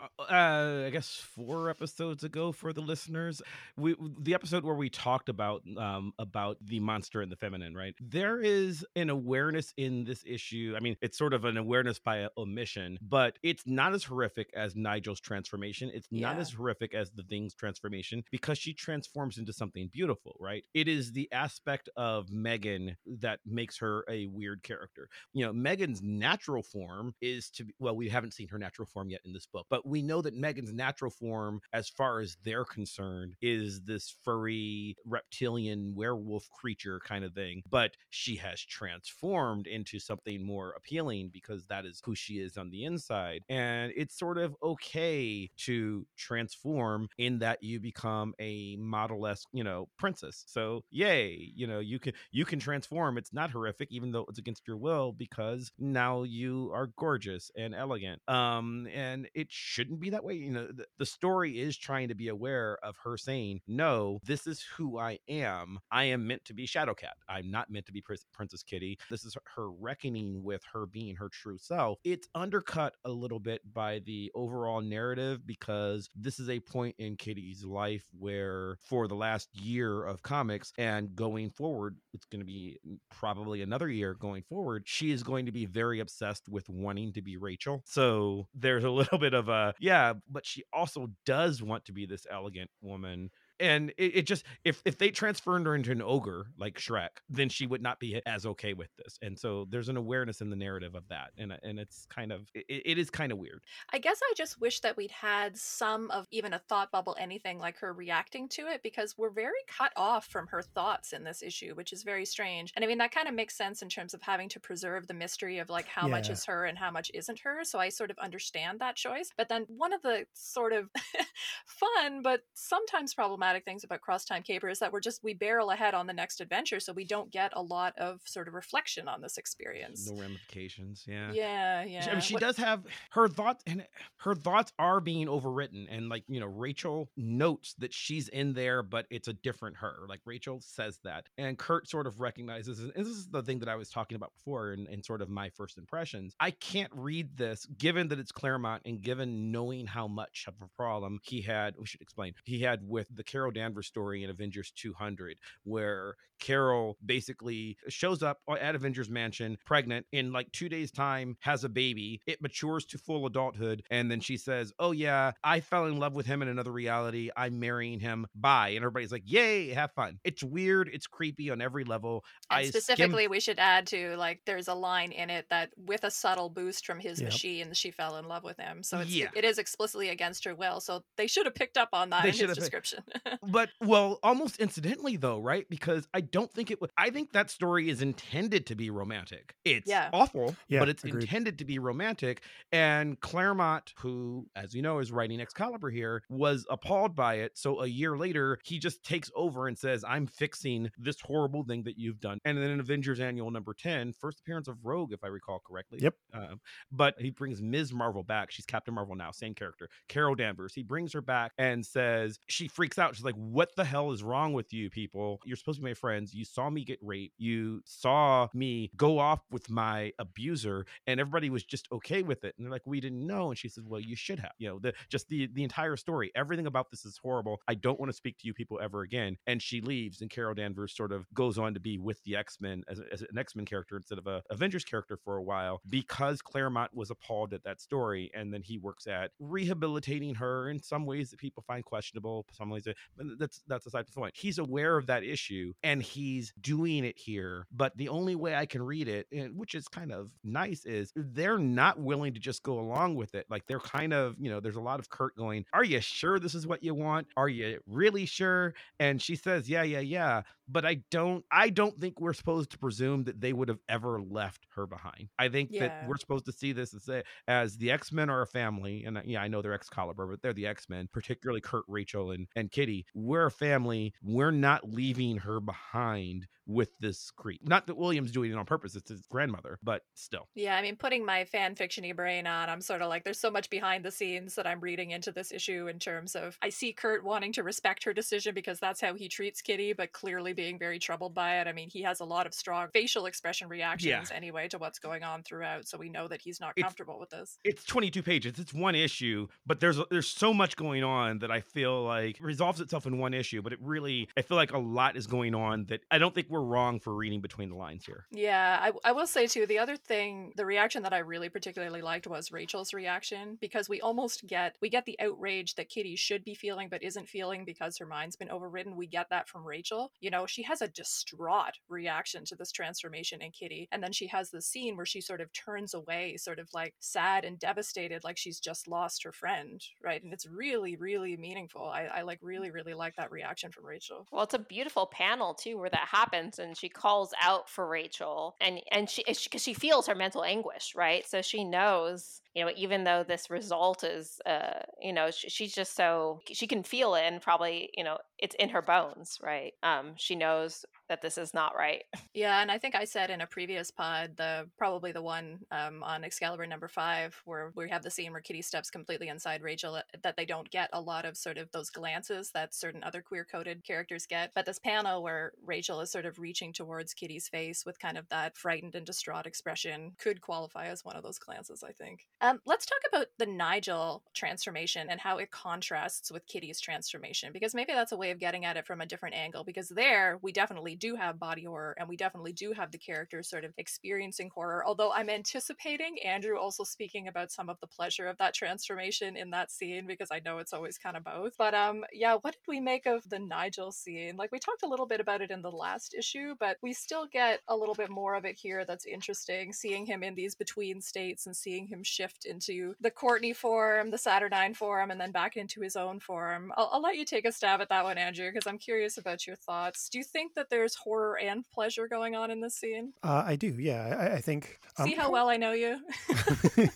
I 0.86 0.90
guess 0.90 1.14
four 1.14 1.70
episodes 1.70 2.24
ago 2.24 2.52
for 2.52 2.72
the 2.72 2.80
listeners, 2.80 3.42
we 3.76 3.96
the 4.20 4.34
episode 4.34 4.64
where 4.64 4.74
we 4.74 4.90
talked 4.90 5.28
about 5.28 5.62
um 5.76 6.12
about 6.18 6.58
the 6.60 6.80
monster 6.80 7.20
and 7.20 7.30
the 7.30 7.36
feminine, 7.36 7.74
right? 7.74 7.94
There 8.00 8.40
is 8.40 8.84
an 8.96 9.10
awareness 9.10 9.72
in 9.76 10.04
this 10.04 10.22
issue. 10.26 10.74
I 10.76 10.80
mean, 10.80 10.96
it's 11.00 11.18
sort 11.18 11.34
of 11.34 11.44
an 11.44 11.56
awareness 11.56 11.98
by 11.98 12.28
omission, 12.36 12.98
but 13.00 13.38
it's 13.42 13.64
not 13.66 13.94
as 13.94 14.04
horrific 14.04 14.50
as 14.54 14.73
Nigel's 14.74 15.20
transformation. 15.20 15.90
It's 15.92 16.08
not 16.10 16.38
as 16.38 16.52
horrific 16.52 16.94
as 16.94 17.10
the 17.10 17.22
Thing's 17.22 17.54
transformation 17.54 18.22
because 18.30 18.58
she 18.58 18.72
transforms 18.72 19.38
into 19.38 19.52
something 19.52 19.88
beautiful, 19.92 20.36
right? 20.40 20.64
It 20.74 20.88
is 20.88 21.12
the 21.12 21.28
aspect 21.32 21.88
of 21.96 22.30
Megan 22.30 22.96
that 23.20 23.40
makes 23.46 23.78
her 23.78 24.04
a 24.08 24.26
weird 24.26 24.62
character 24.62 25.08
you 25.32 25.44
know 25.44 25.52
megan's 25.52 26.02
natural 26.02 26.62
form 26.62 27.14
is 27.20 27.50
to 27.50 27.64
be 27.64 27.74
well 27.78 27.96
we 27.96 28.08
haven't 28.08 28.32
seen 28.32 28.48
her 28.48 28.58
natural 28.58 28.86
form 28.86 29.10
yet 29.10 29.20
in 29.24 29.32
this 29.32 29.46
book 29.46 29.66
but 29.70 29.86
we 29.86 30.02
know 30.02 30.22
that 30.22 30.34
megan's 30.34 30.72
natural 30.72 31.10
form 31.10 31.60
as 31.72 31.88
far 31.88 32.20
as 32.20 32.36
they're 32.44 32.64
concerned 32.64 33.34
is 33.42 33.82
this 33.82 34.16
furry 34.24 34.96
reptilian 35.06 35.94
werewolf 35.94 36.48
creature 36.50 37.00
kind 37.04 37.24
of 37.24 37.32
thing 37.32 37.62
but 37.70 37.92
she 38.10 38.36
has 38.36 38.60
transformed 38.60 39.66
into 39.66 39.98
something 39.98 40.44
more 40.44 40.74
appealing 40.76 41.30
because 41.32 41.66
that 41.66 41.84
is 41.84 42.00
who 42.04 42.14
she 42.14 42.34
is 42.34 42.56
on 42.56 42.70
the 42.70 42.84
inside 42.84 43.42
and 43.48 43.92
it's 43.96 44.18
sort 44.18 44.38
of 44.38 44.54
okay 44.64 45.50
to 45.56 46.06
transform 46.16 47.08
in 47.18 47.38
that 47.40 47.62
you 47.62 47.80
become 47.80 48.34
a 48.40 48.76
model-esque 48.76 49.48
you 49.52 49.64
know 49.64 49.88
princess. 49.98 50.44
So 50.46 50.82
yay 50.90 51.52
you 51.54 51.66
know 51.66 51.80
you 51.80 51.98
can 51.98 52.12
you 52.32 52.44
can 52.44 52.58
transform. 52.58 53.18
It's 53.18 53.32
not 53.32 53.50
horrific 53.50 53.88
even 53.90 54.12
though 54.12 54.26
it's 54.28 54.38
against 54.38 54.66
your 54.66 54.76
will 54.76 55.12
because 55.12 55.70
now 55.78 56.22
you 56.22 56.70
are 56.74 56.88
gorgeous 56.98 57.50
and 57.56 57.74
elegant. 57.74 58.20
Um 58.28 58.88
and 58.92 59.28
it 59.34 59.48
shouldn't 59.50 60.00
be 60.00 60.10
that 60.10 60.24
way 60.24 60.34
you 60.34 60.50
know 60.50 60.66
the, 60.66 60.86
the 60.98 61.06
story 61.06 61.60
is 61.60 61.76
trying 61.76 62.08
to 62.08 62.14
be 62.14 62.28
aware 62.28 62.78
of 62.82 62.96
her 63.04 63.16
saying 63.16 63.60
no 63.66 64.20
this 64.24 64.46
is 64.46 64.64
who 64.76 64.98
i 64.98 65.18
am. 65.28 65.78
I 65.90 66.04
am 66.04 66.26
meant 66.26 66.44
to 66.46 66.54
be 66.54 66.66
shadowcat 66.66 67.16
i'm 67.28 67.50
not 67.50 67.70
meant 67.70 67.86
to 67.86 67.92
be 67.92 68.00
Prin- 68.00 68.18
princess 68.32 68.62
kitty. 68.62 68.98
This 69.10 69.24
is 69.24 69.36
her 69.56 69.70
reckoning 69.70 70.42
with 70.42 70.62
her 70.72 70.86
being 70.86 71.16
her 71.16 71.28
true 71.28 71.58
self. 71.58 71.98
It's 72.04 72.28
undercut 72.34 72.94
a 73.04 73.10
little 73.10 73.40
bit 73.40 73.60
by 73.72 74.00
the 74.00 74.30
overall 74.44 74.82
narrative 74.82 75.46
because 75.46 76.10
this 76.14 76.38
is 76.38 76.50
a 76.50 76.60
point 76.60 76.94
in 76.98 77.16
kitty's 77.16 77.64
life 77.64 78.04
where 78.18 78.76
for 78.82 79.08
the 79.08 79.14
last 79.14 79.48
year 79.54 80.04
of 80.04 80.22
comics 80.22 80.72
and 80.76 81.16
going 81.16 81.50
forward 81.50 81.96
it's 82.12 82.26
going 82.26 82.40
to 82.40 82.46
be 82.46 82.78
probably 83.10 83.62
another 83.62 83.88
year 83.88 84.14
going 84.14 84.42
forward 84.42 84.82
she 84.84 85.10
is 85.10 85.22
going 85.22 85.46
to 85.46 85.52
be 85.52 85.64
very 85.64 86.00
obsessed 86.00 86.48
with 86.48 86.68
wanting 86.68 87.12
to 87.12 87.22
be 87.22 87.36
rachel. 87.36 87.82
So 87.86 88.46
there's 88.54 88.84
a 88.84 88.90
little 88.98 89.18
bit 89.18 89.32
of 89.32 89.48
a 89.48 89.74
yeah 89.80 90.12
but 90.30 90.44
she 90.44 90.62
also 90.72 91.08
does 91.24 91.62
want 91.62 91.86
to 91.86 91.92
be 91.92 92.04
this 92.04 92.26
elegant 92.30 92.70
woman 92.82 93.30
and 93.60 93.90
it, 93.96 94.16
it 94.16 94.26
just 94.26 94.44
if 94.64 94.82
if 94.84 94.98
they 94.98 95.10
transformed 95.10 95.66
her 95.66 95.74
into 95.74 95.92
an 95.92 96.02
ogre 96.02 96.46
like 96.58 96.78
Shrek, 96.78 97.20
then 97.28 97.48
she 97.48 97.66
would 97.66 97.82
not 97.82 98.00
be 98.00 98.20
as 98.26 98.46
okay 98.46 98.74
with 98.74 98.90
this. 98.96 99.18
And 99.22 99.38
so 99.38 99.66
there's 99.70 99.88
an 99.88 99.96
awareness 99.96 100.40
in 100.40 100.50
the 100.50 100.56
narrative 100.56 100.94
of 100.94 101.08
that, 101.08 101.30
and 101.38 101.52
uh, 101.52 101.56
and 101.62 101.78
it's 101.78 102.06
kind 102.06 102.32
of 102.32 102.48
it, 102.54 102.64
it 102.68 102.98
is 102.98 103.10
kind 103.10 103.32
of 103.32 103.38
weird. 103.38 103.62
I 103.92 103.98
guess 103.98 104.20
I 104.22 104.32
just 104.36 104.60
wish 104.60 104.80
that 104.80 104.96
we'd 104.96 105.10
had 105.10 105.56
some 105.56 106.10
of 106.10 106.26
even 106.30 106.52
a 106.52 106.58
thought 106.58 106.90
bubble, 106.90 107.16
anything 107.18 107.58
like 107.58 107.78
her 107.78 107.92
reacting 107.92 108.48
to 108.50 108.62
it, 108.68 108.82
because 108.82 109.16
we're 109.16 109.30
very 109.30 109.52
cut 109.68 109.92
off 109.96 110.26
from 110.26 110.46
her 110.48 110.62
thoughts 110.62 111.12
in 111.12 111.24
this 111.24 111.42
issue, 111.42 111.74
which 111.74 111.92
is 111.92 112.02
very 112.02 112.24
strange. 112.24 112.72
And 112.74 112.84
I 112.84 112.88
mean, 112.88 112.98
that 112.98 113.12
kind 113.12 113.28
of 113.28 113.34
makes 113.34 113.56
sense 113.56 113.82
in 113.82 113.88
terms 113.88 114.14
of 114.14 114.22
having 114.22 114.48
to 114.50 114.60
preserve 114.60 115.06
the 115.06 115.14
mystery 115.14 115.58
of 115.58 115.70
like 115.70 115.86
how 115.86 116.08
much 116.08 116.30
is 116.30 116.44
her 116.46 116.64
and 116.64 116.76
how 116.76 116.90
much 116.90 117.10
isn't 117.14 117.38
her. 117.40 117.64
So 117.64 117.78
I 117.78 117.88
sort 117.88 118.10
of 118.10 118.18
understand 118.18 118.80
that 118.80 118.96
choice. 118.96 119.30
But 119.36 119.48
then 119.48 119.66
one 119.68 119.92
of 119.92 120.02
the 120.02 120.26
sort 120.34 120.72
of 120.72 120.90
fun, 121.66 122.22
but 122.22 122.40
sometimes 122.54 123.14
problematic 123.14 123.43
things 123.64 123.84
about 123.84 124.00
Cross 124.00 124.24
Time 124.26 124.42
Caper 124.42 124.68
is 124.68 124.78
that 124.80 124.92
we're 124.92 125.00
just, 125.00 125.22
we 125.22 125.34
barrel 125.34 125.70
ahead 125.70 125.94
on 125.94 126.06
the 126.06 126.12
next 126.12 126.40
adventure. 126.40 126.80
So 126.80 126.92
we 126.92 127.04
don't 127.04 127.30
get 127.30 127.52
a 127.54 127.62
lot 127.62 127.96
of 127.98 128.20
sort 128.24 128.48
of 128.48 128.54
reflection 128.54 129.08
on 129.08 129.20
this 129.20 129.38
experience. 129.38 130.10
No 130.10 130.20
ramifications. 130.20 131.04
Yeah. 131.06 131.32
Yeah, 131.32 131.84
She- 131.84 131.90
yeah. 131.90 132.06
I 132.08 132.12
mean, 132.12 132.20
she 132.20 132.34
What- 132.34 132.40
does 132.40 132.56
have 132.56 132.84
her 133.10 133.28
thoughts, 133.28 133.62
and 133.66 133.86
her 134.18 134.34
thoughts 134.34 134.72
are 134.78 135.00
being 135.00 135.26
overwritten. 135.26 135.86
And 135.90 136.08
like 136.08 136.24
you 136.28 136.40
know, 136.40 136.46
Rachel 136.46 137.10
notes 137.16 137.74
that 137.78 137.92
she's 137.92 138.28
in 138.28 138.54
there, 138.54 138.82
but 138.82 139.06
it's 139.10 139.28
a 139.28 139.32
different 139.32 139.76
her. 139.78 140.06
Like 140.08 140.20
Rachel 140.24 140.60
says 140.60 140.98
that, 141.04 141.26
and 141.38 141.58
Kurt 141.58 141.88
sort 141.88 142.06
of 142.06 142.20
recognizes. 142.20 142.80
And 142.80 142.92
this 142.94 143.08
is 143.08 143.28
the 143.28 143.42
thing 143.42 143.58
that 143.60 143.68
I 143.68 143.76
was 143.76 143.90
talking 143.90 144.16
about 144.16 144.32
before, 144.34 144.72
in, 144.72 144.86
in 144.86 145.02
sort 145.02 145.20
of 145.22 145.28
my 145.28 145.50
first 145.50 145.78
impressions. 145.78 146.34
I 146.40 146.50
can't 146.52 146.90
read 146.94 147.36
this, 147.36 147.66
given 147.66 148.08
that 148.08 148.18
it's 148.18 148.32
Claremont, 148.32 148.82
and 148.84 149.00
given 149.02 149.50
knowing 149.50 149.86
how 149.86 150.06
much 150.08 150.44
of 150.48 150.54
a 150.62 150.68
problem 150.76 151.20
he 151.22 151.40
had. 151.42 151.74
We 151.78 151.86
should 151.86 152.00
explain. 152.00 152.34
He 152.44 152.60
had 152.60 152.80
with 152.86 153.08
the 153.14 153.22
Carol 153.34 153.50
Danvers 153.50 153.88
story 153.88 154.22
in 154.22 154.30
Avengers 154.30 154.70
200, 154.76 155.36
where 155.64 156.14
Carol 156.44 156.98
basically 157.04 157.76
shows 157.88 158.22
up 158.22 158.40
at 158.60 158.74
Avengers 158.74 159.08
Mansion 159.08 159.56
pregnant 159.64 160.04
in 160.12 160.30
like 160.30 160.52
two 160.52 160.68
days' 160.68 160.90
time, 160.90 161.36
has 161.40 161.64
a 161.64 161.68
baby. 161.70 162.20
It 162.26 162.42
matures 162.42 162.84
to 162.86 162.98
full 162.98 163.24
adulthood. 163.26 163.82
And 163.90 164.10
then 164.10 164.20
she 164.20 164.36
says, 164.36 164.72
Oh, 164.78 164.92
yeah, 164.92 165.32
I 165.42 165.60
fell 165.60 165.86
in 165.86 165.98
love 165.98 166.14
with 166.14 166.26
him 166.26 166.42
in 166.42 166.48
another 166.48 166.70
reality. 166.70 167.30
I'm 167.34 167.58
marrying 167.60 167.98
him. 167.98 168.26
Bye. 168.34 168.68
And 168.70 168.78
everybody's 168.78 169.10
like, 169.12 169.22
Yay, 169.24 169.70
have 169.70 169.92
fun. 169.92 170.18
It's 170.22 170.42
weird. 170.44 170.90
It's 170.92 171.06
creepy 171.06 171.50
on 171.50 171.62
every 171.62 171.84
level. 171.84 172.24
And 172.50 172.58
I 172.58 172.62
skimmed- 172.64 172.74
specifically, 172.84 173.26
we 173.28 173.40
should 173.40 173.58
add 173.58 173.86
to 173.88 174.14
like 174.16 174.42
there's 174.44 174.68
a 174.68 174.74
line 174.74 175.12
in 175.12 175.30
it 175.30 175.46
that 175.48 175.70
with 175.78 176.04
a 176.04 176.10
subtle 176.10 176.50
boost 176.50 176.84
from 176.84 177.00
his 177.00 177.20
Yep. 177.20 177.26
machine, 177.32 177.72
she 177.72 177.90
fell 177.90 178.18
in 178.18 178.28
love 178.28 178.44
with 178.44 178.58
him. 178.58 178.82
So 178.82 178.98
it's, 178.98 179.10
Yeah. 179.10 179.28
it 179.34 179.44
is 179.44 179.56
explicitly 179.58 180.10
against 180.10 180.44
her 180.44 180.54
will. 180.54 180.80
So 180.80 181.04
they 181.16 181.26
should 181.26 181.46
have 181.46 181.54
picked 181.54 181.78
up 181.78 181.88
on 181.94 182.10
that 182.10 182.22
They 182.22 182.28
in 182.28 182.34
his 182.34 182.40
have- 182.42 182.54
description. 182.54 183.02
but 183.42 183.70
well 183.80 184.18
almost 184.22 184.58
incidentally 184.58 185.16
though 185.16 185.38
right 185.38 185.66
because 185.70 186.06
i 186.12 186.20
don't 186.34 186.52
think 186.52 186.70
it 186.70 186.80
would 186.80 186.90
i 186.98 187.08
think 187.10 187.32
that 187.32 187.48
story 187.50 187.88
is 187.88 188.02
intended 188.02 188.66
to 188.66 188.74
be 188.74 188.90
romantic 188.90 189.54
it's 189.64 189.88
Yeah. 189.88 190.10
awful 190.12 190.54
Yeah, 190.68 190.80
but 190.80 190.88
it's 190.88 191.04
agreed. 191.04 191.22
intended 191.22 191.58
to 191.58 191.64
be 191.64 191.78
romantic 191.78 192.42
and 192.72 193.18
claremont 193.20 193.92
who 193.98 194.46
as 194.56 194.74
you 194.74 194.82
know 194.82 194.98
is 194.98 195.12
writing 195.12 195.40
excalibur 195.40 195.90
here 195.90 196.22
was 196.28 196.66
appalled 196.70 197.14
by 197.14 197.34
it 197.36 197.52
so 197.56 197.82
a 197.82 197.86
year 197.86 198.16
later 198.18 198.58
he 198.64 198.78
just 198.78 199.04
takes 199.04 199.30
over 199.36 199.68
and 199.68 199.78
says 199.78 200.04
i'm 200.08 200.26
fixing 200.26 200.90
this 200.98 201.20
horrible 201.20 201.62
thing 201.64 201.82
that 201.84 201.98
you've 201.98 202.20
done 202.20 202.38
and 202.44 202.58
then 202.58 202.70
in 202.70 202.80
avengers 202.80 203.20
annual 203.20 203.50
number 203.50 203.72
10 203.72 204.12
first 204.12 204.40
appearance 204.40 204.66
of 204.68 204.76
rogue 204.84 205.12
if 205.12 205.22
i 205.22 205.28
recall 205.28 205.60
correctly 205.66 205.98
Yep. 206.02 206.14
um, 206.32 206.60
but 206.90 207.14
he 207.20 207.30
brings 207.30 207.62
Ms. 207.62 207.92
Marvel 207.92 208.22
back. 208.22 208.50
She's 208.50 208.64
Captain 208.66 208.94
Marvel 208.94 209.14
now, 209.14 209.30
same 209.30 209.54
character. 209.54 209.88
Carol 210.08 210.34
Danvers. 210.34 210.74
He 210.74 210.82
brings 210.82 211.12
her 211.12 211.20
back 211.20 211.52
and 211.58 211.84
says, 211.84 212.38
she 212.48 212.68
freaks 212.68 212.98
out. 212.98 213.14
She's 213.14 213.24
like, 213.24 213.34
What 213.36 213.70
the 213.76 213.84
hell 213.84 214.10
is 214.12 214.22
wrong 214.22 214.52
with 214.52 214.72
you 214.72 214.90
people? 214.90 215.40
You're 215.44 215.56
supposed 215.56 215.78
to 215.78 215.82
be 215.84 215.90
my 215.90 215.94
friends. 216.14 216.32
You 216.32 216.44
saw 216.44 216.70
me 216.70 216.84
get 216.84 216.98
raped. 217.02 217.34
You 217.38 217.82
saw 217.84 218.48
me 218.54 218.90
go 218.96 219.18
off 219.18 219.40
with 219.50 219.68
my 219.68 220.12
abuser, 220.20 220.86
and 221.08 221.18
everybody 221.18 221.50
was 221.50 221.64
just 221.64 221.88
okay 221.90 222.22
with 222.22 222.44
it. 222.44 222.54
And 222.56 222.64
they're 222.64 222.72
like, 222.72 222.86
We 222.86 223.00
didn't 223.00 223.26
know. 223.26 223.50
And 223.50 223.58
she 223.58 223.68
says, 223.68 223.84
Well, 223.84 224.00
you 224.00 224.14
should 224.14 224.38
have. 224.38 224.52
You 224.58 224.68
know, 224.68 224.78
the 224.78 224.92
just 225.08 225.28
the 225.28 225.48
the 225.52 225.64
entire 225.64 225.96
story. 225.96 226.30
Everything 226.36 226.66
about 226.66 226.90
this 226.90 227.04
is 227.04 227.18
horrible. 227.18 227.60
I 227.66 227.74
don't 227.74 227.98
want 227.98 228.10
to 228.10 228.16
speak 228.16 228.38
to 228.38 228.46
you 228.46 228.54
people 228.54 228.78
ever 228.80 229.02
again. 229.02 229.36
And 229.46 229.60
she 229.60 229.80
leaves, 229.80 230.20
and 230.20 230.30
Carol 230.30 230.54
Danvers 230.54 230.94
sort 230.96 231.10
of 231.10 231.26
goes 231.34 231.58
on 231.58 231.74
to 231.74 231.80
be 231.80 231.98
with 231.98 232.22
the 232.24 232.36
X-Men 232.36 232.84
as, 232.88 233.00
as 233.12 233.22
an 233.22 233.36
X-Men 233.36 233.64
character 233.64 233.96
instead 233.96 234.18
of 234.18 234.26
a 234.28 234.42
Avengers 234.50 234.84
character 234.84 235.18
for 235.24 235.36
a 235.36 235.42
while 235.42 235.80
because 235.90 236.40
Claremont 236.42 236.94
was 236.94 237.10
appalled 237.10 237.52
at 237.52 237.64
that 237.64 237.80
story. 237.80 238.30
And 238.34 238.52
then 238.54 238.62
he 238.62 238.78
works 238.78 239.08
at 239.08 239.32
rehabilitating 239.40 240.36
her 240.36 240.68
in 240.68 240.80
some 240.80 241.06
ways 241.06 241.30
that 241.30 241.40
people 241.40 241.64
find 241.66 241.84
questionable, 241.84 242.46
some 242.52 242.70
ways 242.70 242.84
that 242.84 242.96
that's 243.38 243.62
that's 243.66 243.86
aside 243.86 244.06
the 244.06 244.12
point. 244.12 244.34
He's 244.36 244.58
aware 244.58 244.96
of 244.96 245.06
that 245.06 245.24
issue 245.24 245.72
and 245.82 246.02
he's 246.04 246.52
doing 246.60 247.04
it 247.04 247.18
here. 247.18 247.66
But 247.72 247.96
the 247.96 248.08
only 248.08 248.34
way 248.34 248.54
I 248.54 248.66
can 248.66 248.82
read 248.82 249.08
it, 249.08 249.26
and 249.32 249.56
which 249.56 249.74
is 249.74 249.88
kind 249.88 250.12
of 250.12 250.30
nice, 250.42 250.84
is 250.84 251.12
they're 251.16 251.58
not 251.58 251.98
willing 251.98 252.34
to 252.34 252.40
just 252.40 252.62
go 252.62 252.78
along 252.78 253.16
with 253.16 253.34
it. 253.34 253.46
Like 253.50 253.66
they're 253.66 253.80
kind 253.80 254.12
of, 254.12 254.36
you 254.38 254.50
know, 254.50 254.60
there's 254.60 254.76
a 254.76 254.80
lot 254.80 255.00
of 255.00 255.10
Kurt 255.10 255.36
going, 255.36 255.64
Are 255.72 255.84
you 255.84 256.00
sure 256.00 256.38
this 256.38 256.54
is 256.54 256.66
what 256.66 256.82
you 256.82 256.94
want? 256.94 257.26
Are 257.36 257.48
you 257.48 257.80
really 257.86 258.26
sure? 258.26 258.74
And 258.98 259.20
she 259.20 259.36
says, 259.36 259.68
Yeah, 259.68 259.82
yeah, 259.82 260.00
yeah. 260.00 260.42
But 260.68 260.84
I 260.84 261.02
don't 261.10 261.44
I 261.50 261.70
don't 261.70 261.98
think 261.98 262.20
we're 262.20 262.32
supposed 262.32 262.70
to 262.70 262.78
presume 262.78 263.24
that 263.24 263.40
they 263.40 263.52
would 263.52 263.68
have 263.68 263.80
ever 263.88 264.20
left 264.20 264.66
her 264.76 264.86
behind. 264.86 265.28
I 265.38 265.48
think 265.48 265.72
that 265.78 266.08
we're 266.08 266.16
supposed 266.16 266.46
to 266.46 266.52
see 266.52 266.72
this 266.72 266.94
as, 266.94 267.08
a, 267.08 267.22
as 267.46 267.76
the 267.76 267.90
X-Men 267.90 268.30
are 268.30 268.42
a 268.42 268.46
family, 268.46 269.04
and 269.04 269.18
uh, 269.18 269.22
yeah, 269.24 269.42
I 269.42 269.48
know 269.48 269.62
they're 269.62 269.74
Excalibur, 269.74 270.26
but 270.26 270.42
they're 270.42 270.52
the 270.52 270.66
X-Men, 270.66 271.08
particularly 271.12 271.60
Kurt, 271.60 271.84
Rachel, 271.88 272.30
and 272.30 272.46
and 272.56 272.70
Kitty. 272.70 273.06
We're 273.14 273.46
a 273.46 273.50
family. 273.50 274.14
We're 274.22 274.50
not 274.50 274.88
leaving 274.88 275.38
her 275.38 275.60
behind 275.60 276.46
with 276.66 276.88
this 276.98 277.30
creep. 277.30 277.60
Not 277.68 277.86
that 277.88 277.98
William's 277.98 278.32
doing 278.32 278.50
it 278.50 278.56
on 278.56 278.64
purpose; 278.64 278.96
it's 278.96 279.10
his 279.10 279.26
grandmother, 279.26 279.78
but 279.82 280.02
still. 280.14 280.48
Yeah, 280.54 280.76
I 280.76 280.82
mean, 280.82 280.96
putting 280.96 281.26
my 281.26 281.44
fan 281.44 281.74
fiction-y 281.74 282.12
brain 282.12 282.46
on, 282.46 282.70
I'm 282.70 282.80
sort 282.80 283.02
of 283.02 283.08
like, 283.08 283.24
there's 283.24 283.38
so 283.38 283.50
much 283.50 283.68
behind 283.68 284.04
the 284.04 284.10
scenes 284.10 284.54
that 284.54 284.66
I'm 284.66 284.80
reading 284.80 285.10
into 285.10 285.30
this 285.30 285.52
issue 285.52 285.88
in 285.88 285.98
terms 285.98 286.34
of 286.34 286.56
I 286.62 286.70
see 286.70 286.92
Kurt 286.94 287.22
wanting 287.22 287.52
to 287.52 287.62
respect 287.62 288.04
her 288.04 288.14
decision 288.14 288.54
because 288.54 288.80
that's 288.80 289.00
how 289.00 289.14
he 289.14 289.28
treats 289.28 289.60
Kitty, 289.60 289.92
but 289.92 290.12
clearly 290.12 290.53
being 290.54 290.78
very 290.78 290.98
troubled 290.98 291.34
by 291.34 291.60
it. 291.60 291.66
I 291.66 291.72
mean, 291.72 291.88
he 291.90 292.02
has 292.02 292.20
a 292.20 292.24
lot 292.24 292.46
of 292.46 292.54
strong 292.54 292.88
facial 292.92 293.26
expression 293.26 293.68
reactions 293.68 294.30
anyway 294.30 294.68
to 294.68 294.78
what's 294.78 294.98
going 294.98 295.22
on 295.22 295.42
throughout, 295.42 295.86
so 295.88 295.98
we 295.98 296.08
know 296.08 296.28
that 296.28 296.40
he's 296.42 296.60
not 296.60 296.72
It's- 296.76 296.84
comfortable 296.84 297.18
with 297.18 297.30
this. 297.30 297.58
It's 297.64 297.84
22 297.84 298.22
pages. 298.22 298.58
It's 298.58 298.72
one 298.74 298.94
issue, 298.94 299.48
but 299.66 299.80
there's 299.80 299.98
there's 300.10 300.28
so 300.28 300.52
much 300.54 300.76
going 300.76 301.02
on 301.04 301.38
that 301.40 301.50
I 301.50 301.60
feel 301.60 302.02
like 302.04 302.38
resolves 302.40 302.80
itself 302.80 303.06
in 303.06 303.18
one 303.18 303.34
issue. 303.34 303.62
But 303.62 303.72
it 303.72 303.78
really, 303.82 304.28
I 304.36 304.42
feel 304.42 304.56
like 304.56 304.72
a 304.72 304.78
lot 304.78 305.16
is 305.16 305.26
going 305.26 305.54
on 305.54 305.86
that 305.86 306.00
I 306.10 306.18
don't 306.18 306.34
think 306.34 306.48
we're 306.50 306.60
wrong 306.62 307.00
for 307.00 307.14
reading 307.14 307.40
between 307.40 307.68
the 307.70 307.76
lines 307.76 308.04
here. 308.06 308.26
Yeah, 308.30 308.78
I, 308.80 308.92
I 309.08 309.12
will 309.12 309.26
say 309.26 309.46
too, 309.46 309.66
the 309.66 309.78
other 309.78 309.96
thing, 309.96 310.52
the 310.56 310.66
reaction 310.66 311.02
that 311.04 311.12
I 311.12 311.18
really 311.18 311.48
particularly 311.48 312.02
liked 312.02 312.26
was 312.26 312.52
Rachel's 312.52 312.92
reaction 312.92 313.58
because 313.60 313.88
we 313.88 314.00
almost 314.00 314.46
get 314.46 314.76
we 314.80 314.88
get 314.88 315.04
the 315.06 315.18
outrage 315.20 315.74
that 315.76 315.88
Kitty 315.88 316.16
should 316.16 316.44
be 316.44 316.54
feeling 316.54 316.88
but 316.88 317.02
isn't 317.02 317.28
feeling 317.28 317.64
because 317.64 317.98
her 317.98 318.06
mind's 318.06 318.36
been 318.36 318.50
overridden. 318.50 318.96
We 318.96 319.06
get 319.06 319.30
that 319.30 319.48
from 319.48 319.64
Rachel. 319.64 320.12
You 320.20 320.30
know, 320.30 320.43
she 320.46 320.62
has 320.62 320.82
a 320.82 320.88
distraught 320.88 321.78
reaction 321.88 322.44
to 322.46 322.56
this 322.56 322.72
transformation 322.72 323.42
in 323.42 323.50
Kitty. 323.50 323.88
And 323.92 324.02
then 324.02 324.12
she 324.12 324.26
has 324.28 324.50
this 324.50 324.66
scene 324.66 324.96
where 324.96 325.06
she 325.06 325.20
sort 325.20 325.40
of 325.40 325.52
turns 325.52 325.94
away, 325.94 326.36
sort 326.36 326.58
of 326.58 326.68
like 326.72 326.94
sad 327.00 327.44
and 327.44 327.58
devastated, 327.58 328.24
like 328.24 328.36
she's 328.36 328.60
just 328.60 328.88
lost 328.88 329.22
her 329.24 329.32
friend, 329.32 329.82
right? 330.02 330.22
And 330.22 330.32
it's 330.32 330.46
really, 330.46 330.96
really 330.96 331.36
meaningful. 331.36 331.84
I, 331.84 332.04
I 332.04 332.22
like 332.22 332.38
really, 332.42 332.70
really 332.70 332.94
like 332.94 333.16
that 333.16 333.30
reaction 333.30 333.70
from 333.70 333.86
Rachel. 333.86 334.26
Well, 334.30 334.44
it's 334.44 334.54
a 334.54 334.58
beautiful 334.58 335.06
panel 335.06 335.54
too, 335.54 335.78
where 335.78 335.90
that 335.90 336.08
happens, 336.10 336.58
and 336.58 336.76
she 336.76 336.88
calls 336.88 337.32
out 337.40 337.68
for 337.68 337.86
Rachel, 337.86 338.56
and 338.60 338.80
and 338.90 339.08
she 339.08 339.24
because 339.24 339.62
she 339.62 339.74
feels 339.74 340.06
her 340.06 340.14
mental 340.14 340.44
anguish, 340.44 340.92
right? 340.94 341.26
So 341.26 341.42
she 341.42 341.64
knows, 341.64 342.40
you 342.54 342.64
know, 342.64 342.70
even 342.76 343.04
though 343.04 343.24
this 343.24 343.50
result 343.50 344.04
is, 344.04 344.40
uh, 344.46 344.80
you 345.00 345.12
know, 345.12 345.30
she, 345.30 345.48
she's 345.50 345.74
just 345.74 345.94
so 345.96 346.40
she 346.52 346.66
can 346.66 346.82
feel 346.82 347.14
it, 347.14 347.22
and 347.24 347.40
probably, 347.42 347.90
you 347.96 348.04
know, 348.04 348.18
it's 348.38 348.54
in 348.56 348.70
her 348.70 348.82
bones, 348.82 349.38
right? 349.42 349.72
Um, 349.82 350.12
she 350.16 350.36
knows 350.36 350.84
that 351.08 351.22
this 351.22 351.38
is 351.38 351.54
not 351.54 351.76
right. 351.76 352.04
Yeah, 352.36 352.60
and 352.60 352.68
I 352.68 352.78
think 352.78 352.96
I 352.96 353.04
said 353.04 353.30
in 353.30 353.42
a 353.42 353.46
previous 353.46 353.92
pod, 353.92 354.36
the 354.36 354.68
probably 354.76 355.12
the 355.12 355.22
one 355.22 355.60
um, 355.70 356.02
on 356.02 356.24
Excalibur 356.24 356.66
number 356.66 356.88
five, 356.88 357.40
where 357.44 357.70
we 357.76 357.88
have 357.90 358.02
the 358.02 358.10
scene 358.10 358.32
where 358.32 358.40
Kitty 358.40 358.60
steps 358.60 358.90
completely 358.90 359.28
inside 359.28 359.62
Rachel, 359.62 359.94
uh, 359.94 360.02
that 360.24 360.36
they 360.36 360.44
don't 360.44 360.68
get 360.68 360.90
a 360.92 361.00
lot 361.00 361.26
of 361.26 361.36
sort 361.36 361.58
of 361.58 361.70
those 361.70 361.90
glances 361.90 362.50
that 362.50 362.74
certain 362.74 363.04
other 363.04 363.22
queer 363.22 363.46
coded 363.48 363.84
characters 363.84 364.26
get. 364.26 364.50
But 364.52 364.66
this 364.66 364.80
panel 364.80 365.22
where 365.22 365.52
Rachel 365.64 366.00
is 366.00 366.10
sort 366.10 366.26
of 366.26 366.40
reaching 366.40 366.72
towards 366.72 367.14
Kitty's 367.14 367.46
face 367.46 367.86
with 367.86 368.00
kind 368.00 368.18
of 368.18 368.28
that 368.30 368.56
frightened 368.56 368.96
and 368.96 369.06
distraught 369.06 369.46
expression 369.46 370.16
could 370.18 370.40
qualify 370.40 370.86
as 370.86 371.04
one 371.04 371.14
of 371.14 371.22
those 371.22 371.38
glances, 371.38 371.84
I 371.84 371.92
think. 371.92 372.26
Um, 372.40 372.58
let's 372.66 372.84
talk 372.84 372.98
about 373.12 373.26
the 373.38 373.46
Nigel 373.46 374.24
transformation 374.34 375.06
and 375.08 375.20
how 375.20 375.38
it 375.38 375.52
contrasts 375.52 376.32
with 376.32 376.48
Kitty's 376.48 376.80
transformation, 376.80 377.52
because 377.52 377.76
maybe 377.76 377.92
that's 377.92 378.10
a 378.10 378.16
way 378.16 378.32
of 378.32 378.40
getting 378.40 378.64
at 378.64 378.76
it 378.76 378.88
from 378.88 379.00
a 379.00 379.06
different 379.06 379.36
angle. 379.36 379.62
Because 379.62 379.88
there, 379.88 380.40
we 380.42 380.50
definitely 380.50 380.93
do 380.94 381.14
have 381.16 381.38
body 381.38 381.64
horror 381.64 381.94
and 381.98 382.08
we 382.08 382.16
definitely 382.16 382.52
do 382.52 382.72
have 382.72 382.90
the 382.90 382.98
characters 382.98 383.48
sort 383.48 383.64
of 383.64 383.72
experiencing 383.78 384.50
horror. 384.54 384.84
Although 384.86 385.12
I'm 385.12 385.30
anticipating 385.30 386.18
Andrew 386.24 386.56
also 386.58 386.84
speaking 386.84 387.28
about 387.28 387.52
some 387.52 387.68
of 387.68 387.78
the 387.80 387.86
pleasure 387.86 388.26
of 388.26 388.38
that 388.38 388.54
transformation 388.54 389.36
in 389.36 389.50
that 389.50 389.70
scene, 389.70 390.06
because 390.06 390.28
I 390.30 390.40
know 390.44 390.58
it's 390.58 390.72
always 390.72 390.98
kind 390.98 391.16
of 391.16 391.24
both. 391.24 391.54
But 391.56 391.74
um, 391.74 392.04
yeah, 392.12 392.34
what 392.34 392.54
did 392.54 392.68
we 392.68 392.80
make 392.80 393.06
of 393.06 393.28
the 393.28 393.38
Nigel 393.38 393.92
scene? 393.92 394.36
Like 394.36 394.52
we 394.52 394.58
talked 394.58 394.82
a 394.82 394.88
little 394.88 395.06
bit 395.06 395.20
about 395.20 395.40
it 395.40 395.50
in 395.50 395.62
the 395.62 395.70
last 395.70 396.14
issue, 396.14 396.54
but 396.60 396.76
we 396.82 396.92
still 396.92 397.26
get 397.26 397.60
a 397.68 397.76
little 397.76 397.94
bit 397.94 398.10
more 398.10 398.34
of 398.34 398.44
it 398.44 398.58
here 398.58 398.84
that's 398.84 399.06
interesting, 399.06 399.72
seeing 399.72 400.04
him 400.06 400.22
in 400.22 400.34
these 400.34 400.54
between 400.54 401.00
states 401.00 401.46
and 401.46 401.56
seeing 401.56 401.86
him 401.86 402.02
shift 402.02 402.44
into 402.44 402.94
the 403.00 403.10
Courtney 403.10 403.52
form, 403.52 404.10
the 404.10 404.16
Saturnyne 404.16 404.76
form, 404.76 405.10
and 405.10 405.20
then 405.20 405.32
back 405.32 405.56
into 405.56 405.80
his 405.80 405.96
own 405.96 406.20
form. 406.20 406.72
I'll, 406.76 406.90
I'll 406.92 407.02
let 407.02 407.16
you 407.16 407.24
take 407.24 407.46
a 407.46 407.52
stab 407.52 407.80
at 407.80 407.88
that 407.88 408.04
one, 408.04 408.18
Andrew, 408.18 408.50
because 408.50 408.66
I'm 408.66 408.78
curious 408.78 409.16
about 409.16 409.46
your 409.46 409.56
thoughts. 409.56 410.08
Do 410.08 410.18
you 410.18 410.24
think 410.24 410.54
that 410.54 410.68
there's 410.68 410.83
horror 410.92 411.38
and 411.38 411.64
pleasure 411.72 412.06
going 412.08 412.34
on 412.34 412.50
in 412.50 412.60
this 412.60 412.74
scene? 412.74 413.14
Uh, 413.22 413.42
I 413.46 413.56
do, 413.56 413.68
yeah. 413.68 414.16
I, 414.18 414.34
I 414.36 414.40
think. 414.42 414.78
um, 414.98 415.08
See 415.08 415.14
how 415.14 415.30
well 415.30 415.48
I 415.48 415.56
know 415.56 415.72
you? 415.72 416.00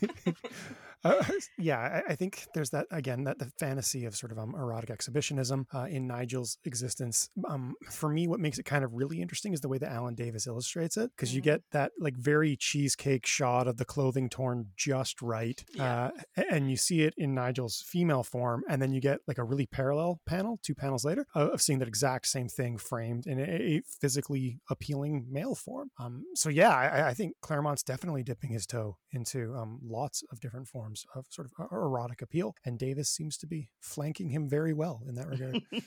Uh, 1.05 1.23
yeah, 1.59 2.03
I, 2.09 2.13
I 2.13 2.17
think 2.17 2.47
there's 2.55 2.71
that 2.71 2.87
again 2.91 3.25
that 3.25 3.39
the 3.39 3.51
fantasy 3.59 4.05
of 4.05 4.17
sort 4.17 4.33
of 4.33 4.39
um, 4.39 4.55
erotic 4.55 4.91
exhibitionism 4.91 5.67
uh, 5.75 5.87
in 5.89 6.07
Nigel's 6.07 6.59
existence. 6.65 7.31
Um, 7.49 7.75
for 7.91 8.09
me, 8.09 8.27
what 8.27 8.41
makes 8.41 8.59
it 8.59 8.65
kind 8.65 8.85
of 8.85 8.93
really 8.93 9.21
interesting 9.21 9.53
is 9.53 9.61
the 9.61 9.69
way 9.69 9.79
that 9.79 9.91
Alan 9.93 10.15
Davis 10.15 10.47
illustrates 10.47 10.97
it, 10.97 11.11
because 11.17 11.35
you 11.35 11.41
Mhm. 11.41 11.45
get 11.45 11.63
that 11.73 11.93
like 11.99 12.17
very 12.17 12.57
cheesecake 12.57 13.27
shot 13.27 13.69
of 13.69 13.77
the 13.77 13.85
clothing 13.85 14.29
torn 14.29 14.67
just 14.77 15.21
right, 15.23 15.63
Yeah. 15.75 16.11
uh, 16.37 16.43
and 16.51 16.71
you 16.71 16.77
see 16.77 17.03
it 17.03 17.15
in 17.17 17.35
Nigel's 17.35 17.83
female 17.87 18.23
form, 18.23 18.65
and 18.69 18.81
then 18.83 18.93
you 18.93 19.01
get 19.01 19.21
like 19.27 19.39
a 19.39 19.45
really 19.45 19.67
parallel 19.67 20.21
panel 20.27 20.59
two 20.63 20.75
panels 20.75 21.05
later 21.05 21.27
of, 21.35 21.51
of 21.51 21.63
seeing 21.63 21.79
that 21.81 21.89
exact 21.89 22.27
same 22.27 22.49
thing 22.49 22.77
framed 22.79 23.27
in 23.27 23.39
a, 23.39 23.43
a 23.45 23.83
physically 24.01 24.61
appealing 24.71 25.27
male 25.31 25.55
form. 25.55 25.91
Um, 25.99 26.25
so 26.35 26.49
yeah, 26.49 26.71
I, 26.75 27.09
I 27.09 27.15
think 27.15 27.35
Claremont's 27.41 27.83
definitely 27.83 28.23
dipping 28.23 28.51
his 28.51 28.67
toe 28.67 28.97
into 29.13 29.55
um, 29.55 29.79
lots 29.83 30.23
of 30.33 30.41
different 30.41 30.67
forms 30.69 30.88
of 31.15 31.27
sort 31.31 31.47
of 31.47 31.53
er- 31.59 31.69
erotic 31.77 32.23
appeal, 32.23 32.55
and 32.65 32.79
Davis 32.79 33.09
seems 33.11 33.37
to 33.39 33.47
be 33.47 33.69
flanking 33.81 34.29
him 34.31 34.49
very 34.49 34.73
well 34.73 35.03
in 35.09 35.15
that 35.17 35.29
regard. 35.29 35.63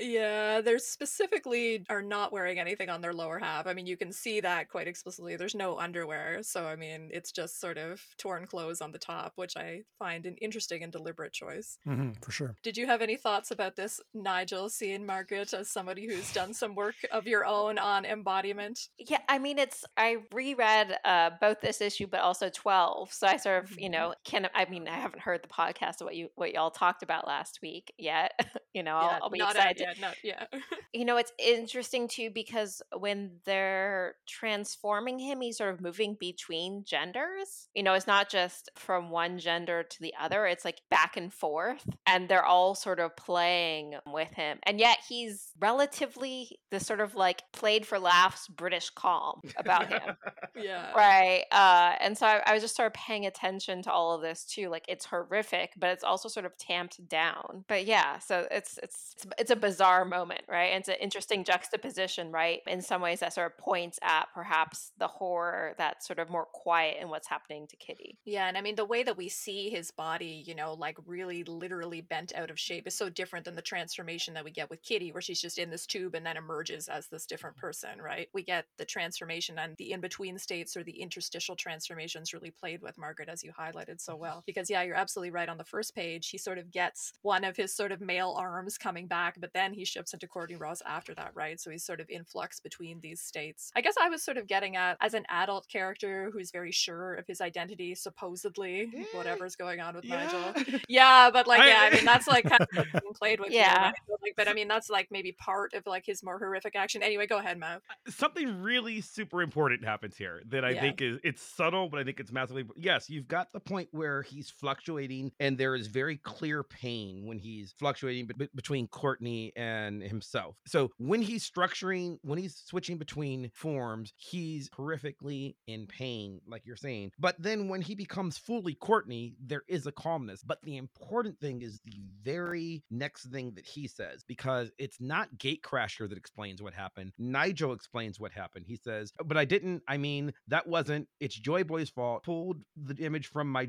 Yeah, 0.00 0.62
they're 0.62 0.78
specifically 0.78 1.84
are 1.90 2.00
not 2.00 2.32
wearing 2.32 2.58
anything 2.58 2.88
on 2.88 3.02
their 3.02 3.12
lower 3.12 3.38
half. 3.38 3.66
I 3.66 3.74
mean, 3.74 3.86
you 3.86 3.98
can 3.98 4.10
see 4.10 4.40
that 4.40 4.70
quite 4.70 4.88
explicitly. 4.88 5.36
There's 5.36 5.54
no 5.54 5.78
underwear, 5.78 6.38
so 6.42 6.64
I 6.64 6.76
mean, 6.76 7.10
it's 7.12 7.30
just 7.30 7.60
sort 7.60 7.76
of 7.76 8.00
torn 8.16 8.46
clothes 8.46 8.80
on 8.80 8.90
the 8.92 8.98
top, 8.98 9.32
which 9.36 9.54
I 9.54 9.82
find 9.98 10.24
an 10.24 10.36
interesting 10.40 10.82
and 10.82 10.90
deliberate 10.90 11.34
choice. 11.34 11.76
hmm 11.84 12.12
for 12.22 12.30
sure. 12.32 12.56
Did 12.62 12.78
you 12.78 12.86
have 12.86 13.02
any 13.02 13.16
thoughts 13.16 13.50
about 13.50 13.76
this 13.76 14.00
Nigel 14.14 14.70
scene, 14.70 15.04
Margaret, 15.04 15.52
as 15.52 15.68
somebody 15.68 16.06
who's 16.06 16.32
done 16.32 16.54
some 16.54 16.74
work 16.74 16.94
of 17.10 17.26
your 17.26 17.44
own 17.44 17.76
on 17.76 18.06
embodiment? 18.06 18.88
Yeah, 18.98 19.18
I 19.28 19.38
mean, 19.38 19.58
it's 19.58 19.84
I 19.98 20.16
reread 20.32 20.96
uh, 21.04 21.32
both 21.38 21.60
this 21.60 21.82
issue, 21.82 22.06
but 22.06 22.20
also 22.20 22.48
twelve. 22.48 23.12
So 23.12 23.26
I 23.26 23.36
sort 23.36 23.64
of, 23.64 23.78
you 23.78 23.90
Mhm. 23.90 23.92
know, 23.92 24.14
can 24.32 24.48
I 24.54 24.64
mean, 24.64 24.88
I 24.88 24.94
haven't 24.94 25.20
heard 25.20 25.42
the 25.42 25.48
podcast 25.48 26.00
of 26.00 26.06
what 26.06 26.16
you 26.16 26.30
what 26.36 26.54
y'all 26.54 26.70
talked 26.70 27.02
about 27.02 27.26
last 27.26 27.60
week 27.60 27.92
yet. 27.98 28.32
you 28.72 28.82
know, 28.82 28.96
I'll, 28.96 29.24
I'll 29.24 29.30
be 29.30 29.40
excited. 29.40 29.78
yet, 29.78 30.00
not 30.00 30.16
yeah. 30.24 30.46
You 30.94 31.06
know, 31.06 31.16
it's 31.16 31.32
interesting 31.38 32.06
too 32.06 32.30
because 32.30 32.82
when 32.98 33.38
they're 33.46 34.14
transforming 34.28 35.18
him, 35.18 35.40
he's 35.40 35.56
sort 35.56 35.72
of 35.72 35.80
moving 35.80 36.18
between 36.20 36.84
genders. 36.84 37.68
You 37.74 37.82
know, 37.82 37.94
it's 37.94 38.06
not 38.06 38.28
just 38.28 38.68
from 38.76 39.08
one 39.08 39.38
gender 39.38 39.84
to 39.84 40.00
the 40.00 40.12
other, 40.20 40.44
it's 40.44 40.66
like 40.66 40.82
back 40.90 41.16
and 41.16 41.32
forth. 41.32 41.88
And 42.06 42.28
they're 42.28 42.44
all 42.44 42.74
sort 42.74 43.00
of 43.00 43.16
playing 43.16 43.94
with 44.06 44.34
him. 44.34 44.58
And 44.64 44.78
yet 44.78 44.98
he's 45.08 45.52
relatively 45.58 46.58
the 46.70 46.78
sort 46.78 47.00
of 47.00 47.14
like 47.14 47.42
played 47.54 47.86
for 47.86 47.98
laughs 47.98 48.46
British 48.48 48.90
calm 48.90 49.40
about 49.56 49.88
him. 49.90 50.16
yeah. 50.56 50.92
Right. 50.92 51.44
Uh, 51.50 51.94
and 52.00 52.18
so 52.18 52.26
I, 52.26 52.42
I 52.44 52.52
was 52.52 52.62
just 52.62 52.76
sort 52.76 52.88
of 52.88 52.92
paying 52.92 53.24
attention 53.24 53.82
to 53.82 53.90
all 53.90 54.14
of 54.14 54.21
this 54.22 54.44
too. 54.44 54.68
Like 54.68 54.84
it's 54.88 55.04
horrific, 55.06 55.72
but 55.76 55.90
it's 55.90 56.04
also 56.04 56.28
sort 56.28 56.46
of 56.46 56.56
tamped 56.56 57.06
down. 57.08 57.64
But 57.68 57.84
yeah, 57.86 58.18
so 58.18 58.46
it's 58.50 58.78
it's 58.82 59.16
it's, 59.38 59.50
a 59.50 59.56
bizarre 59.56 60.04
moment, 60.04 60.42
right? 60.48 60.72
And 60.72 60.80
it's 60.80 60.88
an 60.88 60.96
interesting 61.00 61.40
mm-hmm. 61.40 61.52
juxtaposition, 61.52 62.32
right? 62.32 62.60
In 62.66 62.80
some 62.80 63.02
ways, 63.02 63.20
that 63.20 63.34
sort 63.34 63.52
of 63.52 63.58
points 63.58 63.98
at 64.02 64.28
perhaps 64.34 64.92
the 64.98 65.08
horror 65.08 65.74
that's 65.76 66.06
sort 66.06 66.18
of 66.18 66.30
more 66.30 66.46
quiet 66.46 66.96
in 67.00 67.08
what's 67.08 67.28
happening 67.28 67.66
to 67.68 67.76
Kitty. 67.76 68.18
Yeah, 68.24 68.48
and 68.48 68.56
I 68.56 68.62
mean 68.62 68.76
the 68.76 68.84
way 68.84 69.02
that 69.02 69.16
we 69.16 69.28
see 69.28 69.68
his 69.68 69.90
body, 69.90 70.42
you 70.46 70.54
know, 70.54 70.74
like 70.74 70.96
really 71.06 71.44
literally 71.44 72.00
bent 72.00 72.32
out 72.34 72.50
of 72.50 72.58
shape 72.58 72.86
is 72.86 72.94
so 72.94 73.10
different 73.10 73.44
than 73.44 73.56
the 73.56 73.62
transformation 73.62 74.34
that 74.34 74.44
we 74.44 74.50
get 74.50 74.70
with 74.70 74.82
Kitty, 74.82 75.12
where 75.12 75.20
she's 75.22 75.40
just 75.40 75.58
in 75.58 75.70
this 75.70 75.86
tube 75.86 76.14
and 76.14 76.24
then 76.24 76.36
emerges 76.36 76.88
as 76.88 77.08
this 77.08 77.26
different 77.26 77.56
mm-hmm. 77.56 77.66
person, 77.66 78.00
right? 78.00 78.28
We 78.32 78.42
get 78.42 78.66
the 78.78 78.84
transformation 78.84 79.58
and 79.58 79.76
the 79.76 79.92
in-between 79.92 80.38
states 80.38 80.76
or 80.76 80.84
the 80.84 81.00
interstitial 81.00 81.56
transformations 81.56 82.32
really 82.32 82.50
played 82.50 82.82
with 82.82 82.98
Margaret, 82.98 83.28
as 83.28 83.42
you 83.42 83.52
highlighted 83.52 84.00
so 84.00 84.11
Mm-hmm. 84.14 84.20
well. 84.22 84.42
Because 84.46 84.68
yeah, 84.68 84.82
you're 84.82 84.96
absolutely 84.96 85.30
right. 85.30 85.48
On 85.48 85.56
the 85.58 85.64
first 85.64 85.94
page, 85.94 86.28
he 86.28 86.36
sort 86.38 86.58
of 86.58 86.70
gets 86.70 87.12
one 87.22 87.44
of 87.44 87.56
his 87.56 87.74
sort 87.74 87.90
of 87.92 88.00
male 88.00 88.34
arms 88.38 88.76
coming 88.78 89.06
back, 89.06 89.36
but 89.40 89.52
then 89.54 89.62
then 89.62 89.72
he 89.72 89.84
shifts 89.84 90.12
into 90.12 90.26
Courtney 90.26 90.56
Ross 90.56 90.82
after 90.84 91.14
that, 91.14 91.30
right? 91.34 91.60
So 91.60 91.70
he's 91.70 91.84
sort 91.84 92.00
of 92.00 92.10
in 92.10 92.24
flux 92.24 92.58
between 92.58 92.98
these 93.00 93.20
states. 93.20 93.70
I 93.76 93.80
guess 93.80 93.94
I 94.00 94.08
was 94.08 94.20
sort 94.20 94.36
of 94.36 94.48
getting 94.48 94.74
at 94.74 94.96
as 95.00 95.14
an 95.14 95.24
adult 95.28 95.68
character 95.68 96.30
who's 96.32 96.50
very 96.50 96.72
sure 96.72 97.14
of 97.14 97.28
his 97.28 97.40
identity, 97.40 97.94
supposedly, 97.94 98.90
Eh, 98.96 99.04
whatever's 99.14 99.54
going 99.54 99.80
on 99.80 99.94
with 99.94 100.04
yeah. 100.04 100.24
Nigel. 100.24 100.80
Yeah, 100.88 101.30
but 101.30 101.46
like, 101.46 101.62
yeah, 101.64 101.88
I 101.90 101.94
mean, 101.94 102.04
that's 102.04 102.26
like 102.26 102.42
kind 102.44 102.60
of 102.60 102.68
like 102.76 102.90
being 103.02 103.14
played 103.14 103.38
with. 103.38 103.52
Yeah. 103.52 103.84
right? 103.86 103.94
But, 104.08 104.18
like, 104.20 104.34
but 104.36 104.48
I 104.48 104.52
mean, 104.52 104.66
that's 104.66 104.90
like 104.90 105.06
maybe 105.12 105.30
part 105.30 105.74
of 105.74 105.86
like 105.86 106.04
his 106.04 106.24
more 106.24 106.40
horrific 106.40 106.74
action. 106.74 107.02
Anyway, 107.04 107.28
go 107.28 107.38
ahead, 107.38 107.56
Mav. 107.58 107.82
something 108.08 108.62
really 108.62 109.00
super 109.00 109.42
important 109.42 109.84
happens 109.84 110.16
here 110.16 110.42
that 110.48 110.64
I 110.64 110.70
Yeah. 110.70 110.80
think 110.80 111.02
is 111.02 111.18
it's 111.22 111.40
subtle, 111.40 111.88
but 111.88 112.00
I 112.00 112.04
think 112.04 112.18
it's 112.18 112.32
massively. 112.32 112.64
Yes, 112.76 113.08
you've 113.08 113.28
got 113.28 113.52
the 113.52 113.60
point 113.60 113.88
where 113.92 114.01
he's 114.22 114.50
fluctuating, 114.50 115.32
and 115.38 115.56
there 115.56 115.74
is 115.74 115.86
very 115.86 116.16
clear 116.16 116.62
pain 116.62 117.24
when 117.26 117.38
he's 117.38 117.74
fluctuating 117.78 118.26
be- 118.26 118.34
be- 118.34 118.48
between 118.54 118.88
Courtney 118.88 119.52
and 119.56 120.02
himself. 120.02 120.56
So 120.66 120.90
when 120.98 121.22
he's 121.22 121.48
structuring, 121.48 122.18
when 122.22 122.38
he's 122.38 122.56
switching 122.56 122.98
between 122.98 123.50
forms, 123.54 124.12
he's 124.16 124.68
horrifically 124.70 125.54
in 125.66 125.86
pain, 125.86 126.40
like 126.46 126.62
you're 126.66 126.76
saying. 126.76 127.12
But 127.18 127.36
then 127.38 127.68
when 127.68 127.80
he 127.80 127.94
becomes 127.94 128.38
fully 128.38 128.74
Courtney, 128.74 129.34
there 129.44 129.62
is 129.68 129.86
a 129.86 129.92
calmness. 129.92 130.42
But 130.42 130.62
the 130.62 130.76
important 130.76 131.38
thing 131.38 131.62
is 131.62 131.80
the 131.84 132.00
very 132.22 132.82
next 132.90 133.26
thing 133.30 133.52
that 133.54 133.66
he 133.66 133.86
says, 133.86 134.24
because 134.26 134.70
it's 134.78 135.00
not 135.00 135.28
Gatecrasher 135.38 136.08
that 136.08 136.18
explains 136.18 136.62
what 136.62 136.74
happened. 136.74 137.12
Nigel 137.18 137.72
explains 137.72 138.18
what 138.18 138.32
happened. 138.32 138.66
He 138.66 138.76
says, 138.76 139.12
But 139.24 139.36
I 139.36 139.44
didn't, 139.44 139.82
I 139.88 139.96
mean, 139.96 140.32
that 140.48 140.66
wasn't, 140.66 141.08
it's 141.20 141.34
Joy 141.34 141.64
Boy's 141.64 141.90
fault. 141.90 142.24
Pulled 142.24 142.58
the 142.76 142.96
image 143.04 143.26
from 143.28 143.50
my 143.50 143.66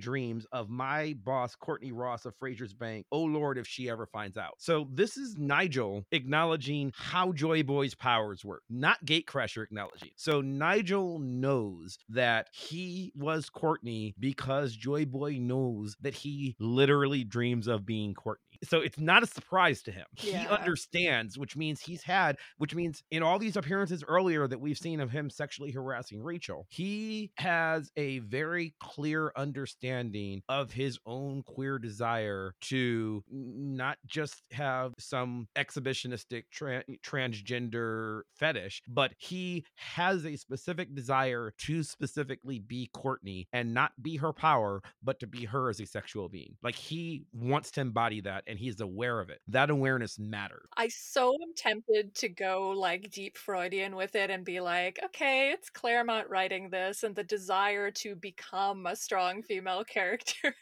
of 0.52 0.70
my 0.70 1.16
boss, 1.24 1.56
Courtney 1.56 1.92
Ross 1.92 2.26
of 2.26 2.36
Fraser's 2.38 2.74
Bank. 2.74 3.06
Oh 3.12 3.24
Lord, 3.24 3.58
if 3.58 3.68
she 3.68 3.90
ever 3.90 4.06
finds 4.06 4.38
out. 4.38 4.54
So 4.58 4.88
this 4.92 5.18
is 5.18 5.36
Nigel 5.38 6.06
acknowledging 6.12 6.92
how 6.96 7.32
Joy 7.32 7.64
Boy's 7.64 7.96
powers 7.96 8.46
work, 8.46 8.64
not 8.70 9.04
Gatecrasher 9.06 9.64
acknowledging. 9.64 10.12
So 10.16 10.42
Nigel 10.42 11.20
knows 11.20 11.98
that 12.10 12.48
he 12.54 13.12
was 13.16 13.50
Courtney 13.50 14.16
because 14.20 14.76
Joy 14.76 15.06
Boy 15.06 15.38
knows 15.40 15.96
that 16.02 16.14
he 16.14 16.56
literally 16.60 17.24
dreams 17.24 17.68
of 17.68 17.86
being 17.86 18.14
Courtney. 18.14 18.43
So 18.64 18.80
it's 18.80 19.00
not 19.00 19.24
a 19.24 19.28
surprise 19.28 19.82
to 19.84 19.92
him. 19.92 20.06
He 20.16 20.34
understands, 20.36 21.38
which 21.38 21.56
means 21.56 21.82
he's 21.82 22.04
had, 22.04 22.38
which 22.58 22.76
means 22.76 23.04
in 23.12 23.24
all 23.24 23.40
these 23.40 23.56
appearances 23.56 24.04
earlier 24.08 24.48
that 24.48 24.60
we've 24.60 24.78
seen 24.78 25.00
of 25.00 25.12
him 25.12 25.30
sexually 25.30 25.72
harassing 25.72 26.22
Rachel, 26.22 26.66
he 26.70 27.32
has 27.38 27.92
a 27.98 28.20
very 28.20 28.74
clear 28.80 29.32
understanding 29.36 30.42
of 30.50 30.72
his 30.72 31.00
own 31.06 31.44
queer 31.44 31.80
desire 31.80 32.54
to 32.62 33.24
not 33.30 33.98
just 34.06 34.44
have 34.52 34.94
some 35.00 35.48
exhibitionistic 35.56 36.44
tra- 36.52 36.84
transgender 37.04 38.22
fetish, 38.36 38.82
but 38.88 39.14
he 39.18 39.66
has 39.76 40.26
a 40.26 40.36
specific 40.36 40.94
desire 40.96 41.54
to 41.58 41.84
specifically 41.84 42.60
be 42.60 42.90
Courtney 42.94 43.48
and 43.54 43.74
not 43.74 43.92
be 44.02 44.18
her 44.18 44.34
power, 44.34 44.82
but 45.04 45.20
to 45.20 45.28
be 45.28 45.46
her 45.46 45.70
as 45.70 45.80
a 45.80 45.86
sexual 45.86 46.30
being. 46.30 46.56
Like 46.64 46.76
he 46.76 47.26
wants 47.34 47.72
to 47.72 47.82
embody 47.82 48.22
that 48.22 48.44
and 48.54 48.60
he's 48.60 48.82
aware 48.82 49.20
of 49.20 49.32
it. 49.32 49.42
That 49.48 49.72
awareness 49.72 50.20
matters. 50.20 50.68
I 50.78 50.88
so 50.90 51.34
am 51.34 51.56
tempted 51.58 52.14
to 52.14 52.30
go 52.30 52.70
like 52.78 53.10
deep 53.10 53.36
Freudian 53.36 53.96
with 53.96 54.14
it 54.14 54.30
and 54.30 54.46
be 54.46 54.60
like, 54.60 55.00
okay, 55.06 55.50
it's 55.50 55.72
Claremont 55.72 56.30
writing 56.30 56.70
this, 56.70 57.02
and 57.02 57.16
the 57.16 57.24
desire 57.24 57.90
to 57.90 58.16
become 58.16 58.86
a 58.86 58.96
strong 58.96 59.42
female 59.42 59.84
character 59.88 60.54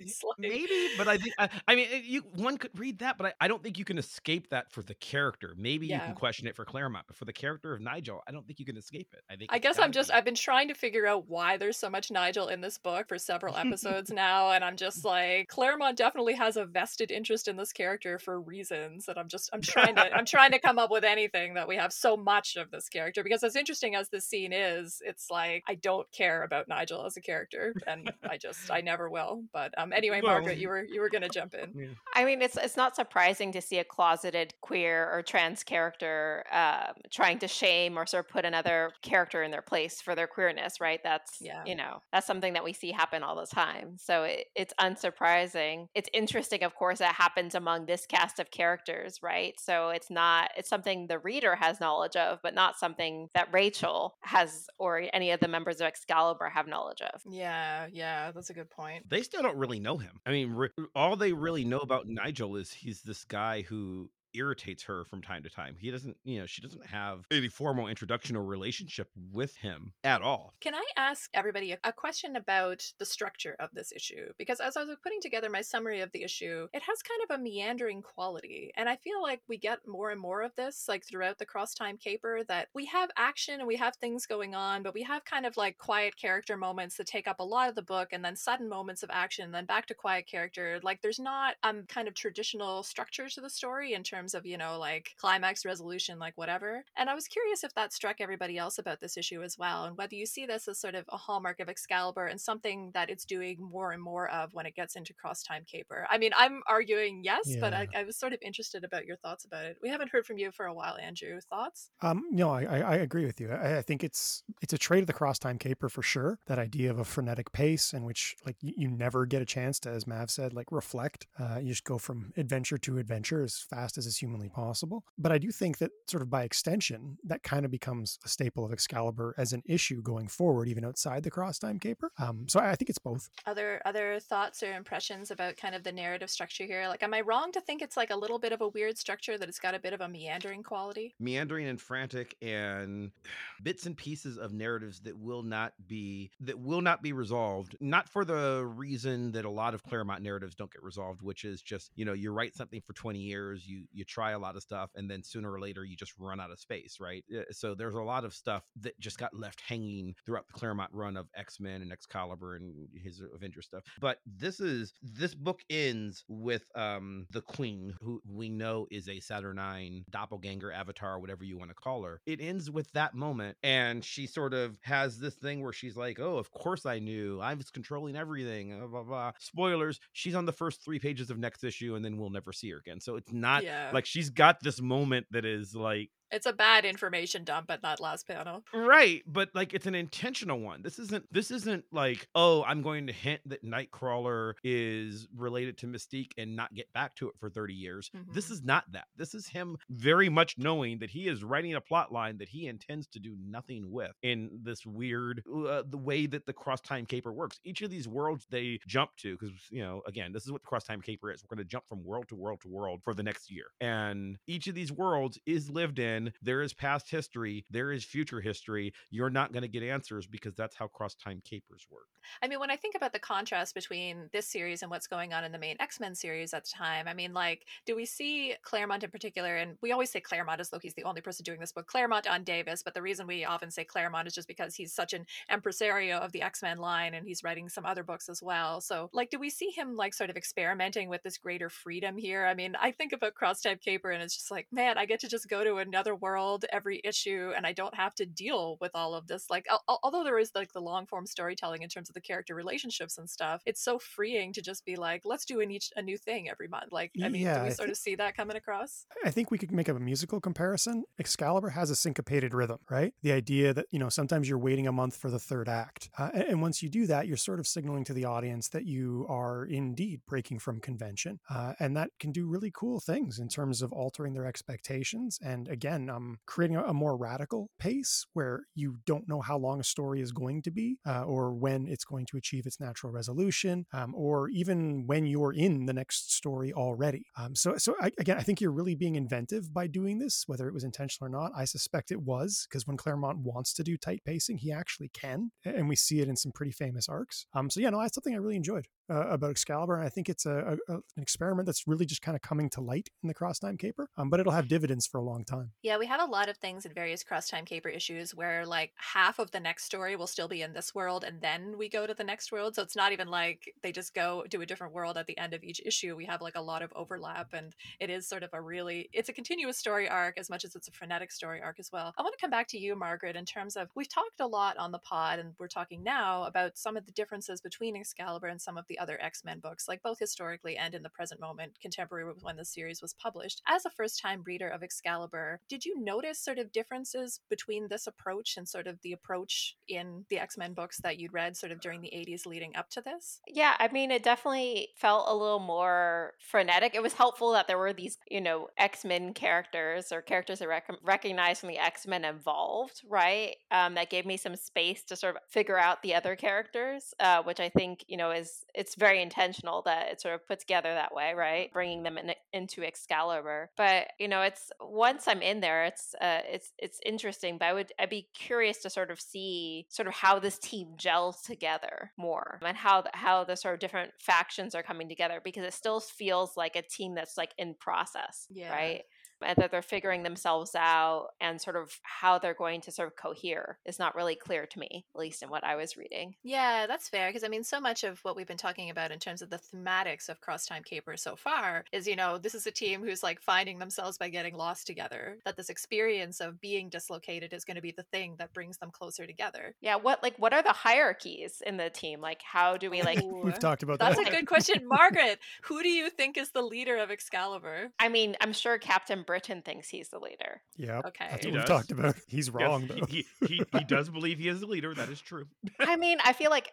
is 0.00 0.22
like 0.26 0.38
Maybe, 0.38 0.88
but 0.96 1.08
I 1.08 1.18
think 1.18 1.34
I, 1.38 1.50
I 1.68 1.74
mean 1.74 1.88
eh, 1.92 2.00
you 2.02 2.22
one 2.36 2.56
could 2.56 2.70
read 2.78 3.00
that, 3.00 3.18
but 3.18 3.26
I, 3.26 3.32
I 3.42 3.48
don't 3.48 3.62
think 3.62 3.76
you 3.76 3.84
can 3.84 3.98
escape 3.98 4.48
that 4.48 4.72
for 4.72 4.80
the 4.80 4.94
character. 4.94 5.52
Maybe 5.58 5.88
you 5.88 5.98
can 5.98 6.14
question 6.14 6.46
it 6.46 6.56
for 6.56 6.64
Claremont, 6.64 7.04
but 7.06 7.16
for 7.16 7.26
the 7.26 7.34
character 7.34 7.74
of 7.74 7.82
Nigel, 7.82 8.22
I 8.26 8.32
don't 8.32 8.46
think 8.46 8.58
you 8.60 8.64
can 8.64 8.78
escape 8.78 9.08
it. 9.12 9.24
I 9.30 9.36
think 9.36 9.52
I 9.52 9.58
guess 9.58 9.78
I'm 9.78 9.92
just 9.92 10.08
be. 10.08 10.14
I've 10.14 10.24
been 10.24 10.34
trying 10.34 10.68
to 10.68 10.74
figure 10.74 11.06
out 11.06 11.28
why 11.28 11.58
there's 11.58 11.76
so 11.76 11.90
much 11.90 12.10
Nigel 12.10 12.48
in 12.48 12.62
this 12.62 12.78
book 12.78 13.08
for 13.08 13.18
several 13.18 13.54
episodes 13.58 14.10
now 14.10 14.52
and 14.52 14.64
I'm 14.64 14.76
just 14.76 15.04
like 15.04 15.48
Claremont 15.48 15.98
definitely 15.98 16.32
has 16.32 16.56
a 16.56 16.64
vested 16.64 17.10
interest 17.10 17.25
in 17.48 17.56
this 17.56 17.72
character 17.72 18.18
for 18.18 18.40
reasons 18.40 19.08
and 19.08 19.18
I'm 19.18 19.28
just 19.28 19.50
I'm 19.52 19.60
trying 19.60 19.94
to 19.96 20.14
I'm 20.14 20.24
trying 20.36 20.52
to 20.52 20.58
come 20.58 20.78
up 20.78 20.90
with 20.90 21.04
anything 21.04 21.54
that 21.54 21.66
we 21.68 21.76
have 21.76 21.92
so 21.92 22.16
much 22.16 22.56
of 22.56 22.70
this 22.70 22.88
character 22.88 23.22
because 23.22 23.42
as 23.42 23.56
interesting 23.56 23.94
as 23.94 24.08
this 24.08 24.24
scene 24.26 24.52
is 24.52 25.02
it's 25.04 25.30
like 25.30 25.64
I 25.68 25.74
don't 25.74 26.10
care 26.12 26.42
about 26.44 26.68
Nigel 26.68 27.04
as 27.04 27.16
a 27.16 27.20
character 27.20 27.74
and 27.86 28.12
I 28.30 28.36
just 28.36 28.70
I 28.70 28.80
never 28.80 29.10
will 29.10 29.42
but 29.52 29.72
um 29.76 29.92
anyway 29.92 30.20
Well- 30.22 30.32
Margaret 30.32 30.58
you 30.58 30.68
were 30.68 30.84
you 30.84 31.00
were 31.00 31.08
going 31.10 31.22
to 31.22 31.28
jump 31.28 31.54
in 31.54 31.96
I 32.14 32.24
mean, 32.24 32.40
it's 32.40 32.56
it's 32.56 32.76
not 32.76 32.96
surprising 32.96 33.52
to 33.52 33.60
see 33.60 33.78
a 33.78 33.84
closeted 33.84 34.54
queer 34.62 35.10
or 35.12 35.22
trans 35.22 35.62
character 35.62 36.44
um, 36.50 36.94
trying 37.12 37.38
to 37.40 37.48
shame 37.48 37.98
or 37.98 38.06
sort 38.06 38.24
of 38.26 38.30
put 38.30 38.44
another 38.46 38.92
character 39.02 39.42
in 39.42 39.50
their 39.50 39.60
place 39.62 40.00
for 40.00 40.14
their 40.14 40.26
queerness, 40.26 40.80
right? 40.80 41.00
That's 41.02 41.36
Yeah. 41.40 41.62
you 41.66 41.74
know 41.74 42.00
that's 42.12 42.26
something 42.26 42.54
that 42.54 42.64
we 42.64 42.72
see 42.72 42.92
happen 42.92 43.22
all 43.22 43.36
the 43.36 43.46
time. 43.46 43.96
So 43.98 44.22
it, 44.24 44.46
it's 44.54 44.72
unsurprising. 44.80 45.88
It's 45.94 46.08
interesting, 46.12 46.62
of 46.62 46.74
course, 46.74 46.98
that 47.00 47.14
happens 47.16 47.54
among 47.54 47.86
this 47.86 48.06
cast 48.06 48.38
of 48.38 48.50
characters, 48.50 49.20
right? 49.22 49.54
So 49.58 49.90
it's 49.90 50.10
not 50.10 50.50
it's 50.56 50.68
something 50.68 51.06
the 51.06 51.18
reader 51.18 51.56
has 51.56 51.80
knowledge 51.80 52.16
of, 52.16 52.40
but 52.42 52.54
not 52.54 52.78
something 52.78 53.28
that 53.34 53.48
Rachel 53.52 54.16
has 54.20 54.66
or 54.78 55.02
any 55.12 55.30
of 55.30 55.40
the 55.40 55.48
members 55.48 55.80
of 55.80 55.86
Excalibur 55.86 56.48
have 56.48 56.66
knowledge 56.66 57.02
of. 57.02 57.20
yeah 57.28 57.86
yeah 57.92 58.30
that's 58.32 58.50
a 58.50 58.54
good 58.54 58.70
point 58.70 59.08
they 59.08 59.22
still 59.22 59.42
don't 59.42 59.56
really 59.56 59.80
know 59.80 59.96
him. 59.96 60.20
I 60.26 60.30
mean, 60.30 60.52
re- 60.52 60.68
all 60.94 61.16
they 61.16 61.32
really 61.32 61.64
know 61.64 61.78
about 61.78 62.06
Nigel 62.06 62.56
is 62.56 62.70
he's 62.72 63.02
this 63.02 63.24
guy 63.24 63.62
who 63.62 64.10
irritates 64.36 64.84
her 64.84 65.04
from 65.04 65.22
time 65.22 65.42
to 65.42 65.50
time. 65.50 65.76
He 65.78 65.90
doesn't, 65.90 66.16
you 66.24 66.40
know, 66.40 66.46
she 66.46 66.62
doesn't 66.62 66.86
have 66.86 67.24
any 67.30 67.48
formal 67.48 67.88
introduction 67.88 68.36
or 68.36 68.44
relationship 68.44 69.08
with 69.32 69.56
him 69.56 69.92
at 70.04 70.22
all. 70.22 70.54
Can 70.60 70.74
I 70.74 70.84
ask 70.96 71.30
everybody 71.34 71.72
a, 71.72 71.78
a 71.84 71.92
question 71.92 72.36
about 72.36 72.82
the 72.98 73.06
structure 73.06 73.56
of 73.58 73.70
this 73.72 73.92
issue? 73.92 74.32
Because 74.38 74.60
as 74.60 74.76
I 74.76 74.84
was 74.84 74.96
putting 75.02 75.20
together 75.20 75.50
my 75.50 75.62
summary 75.62 76.00
of 76.00 76.12
the 76.12 76.22
issue, 76.22 76.68
it 76.72 76.82
has 76.82 77.02
kind 77.02 77.20
of 77.28 77.38
a 77.38 77.42
meandering 77.42 78.02
quality. 78.02 78.72
And 78.76 78.88
I 78.88 78.96
feel 78.96 79.22
like 79.22 79.40
we 79.48 79.58
get 79.58 79.78
more 79.86 80.10
and 80.10 80.20
more 80.20 80.42
of 80.42 80.54
this, 80.56 80.86
like 80.88 81.04
throughout 81.04 81.38
the 81.38 81.46
cross 81.46 81.74
time 81.74 81.96
caper, 81.96 82.42
that 82.48 82.68
we 82.74 82.86
have 82.86 83.10
action 83.16 83.60
and 83.60 83.66
we 83.66 83.76
have 83.76 83.96
things 83.96 84.26
going 84.26 84.54
on, 84.54 84.82
but 84.82 84.94
we 84.94 85.02
have 85.02 85.24
kind 85.24 85.46
of 85.46 85.56
like 85.56 85.78
quiet 85.78 86.16
character 86.16 86.56
moments 86.56 86.96
that 86.96 87.06
take 87.06 87.28
up 87.28 87.40
a 87.40 87.44
lot 87.44 87.68
of 87.68 87.74
the 87.74 87.82
book 87.82 88.08
and 88.12 88.24
then 88.24 88.36
sudden 88.36 88.68
moments 88.68 89.02
of 89.02 89.10
action, 89.12 89.44
and 89.44 89.54
then 89.54 89.66
back 89.66 89.86
to 89.86 89.94
quiet 89.94 90.26
character. 90.26 90.80
Like 90.82 91.02
there's 91.02 91.18
not 91.18 91.54
um 91.62 91.84
kind 91.88 92.08
of 92.08 92.14
traditional 92.14 92.82
structure 92.82 93.28
to 93.28 93.40
the 93.40 93.50
story 93.50 93.94
in 93.94 94.02
terms 94.02 94.25
of, 94.34 94.46
you 94.46 94.58
know, 94.58 94.78
like 94.78 95.10
climax, 95.18 95.64
resolution, 95.64 96.18
like 96.18 96.36
whatever. 96.36 96.84
And 96.96 97.08
I 97.08 97.14
was 97.14 97.26
curious 97.26 97.64
if 97.64 97.74
that 97.74 97.92
struck 97.92 98.16
everybody 98.20 98.58
else 98.58 98.78
about 98.78 99.00
this 99.00 99.16
issue 99.16 99.42
as 99.42 99.58
well, 99.58 99.84
and 99.84 99.96
whether 99.96 100.14
you 100.14 100.26
see 100.26 100.46
this 100.46 100.68
as 100.68 100.78
sort 100.78 100.94
of 100.94 101.04
a 101.08 101.16
hallmark 101.16 101.60
of 101.60 101.68
Excalibur 101.68 102.26
and 102.26 102.40
something 102.40 102.90
that 102.94 103.10
it's 103.10 103.24
doing 103.24 103.58
more 103.60 103.92
and 103.92 104.02
more 104.02 104.30
of 104.30 104.52
when 104.52 104.66
it 104.66 104.74
gets 104.74 104.96
into 104.96 105.14
cross 105.14 105.42
time 105.42 105.64
caper. 105.70 106.06
I 106.10 106.18
mean, 106.18 106.32
I'm 106.36 106.62
arguing 106.68 107.22
yes, 107.24 107.54
but 107.60 107.72
I, 107.72 107.88
I 107.94 108.04
was 108.04 108.16
sort 108.16 108.32
of 108.32 108.38
interested 108.42 108.84
about 108.84 109.06
your 109.06 109.16
thoughts 109.16 109.44
about 109.44 109.64
it. 109.64 109.78
We 109.82 109.88
haven't 109.88 110.10
heard 110.10 110.26
from 110.26 110.38
you 110.38 110.50
for 110.52 110.66
a 110.66 110.74
while, 110.74 110.96
Andrew. 110.96 111.38
Thoughts? 111.48 111.90
Um, 112.00 112.24
no, 112.30 112.50
I, 112.50 112.62
I, 112.62 112.78
I 112.78 112.96
agree 112.96 113.24
with 113.26 113.40
you. 113.40 113.50
I, 113.50 113.78
I 113.78 113.82
think 113.82 114.02
it's 114.02 114.42
it's 114.62 114.72
a 114.72 114.78
trait 114.78 115.02
of 115.02 115.06
the 115.06 115.12
cross 115.12 115.38
time 115.38 115.58
caper 115.58 115.88
for 115.88 116.02
sure. 116.02 116.38
That 116.46 116.58
idea 116.58 116.90
of 116.90 116.98
a 116.98 117.04
frenetic 117.04 117.52
pace 117.52 117.92
in 117.92 118.04
which 118.04 118.36
like 118.44 118.56
you, 118.60 118.72
you 118.76 118.88
never 118.88 119.26
get 119.26 119.42
a 119.42 119.46
chance 119.46 119.78
to, 119.80 119.90
as 119.90 120.06
Mav 120.06 120.30
said, 120.30 120.54
like 120.54 120.70
reflect. 120.70 121.26
Uh, 121.38 121.58
you 121.60 121.70
just 121.70 121.84
go 121.84 121.98
from 121.98 122.32
adventure 122.36 122.78
to 122.78 122.98
adventure 122.98 123.42
as 123.42 123.58
fast 123.58 123.98
as 123.98 124.05
is 124.06 124.16
humanly 124.16 124.48
possible. 124.48 125.04
But 125.18 125.32
I 125.32 125.38
do 125.38 125.50
think 125.50 125.78
that 125.78 125.90
sort 126.08 126.22
of 126.22 126.30
by 126.30 126.44
extension, 126.44 127.18
that 127.24 127.42
kind 127.42 127.64
of 127.64 127.70
becomes 127.70 128.18
a 128.24 128.28
staple 128.28 128.64
of 128.64 128.72
Excalibur 128.72 129.34
as 129.36 129.52
an 129.52 129.62
issue 129.66 130.02
going 130.02 130.28
forward, 130.28 130.68
even 130.68 130.84
outside 130.84 131.22
the 131.22 131.30
cross 131.30 131.58
time 131.58 131.78
caper. 131.78 132.10
Um, 132.18 132.46
so 132.48 132.60
I, 132.60 132.70
I 132.70 132.74
think 132.76 132.90
it's 132.90 132.98
both. 132.98 133.28
Other 133.46 133.82
other 133.84 134.20
thoughts 134.20 134.62
or 134.62 134.72
impressions 134.72 135.30
about 135.30 135.56
kind 135.56 135.74
of 135.74 135.82
the 135.82 135.92
narrative 135.92 136.30
structure 136.30 136.64
here? 136.64 136.86
Like, 136.88 137.02
am 137.02 137.14
I 137.14 137.20
wrong 137.20 137.52
to 137.52 137.60
think 137.60 137.82
it's 137.82 137.96
like 137.96 138.10
a 138.10 138.16
little 138.16 138.38
bit 138.38 138.52
of 138.52 138.60
a 138.60 138.68
weird 138.68 138.98
structure 138.98 139.36
that 139.38 139.48
it's 139.48 139.58
got 139.58 139.74
a 139.74 139.78
bit 139.78 139.92
of 139.92 140.00
a 140.00 140.08
meandering 140.08 140.62
quality? 140.62 141.14
meandering 141.18 141.66
and 141.66 141.80
frantic 141.80 142.36
and 142.42 143.10
bits 143.62 143.86
and 143.86 143.96
pieces 143.96 144.38
of 144.38 144.52
narratives 144.52 145.00
that 145.00 145.18
will 145.18 145.42
not 145.42 145.72
be 145.86 146.30
that 146.40 146.58
will 146.58 146.80
not 146.80 147.02
be 147.02 147.12
resolved 147.12 147.76
not 147.80 148.08
for 148.08 148.24
the 148.24 148.64
reason 148.76 149.32
that 149.32 149.44
a 149.44 149.50
lot 149.50 149.74
of 149.74 149.82
claremont 149.82 150.22
narratives 150.22 150.54
don't 150.54 150.72
get 150.72 150.82
resolved 150.82 151.22
which 151.22 151.44
is 151.44 151.62
just 151.62 151.90
you 151.94 152.04
know 152.04 152.12
you 152.12 152.30
write 152.30 152.54
something 152.54 152.80
for 152.86 152.92
20 152.92 153.18
years 153.18 153.66
you 153.66 153.84
you 153.96 154.04
try 154.04 154.32
a 154.32 154.38
lot 154.38 154.56
of 154.56 154.62
stuff 154.62 154.90
and 154.94 155.10
then 155.10 155.22
sooner 155.22 155.50
or 155.50 155.60
later 155.60 155.84
you 155.84 155.96
just 155.96 156.12
run 156.18 156.40
out 156.40 156.50
of 156.50 156.58
space 156.58 156.98
right? 157.00 157.24
Uh, 157.34 157.42
so 157.50 157.74
there's 157.74 157.94
a 157.94 158.02
lot 158.02 158.24
of 158.24 158.34
stuff 158.34 158.62
that 158.80 158.98
just 159.00 159.18
got 159.18 159.34
left 159.34 159.60
hanging 159.60 160.14
throughout 160.24 160.46
the 160.46 160.52
claremont 160.52 160.90
run 160.92 161.16
of 161.16 161.26
x-men 161.36 161.82
and 161.82 161.92
excalibur 161.92 162.56
and 162.56 162.88
his 162.94 163.22
avenger 163.34 163.62
stuff. 163.62 163.82
But 164.00 164.18
this 164.26 164.60
is 164.60 164.92
this 165.02 165.34
book 165.34 165.62
ends 165.70 166.24
with 166.28 166.64
um 166.74 167.26
the 167.30 167.40
queen 167.40 167.94
who 168.00 168.20
we 168.28 168.48
know 168.48 168.86
is 168.90 169.08
a 169.08 169.20
Saturnyne 169.20 170.04
doppelganger 170.10 170.72
avatar 170.72 171.18
whatever 171.18 171.44
you 171.44 171.58
want 171.58 171.70
to 171.70 171.74
call 171.74 172.02
her. 172.02 172.20
It 172.26 172.40
ends 172.40 172.70
with 172.70 172.90
that 172.92 173.14
moment 173.14 173.56
and 173.62 174.04
she 174.04 174.26
sort 174.26 174.54
of 174.54 174.78
has 174.82 175.18
this 175.18 175.34
thing 175.34 175.62
where 175.62 175.72
she's 175.72 175.96
like 175.96 176.18
oh 176.20 176.36
of 176.36 176.50
course 176.50 176.86
i 176.86 176.98
knew. 176.98 177.40
I 177.40 177.54
was 177.54 177.70
controlling 177.70 178.16
everything 178.16 178.76
blah, 178.78 178.88
blah, 178.88 179.02
blah. 179.02 179.32
spoilers 179.38 180.00
she's 180.12 180.34
on 180.34 180.44
the 180.46 180.52
first 180.52 180.84
three 180.84 180.98
pages 180.98 181.30
of 181.30 181.38
next 181.38 181.64
issue 181.64 181.94
and 181.94 182.04
then 182.04 182.16
we'll 182.16 182.30
never 182.30 182.52
see 182.52 182.70
her 182.70 182.78
again. 182.78 183.00
So 183.00 183.16
it's 183.16 183.32
not 183.32 183.64
yeah. 183.64 183.85
Like 183.92 184.06
she's 184.06 184.30
got 184.30 184.60
this 184.62 184.80
moment 184.80 185.26
that 185.30 185.44
is 185.44 185.74
like 185.74 186.10
it's 186.32 186.46
a 186.46 186.52
bad 186.52 186.84
information 186.84 187.44
dump 187.44 187.70
at 187.70 187.82
that 187.82 188.00
last 188.00 188.26
panel. 188.26 188.62
Right, 188.74 189.22
but 189.26 189.50
like 189.54 189.74
it's 189.74 189.86
an 189.86 189.94
intentional 189.94 190.60
one. 190.60 190.82
This 190.82 190.98
isn't 190.98 191.24
this 191.32 191.50
isn't 191.50 191.84
like, 191.92 192.26
oh, 192.34 192.64
I'm 192.64 192.82
going 192.82 193.06
to 193.06 193.12
hint 193.12 193.40
that 193.46 193.64
Nightcrawler 193.64 194.54
is 194.64 195.28
related 195.36 195.78
to 195.78 195.86
Mystique 195.86 196.32
and 196.36 196.56
not 196.56 196.74
get 196.74 196.92
back 196.92 197.14
to 197.16 197.28
it 197.28 197.34
for 197.38 197.48
30 197.50 197.74
years. 197.74 198.10
This 198.32 198.48
Mhm. 198.48 198.52
is 198.52 198.62
not 198.64 198.90
that. 198.92 199.06
This 199.16 199.34
is 199.34 199.48
him 199.48 199.76
very 199.90 200.28
much 200.28 200.56
knowing 200.58 200.98
that 200.98 201.10
he 201.10 201.28
is 201.28 201.44
writing 201.44 201.74
a 201.74 201.80
plot 201.80 202.12
line 202.12 202.38
that 202.38 202.48
he 202.48 202.66
intends 202.66 203.06
to 203.08 203.18
do 203.20 203.36
nothing 203.38 203.90
with 203.90 204.12
in 204.22 204.50
this 204.62 204.84
weird 204.84 205.42
uh, 205.54 205.82
the 205.88 205.98
way 205.98 206.26
that 206.26 206.46
the 206.46 206.52
cross 206.52 206.80
time 206.80 207.06
caper 207.06 207.32
works. 207.32 207.58
Each 207.64 207.82
of 207.82 207.90
these 207.90 208.08
worlds 208.08 208.46
they 208.50 208.78
jump 208.86 209.10
to 209.18 209.36
because 209.38 209.54
you 209.70 209.82
know, 209.82 210.02
again, 210.06 210.32
this 210.32 210.44
is 210.44 210.52
what 210.52 210.62
the 210.62 210.66
cross 210.68 210.84
time 210.84 211.00
caper 211.00 211.30
is. 211.30 211.42
We're 211.42 211.54
going 211.56 211.64
to 211.64 211.70
jump 211.70 211.84
from 211.88 212.04
world 212.04 212.28
to 212.28 212.34
world 212.36 212.60
to 212.62 212.68
world 212.68 213.00
for 213.04 213.14
the 213.14 213.22
next 213.22 213.50
year. 213.50 213.66
And 213.80 214.38
each 214.46 214.66
of 214.66 214.74
these 214.74 214.92
worlds 214.92 215.38
is 215.46 215.70
lived 215.70 215.98
in 215.98 216.15
there 216.42 216.62
is 216.62 216.72
past 216.72 217.10
history, 217.10 217.64
there 217.70 217.92
is 217.92 218.04
future 218.04 218.40
history. 218.40 218.92
You're 219.10 219.30
not 219.30 219.52
going 219.52 219.62
to 219.62 219.68
get 219.68 219.82
answers 219.82 220.26
because 220.26 220.54
that's 220.54 220.76
how 220.76 220.88
cross 220.88 221.14
time 221.14 221.42
capers 221.44 221.86
work. 221.90 222.06
I 222.42 222.48
mean, 222.48 222.60
when 222.60 222.70
I 222.70 222.76
think 222.76 222.94
about 222.94 223.12
the 223.12 223.18
contrast 223.18 223.74
between 223.74 224.28
this 224.32 224.46
series 224.46 224.82
and 224.82 224.90
what's 224.90 225.06
going 225.06 225.32
on 225.32 225.44
in 225.44 225.52
the 225.52 225.58
main 225.58 225.76
X 225.80 226.00
Men 226.00 226.14
series 226.14 226.52
at 226.52 226.64
the 226.64 226.70
time, 226.70 227.08
I 227.08 227.14
mean, 227.14 227.32
like, 227.32 227.66
do 227.84 227.94
we 227.94 228.04
see 228.04 228.54
Claremont 228.62 229.04
in 229.04 229.10
particular? 229.10 229.56
And 229.56 229.76
we 229.80 229.92
always 229.92 230.10
say 230.10 230.20
Claremont 230.20 230.60
is 230.60 230.70
though 230.70 230.78
he's 230.78 230.94
the 230.94 231.04
only 231.04 231.20
person 231.20 231.44
doing 231.44 231.60
this 231.60 231.72
book, 231.72 231.86
Claremont 231.86 232.26
on 232.26 232.44
Davis. 232.44 232.82
But 232.82 232.94
the 232.94 233.02
reason 233.02 233.26
we 233.26 233.44
often 233.44 233.70
say 233.70 233.84
Claremont 233.84 234.26
is 234.26 234.34
just 234.34 234.48
because 234.48 234.74
he's 234.74 234.92
such 234.92 235.12
an 235.12 235.26
impresario 235.52 236.18
of 236.18 236.32
the 236.32 236.42
X 236.42 236.62
Men 236.62 236.78
line 236.78 237.14
and 237.14 237.26
he's 237.26 237.44
writing 237.44 237.68
some 237.68 237.86
other 237.86 238.02
books 238.02 238.28
as 238.28 238.42
well. 238.42 238.80
So, 238.80 239.10
like, 239.12 239.30
do 239.30 239.38
we 239.38 239.50
see 239.50 239.70
him, 239.70 239.96
like, 239.96 240.14
sort 240.14 240.30
of 240.30 240.36
experimenting 240.36 241.08
with 241.08 241.22
this 241.22 241.38
greater 241.38 241.70
freedom 241.70 242.16
here? 242.16 242.46
I 242.46 242.54
mean, 242.54 242.76
I 242.80 242.90
think 242.90 243.12
about 243.12 243.34
Cross 243.34 243.62
Time 243.62 243.78
Caper 243.78 244.10
and 244.10 244.22
it's 244.22 244.36
just 244.36 244.50
like, 244.50 244.66
man, 244.72 244.98
I 244.98 245.06
get 245.06 245.20
to 245.20 245.28
just 245.28 245.48
go 245.48 245.64
to 245.64 245.76
another 245.76 246.05
world 246.14 246.64
every 246.72 247.00
issue 247.04 247.52
and 247.56 247.66
I 247.66 247.72
don't 247.72 247.94
have 247.94 248.14
to 248.16 248.26
deal 248.26 248.76
with 248.80 248.92
all 248.94 249.14
of 249.14 249.26
this. 249.26 249.46
Like, 249.50 249.66
al- 249.70 250.00
although 250.02 250.24
there 250.24 250.38
is 250.38 250.52
like 250.54 250.72
the 250.72 250.80
long 250.80 251.06
form 251.06 251.26
storytelling 251.26 251.82
in 251.82 251.88
terms 251.88 252.08
of 252.08 252.14
the 252.14 252.20
character 252.20 252.54
relationships 252.54 253.18
and 253.18 253.28
stuff, 253.28 253.62
it's 253.66 253.82
so 253.82 253.98
freeing 253.98 254.52
to 254.52 254.62
just 254.62 254.84
be 254.84 254.96
like, 254.96 255.22
let's 255.24 255.44
do 255.44 255.60
an 255.60 255.70
each 255.70 255.90
a 255.96 256.02
new 256.02 256.16
thing 256.18 256.48
every 256.48 256.68
month. 256.68 256.92
Like, 256.92 257.12
I 257.22 257.28
mean, 257.28 257.42
Yeah, 257.42 257.58
do 257.58 257.64
we 257.64 257.70
sort 257.70 257.88
thi- 257.88 257.92
of 257.92 257.98
see 257.98 258.14
that 258.16 258.36
coming 258.36 258.56
across? 258.56 259.06
I 259.24 259.30
think 259.30 259.50
we 259.50 259.58
could 259.58 259.72
make 259.72 259.88
a 259.88 259.94
musical 259.94 260.40
comparison. 260.40 261.04
Excalibur 261.18 261.70
has 261.70 261.90
a 261.90 261.96
syncopated 261.96 262.54
rhythm, 262.54 262.78
right? 262.90 263.12
The 263.22 263.32
idea 263.32 263.72
that, 263.74 263.86
you 263.90 263.98
know, 263.98 264.08
sometimes 264.08 264.48
you're 264.48 264.58
waiting 264.58 264.86
a 264.86 264.92
month 264.92 265.16
for 265.16 265.30
the 265.30 265.38
third 265.38 265.68
act. 265.68 266.10
Uh, 266.18 266.30
and, 266.34 266.42
and 266.44 266.62
once 266.62 266.82
you 266.82 266.88
do 266.88 267.06
that, 267.06 267.26
you're 267.26 267.36
sort 267.36 267.58
of 267.58 267.66
signaling 267.66 268.04
to 268.04 268.12
the 268.12 268.24
audience 268.24 268.68
that 268.68 268.84
you 268.84 269.26
are 269.28 269.64
indeed 269.64 270.20
breaking 270.28 270.58
from 270.58 270.80
convention. 270.80 271.38
Uh, 271.50 271.72
and 271.80 271.96
that 271.96 272.10
can 272.20 272.32
do 272.32 272.46
really 272.46 272.70
cool 272.74 273.00
things 273.00 273.38
in 273.38 273.48
terms 273.48 273.82
of 273.82 273.92
altering 273.92 274.34
their 274.34 274.46
expectations. 274.46 275.38
And 275.42 275.68
again, 275.68 275.95
um, 276.10 276.38
creating 276.46 276.76
a, 276.76 276.84
a 276.84 276.94
more 276.94 277.16
radical 277.16 277.70
pace 277.78 278.26
where 278.32 278.64
you 278.74 278.96
don't 279.06 279.28
know 279.28 279.40
how 279.40 279.56
long 279.56 279.80
a 279.80 279.84
story 279.84 280.20
is 280.20 280.32
going 280.32 280.62
to 280.62 280.70
be 280.70 280.98
uh, 281.06 281.22
or 281.22 281.52
when 281.54 281.86
it's 281.86 282.04
going 282.04 282.26
to 282.26 282.36
achieve 282.36 282.66
its 282.66 282.80
natural 282.80 283.12
resolution 283.12 283.86
um, 283.92 284.14
or 284.14 284.48
even 284.50 285.06
when 285.06 285.26
you're 285.26 285.52
in 285.52 285.86
the 285.86 285.92
next 285.92 286.34
story 286.34 286.72
already. 286.72 287.24
Um, 287.36 287.54
so, 287.54 287.76
so 287.76 287.94
I, 288.00 288.10
again, 288.18 288.38
I 288.38 288.42
think 288.42 288.60
you're 288.60 288.70
really 288.70 288.94
being 288.94 289.16
inventive 289.16 289.72
by 289.72 289.86
doing 289.86 290.18
this, 290.18 290.44
whether 290.46 290.68
it 290.68 290.74
was 290.74 290.84
intentional 290.84 291.26
or 291.26 291.40
not. 291.40 291.52
I 291.56 291.64
suspect 291.64 292.10
it 292.10 292.22
was 292.22 292.66
because 292.68 292.86
when 292.86 292.96
Claremont 292.96 293.38
wants 293.38 293.72
to 293.74 293.82
do 293.82 293.96
tight 293.96 294.22
pacing, 294.24 294.58
he 294.58 294.72
actually 294.72 295.08
can, 295.08 295.50
and 295.64 295.88
we 295.88 295.96
see 295.96 296.20
it 296.20 296.28
in 296.28 296.36
some 296.36 296.52
pretty 296.52 296.72
famous 296.72 297.08
arcs. 297.08 297.46
Um, 297.54 297.70
so 297.70 297.80
yeah, 297.80 297.90
no, 297.90 298.00
that's 298.00 298.14
something 298.14 298.34
I 298.34 298.38
really 298.38 298.56
enjoyed 298.56 298.86
uh, 299.10 299.28
about 299.28 299.50
Excalibur, 299.50 299.96
and 299.96 300.04
I 300.04 300.08
think 300.08 300.28
it's 300.28 300.46
a, 300.46 300.78
a, 300.88 300.94
an 300.94 301.02
experiment 301.16 301.66
that's 301.66 301.86
really 301.86 302.06
just 302.06 302.22
kind 302.22 302.34
of 302.34 302.42
coming 302.42 302.70
to 302.70 302.80
light 302.80 303.08
in 303.22 303.28
the 303.28 303.34
Cross 303.34 303.60
Time 303.60 303.76
Caper. 303.76 304.08
Um, 304.16 304.30
but 304.30 304.40
it'll 304.40 304.52
have 304.52 304.68
dividends 304.68 305.06
for 305.06 305.18
a 305.18 305.22
long 305.22 305.44
time. 305.44 305.72
Yeah, 305.82 305.98
we 305.98 306.06
have 306.06 306.20
a 306.20 306.30
lot 306.30 306.48
of 306.48 306.56
things 306.56 306.86
in 306.86 306.92
various 306.92 307.22
cross 307.22 307.48
time 307.48 307.64
caper 307.64 307.88
issues 307.88 308.34
where 308.34 308.66
like 308.66 308.92
half 308.96 309.38
of 309.38 309.50
the 309.50 309.60
next 309.60 309.84
story 309.84 310.16
will 310.16 310.26
still 310.26 310.48
be 310.48 310.62
in 310.62 310.72
this 310.72 310.94
world 310.94 311.24
and 311.24 311.40
then 311.40 311.76
we 311.78 311.88
go 311.88 312.06
to 312.06 312.14
the 312.14 312.24
next 312.24 312.52
world. 312.52 312.74
So 312.74 312.82
it's 312.82 312.96
not 312.96 313.12
even 313.12 313.28
like 313.28 313.72
they 313.82 313.92
just 313.92 314.14
go 314.14 314.44
to 314.50 314.60
a 314.60 314.66
different 314.66 314.94
world 314.94 315.16
at 315.16 315.26
the 315.26 315.38
end 315.38 315.54
of 315.54 315.62
each 315.62 315.80
issue. 315.84 316.16
We 316.16 316.24
have 316.26 316.40
like 316.40 316.56
a 316.56 316.60
lot 316.60 316.82
of 316.82 316.92
overlap 316.94 317.52
and 317.52 317.74
it 318.00 318.10
is 318.10 318.28
sort 318.28 318.42
of 318.42 318.50
a 318.52 318.60
really 318.60 319.08
it's 319.12 319.28
a 319.28 319.32
continuous 319.32 319.78
story 319.78 320.08
arc 320.08 320.38
as 320.38 320.50
much 320.50 320.64
as 320.64 320.74
it's 320.74 320.88
a 320.88 320.92
frenetic 320.92 321.32
story 321.32 321.60
arc 321.62 321.78
as 321.78 321.90
well. 321.92 322.12
I 322.18 322.22
want 322.22 322.34
to 322.36 322.40
come 322.40 322.50
back 322.50 322.68
to 322.68 322.78
you, 322.78 322.96
Margaret, 322.96 323.36
in 323.36 323.44
terms 323.44 323.76
of 323.76 323.88
we've 323.94 324.08
talked 324.08 324.40
a 324.40 324.46
lot 324.46 324.76
on 324.76 324.92
the 324.92 324.98
pod 324.98 325.38
and 325.38 325.54
we're 325.58 325.68
talking 325.68 326.02
now 326.02 326.44
about 326.44 326.76
some 326.76 326.96
of 326.96 327.06
the 327.06 327.12
differences 327.12 327.60
between 327.60 327.96
Excalibur 327.96 328.46
and 328.46 328.60
some 328.60 328.76
of 328.76 328.86
the 328.88 328.95
other 328.98 329.18
X-Men 329.20 329.60
books, 329.60 329.88
like 329.88 330.02
both 330.02 330.18
historically 330.18 330.76
and 330.76 330.94
in 330.94 331.02
the 331.02 331.10
present 331.10 331.40
moment, 331.40 331.78
contemporary 331.80 332.24
with 332.24 332.42
when 332.42 332.56
the 332.56 332.64
series 332.64 333.02
was 333.02 333.14
published. 333.14 333.62
As 333.68 333.84
a 333.84 333.90
first-time 333.90 334.42
reader 334.46 334.68
of 334.68 334.82
Excalibur, 334.82 335.60
did 335.68 335.84
you 335.84 336.00
notice 336.00 336.42
sort 336.42 336.58
of 336.58 336.72
differences 336.72 337.40
between 337.50 337.88
this 337.88 338.06
approach 338.06 338.56
and 338.56 338.68
sort 338.68 338.86
of 338.86 338.98
the 339.02 339.12
approach 339.12 339.76
in 339.88 340.24
the 340.30 340.38
X-Men 340.38 340.74
books 340.74 340.98
that 341.02 341.18
you'd 341.18 341.32
read 341.32 341.56
sort 341.56 341.72
of 341.72 341.80
during 341.80 342.00
the 342.00 342.12
80s 342.14 342.46
leading 342.46 342.76
up 342.76 342.90
to 342.90 343.00
this? 343.00 343.40
Yeah, 343.46 343.74
I 343.78 343.88
mean, 343.88 344.10
it 344.10 344.22
definitely 344.22 344.88
felt 344.96 345.28
a 345.28 345.34
little 345.34 345.58
more 345.60 346.34
frenetic. 346.40 346.94
It 346.94 347.02
was 347.02 347.14
helpful 347.14 347.52
that 347.52 347.66
there 347.66 347.78
were 347.78 347.92
these, 347.92 348.18
you 348.30 348.40
know, 348.40 348.68
X 348.78 349.04
Men 349.04 349.34
characters 349.34 350.12
or 350.12 350.22
characters 350.22 350.58
that 350.60 350.68
rec- 350.68 350.90
recognized 351.02 351.60
from 351.60 351.68
the 351.68 351.78
X 351.78 352.06
Men 352.06 352.24
involved, 352.24 353.02
right? 353.08 353.56
Um, 353.70 353.94
that 353.94 354.10
gave 354.10 354.26
me 354.26 354.36
some 354.36 354.56
space 354.56 355.04
to 355.04 355.16
sort 355.16 355.36
of 355.36 355.42
figure 355.48 355.78
out 355.78 356.02
the 356.02 356.14
other 356.14 356.36
characters, 356.36 357.14
uh, 357.20 357.42
which 357.42 357.60
I 357.60 357.68
think, 357.68 358.04
you 358.08 358.16
know, 358.16 358.30
is 358.30 358.64
it's 358.86 358.94
very 358.94 359.20
intentional 359.20 359.82
that 359.82 360.10
it's 360.12 360.22
sort 360.22 360.36
of 360.36 360.46
put 360.46 360.60
together 360.60 360.94
that 360.94 361.12
way, 361.12 361.34
right? 361.34 361.72
Bringing 361.72 362.04
them 362.04 362.18
in, 362.18 362.32
into 362.52 362.84
Excalibur. 362.84 363.68
But 363.76 364.12
you 364.20 364.28
know, 364.28 364.42
it's 364.42 364.70
once 364.80 365.26
I'm 365.26 365.42
in 365.42 365.58
there, 365.60 365.86
it's 365.86 366.14
uh, 366.20 366.42
it's 366.48 366.72
it's 366.78 367.00
interesting. 367.04 367.58
But 367.58 367.66
I 367.66 367.72
would 367.72 367.92
I'd 367.98 368.10
be 368.10 368.28
curious 368.32 368.78
to 368.82 368.90
sort 368.90 369.10
of 369.10 369.20
see 369.20 369.86
sort 369.88 370.06
of 370.06 370.14
how 370.14 370.38
this 370.38 370.56
team 370.58 370.92
gels 370.96 371.42
together 371.42 372.12
more 372.16 372.60
and 372.64 372.76
how 372.76 373.02
the, 373.02 373.10
how 373.12 373.42
the 373.42 373.56
sort 373.56 373.74
of 373.74 373.80
different 373.80 374.12
factions 374.20 374.72
are 374.76 374.84
coming 374.84 375.08
together 375.08 375.40
because 375.42 375.64
it 375.64 375.74
still 375.74 375.98
feels 375.98 376.56
like 376.56 376.76
a 376.76 376.82
team 376.82 377.14
that's 377.16 377.36
like 377.36 377.54
in 377.58 377.74
process, 377.74 378.46
Yeah. 378.50 378.70
right? 378.70 379.02
And 379.42 379.56
that 379.58 379.70
they're 379.70 379.82
figuring 379.82 380.22
themselves 380.22 380.74
out 380.74 381.28
and 381.40 381.60
sort 381.60 381.76
of 381.76 381.98
how 382.02 382.38
they're 382.38 382.54
going 382.54 382.80
to 382.82 382.92
sort 382.92 383.08
of 383.08 383.16
cohere 383.16 383.78
is 383.84 383.98
not 383.98 384.14
really 384.14 384.34
clear 384.34 384.66
to 384.66 384.78
me, 384.78 385.04
at 385.14 385.18
least 385.18 385.42
in 385.42 385.50
what 385.50 385.64
I 385.64 385.76
was 385.76 385.96
reading. 385.96 386.34
Yeah, 386.42 386.86
that's 386.86 387.08
fair. 387.08 387.28
Because 387.28 387.44
I 387.44 387.48
mean, 387.48 387.64
so 387.64 387.80
much 387.80 388.04
of 388.04 388.20
what 388.22 388.36
we've 388.36 388.46
been 388.46 388.56
talking 388.56 388.90
about 388.90 389.12
in 389.12 389.18
terms 389.18 389.42
of 389.42 389.50
the 389.50 389.58
thematics 389.58 390.28
of 390.28 390.40
Cross 390.40 390.66
Time 390.66 390.82
Caper 390.82 391.16
so 391.16 391.36
far 391.36 391.84
is, 391.92 392.06
you 392.06 392.16
know, 392.16 392.38
this 392.38 392.54
is 392.54 392.66
a 392.66 392.70
team 392.70 393.02
who's 393.02 393.22
like 393.22 393.40
finding 393.40 393.78
themselves 393.78 394.18
by 394.18 394.28
getting 394.28 394.56
lost 394.56 394.86
together. 394.86 395.38
That 395.44 395.56
this 395.56 395.70
experience 395.70 396.40
of 396.40 396.60
being 396.60 396.88
dislocated 396.88 397.52
is 397.52 397.64
going 397.64 397.76
to 397.76 397.82
be 397.82 397.92
the 397.92 398.04
thing 398.04 398.36
that 398.38 398.54
brings 398.54 398.78
them 398.78 398.90
closer 398.90 399.26
together. 399.26 399.74
Yeah, 399.80 399.96
what 399.96 400.22
like 400.22 400.36
what 400.38 400.52
are 400.52 400.62
the 400.62 400.72
hierarchies 400.72 401.62
in 401.66 401.76
the 401.76 401.90
team? 401.90 402.20
Like 402.20 402.42
how 402.42 402.76
do 402.76 402.90
we 402.90 403.02
like 403.02 403.20
We've 403.22 403.58
talked 403.58 403.82
about 403.82 403.98
That's 403.98 404.16
that. 404.16 404.28
a 404.28 404.30
good 404.30 404.46
question. 404.46 404.86
Margaret, 404.86 405.38
who 405.62 405.82
do 405.82 405.88
you 405.88 406.10
think 406.10 406.36
is 406.36 406.50
the 406.50 406.62
leader 406.62 406.96
of 406.96 407.10
Excalibur? 407.10 407.90
I 407.98 408.08
mean, 408.08 408.36
I'm 408.40 408.52
sure 408.52 408.78
Captain 408.78 409.22
Britain 409.26 409.62
thinks 409.62 409.88
he's 409.88 410.08
the 410.08 410.18
leader. 410.18 410.62
yeah, 410.76 411.00
Okay. 411.06 411.26
that's 411.30 411.44
He 411.44 411.50
what 411.50 411.58
we've 411.58 411.66
talked 411.66 411.90
about. 411.90 412.14
He's 412.28 412.46
Yes, 412.48 412.54
wrong 412.54 412.82
he- 412.82 412.86
though. 412.88 413.06
he, 413.06 413.26
he, 413.46 413.62
he 413.72 413.84
does 413.84 414.08
believe 414.08 414.38
he 414.38 414.48
is 414.48 414.60
the 414.60 414.66
leader. 414.66 414.94
That 414.94 415.08
is 415.08 415.20
true. 415.20 415.46
I 415.80 415.96
mean, 415.96 416.18
I 416.24 416.32
feel 416.32 416.50
like 416.50 416.70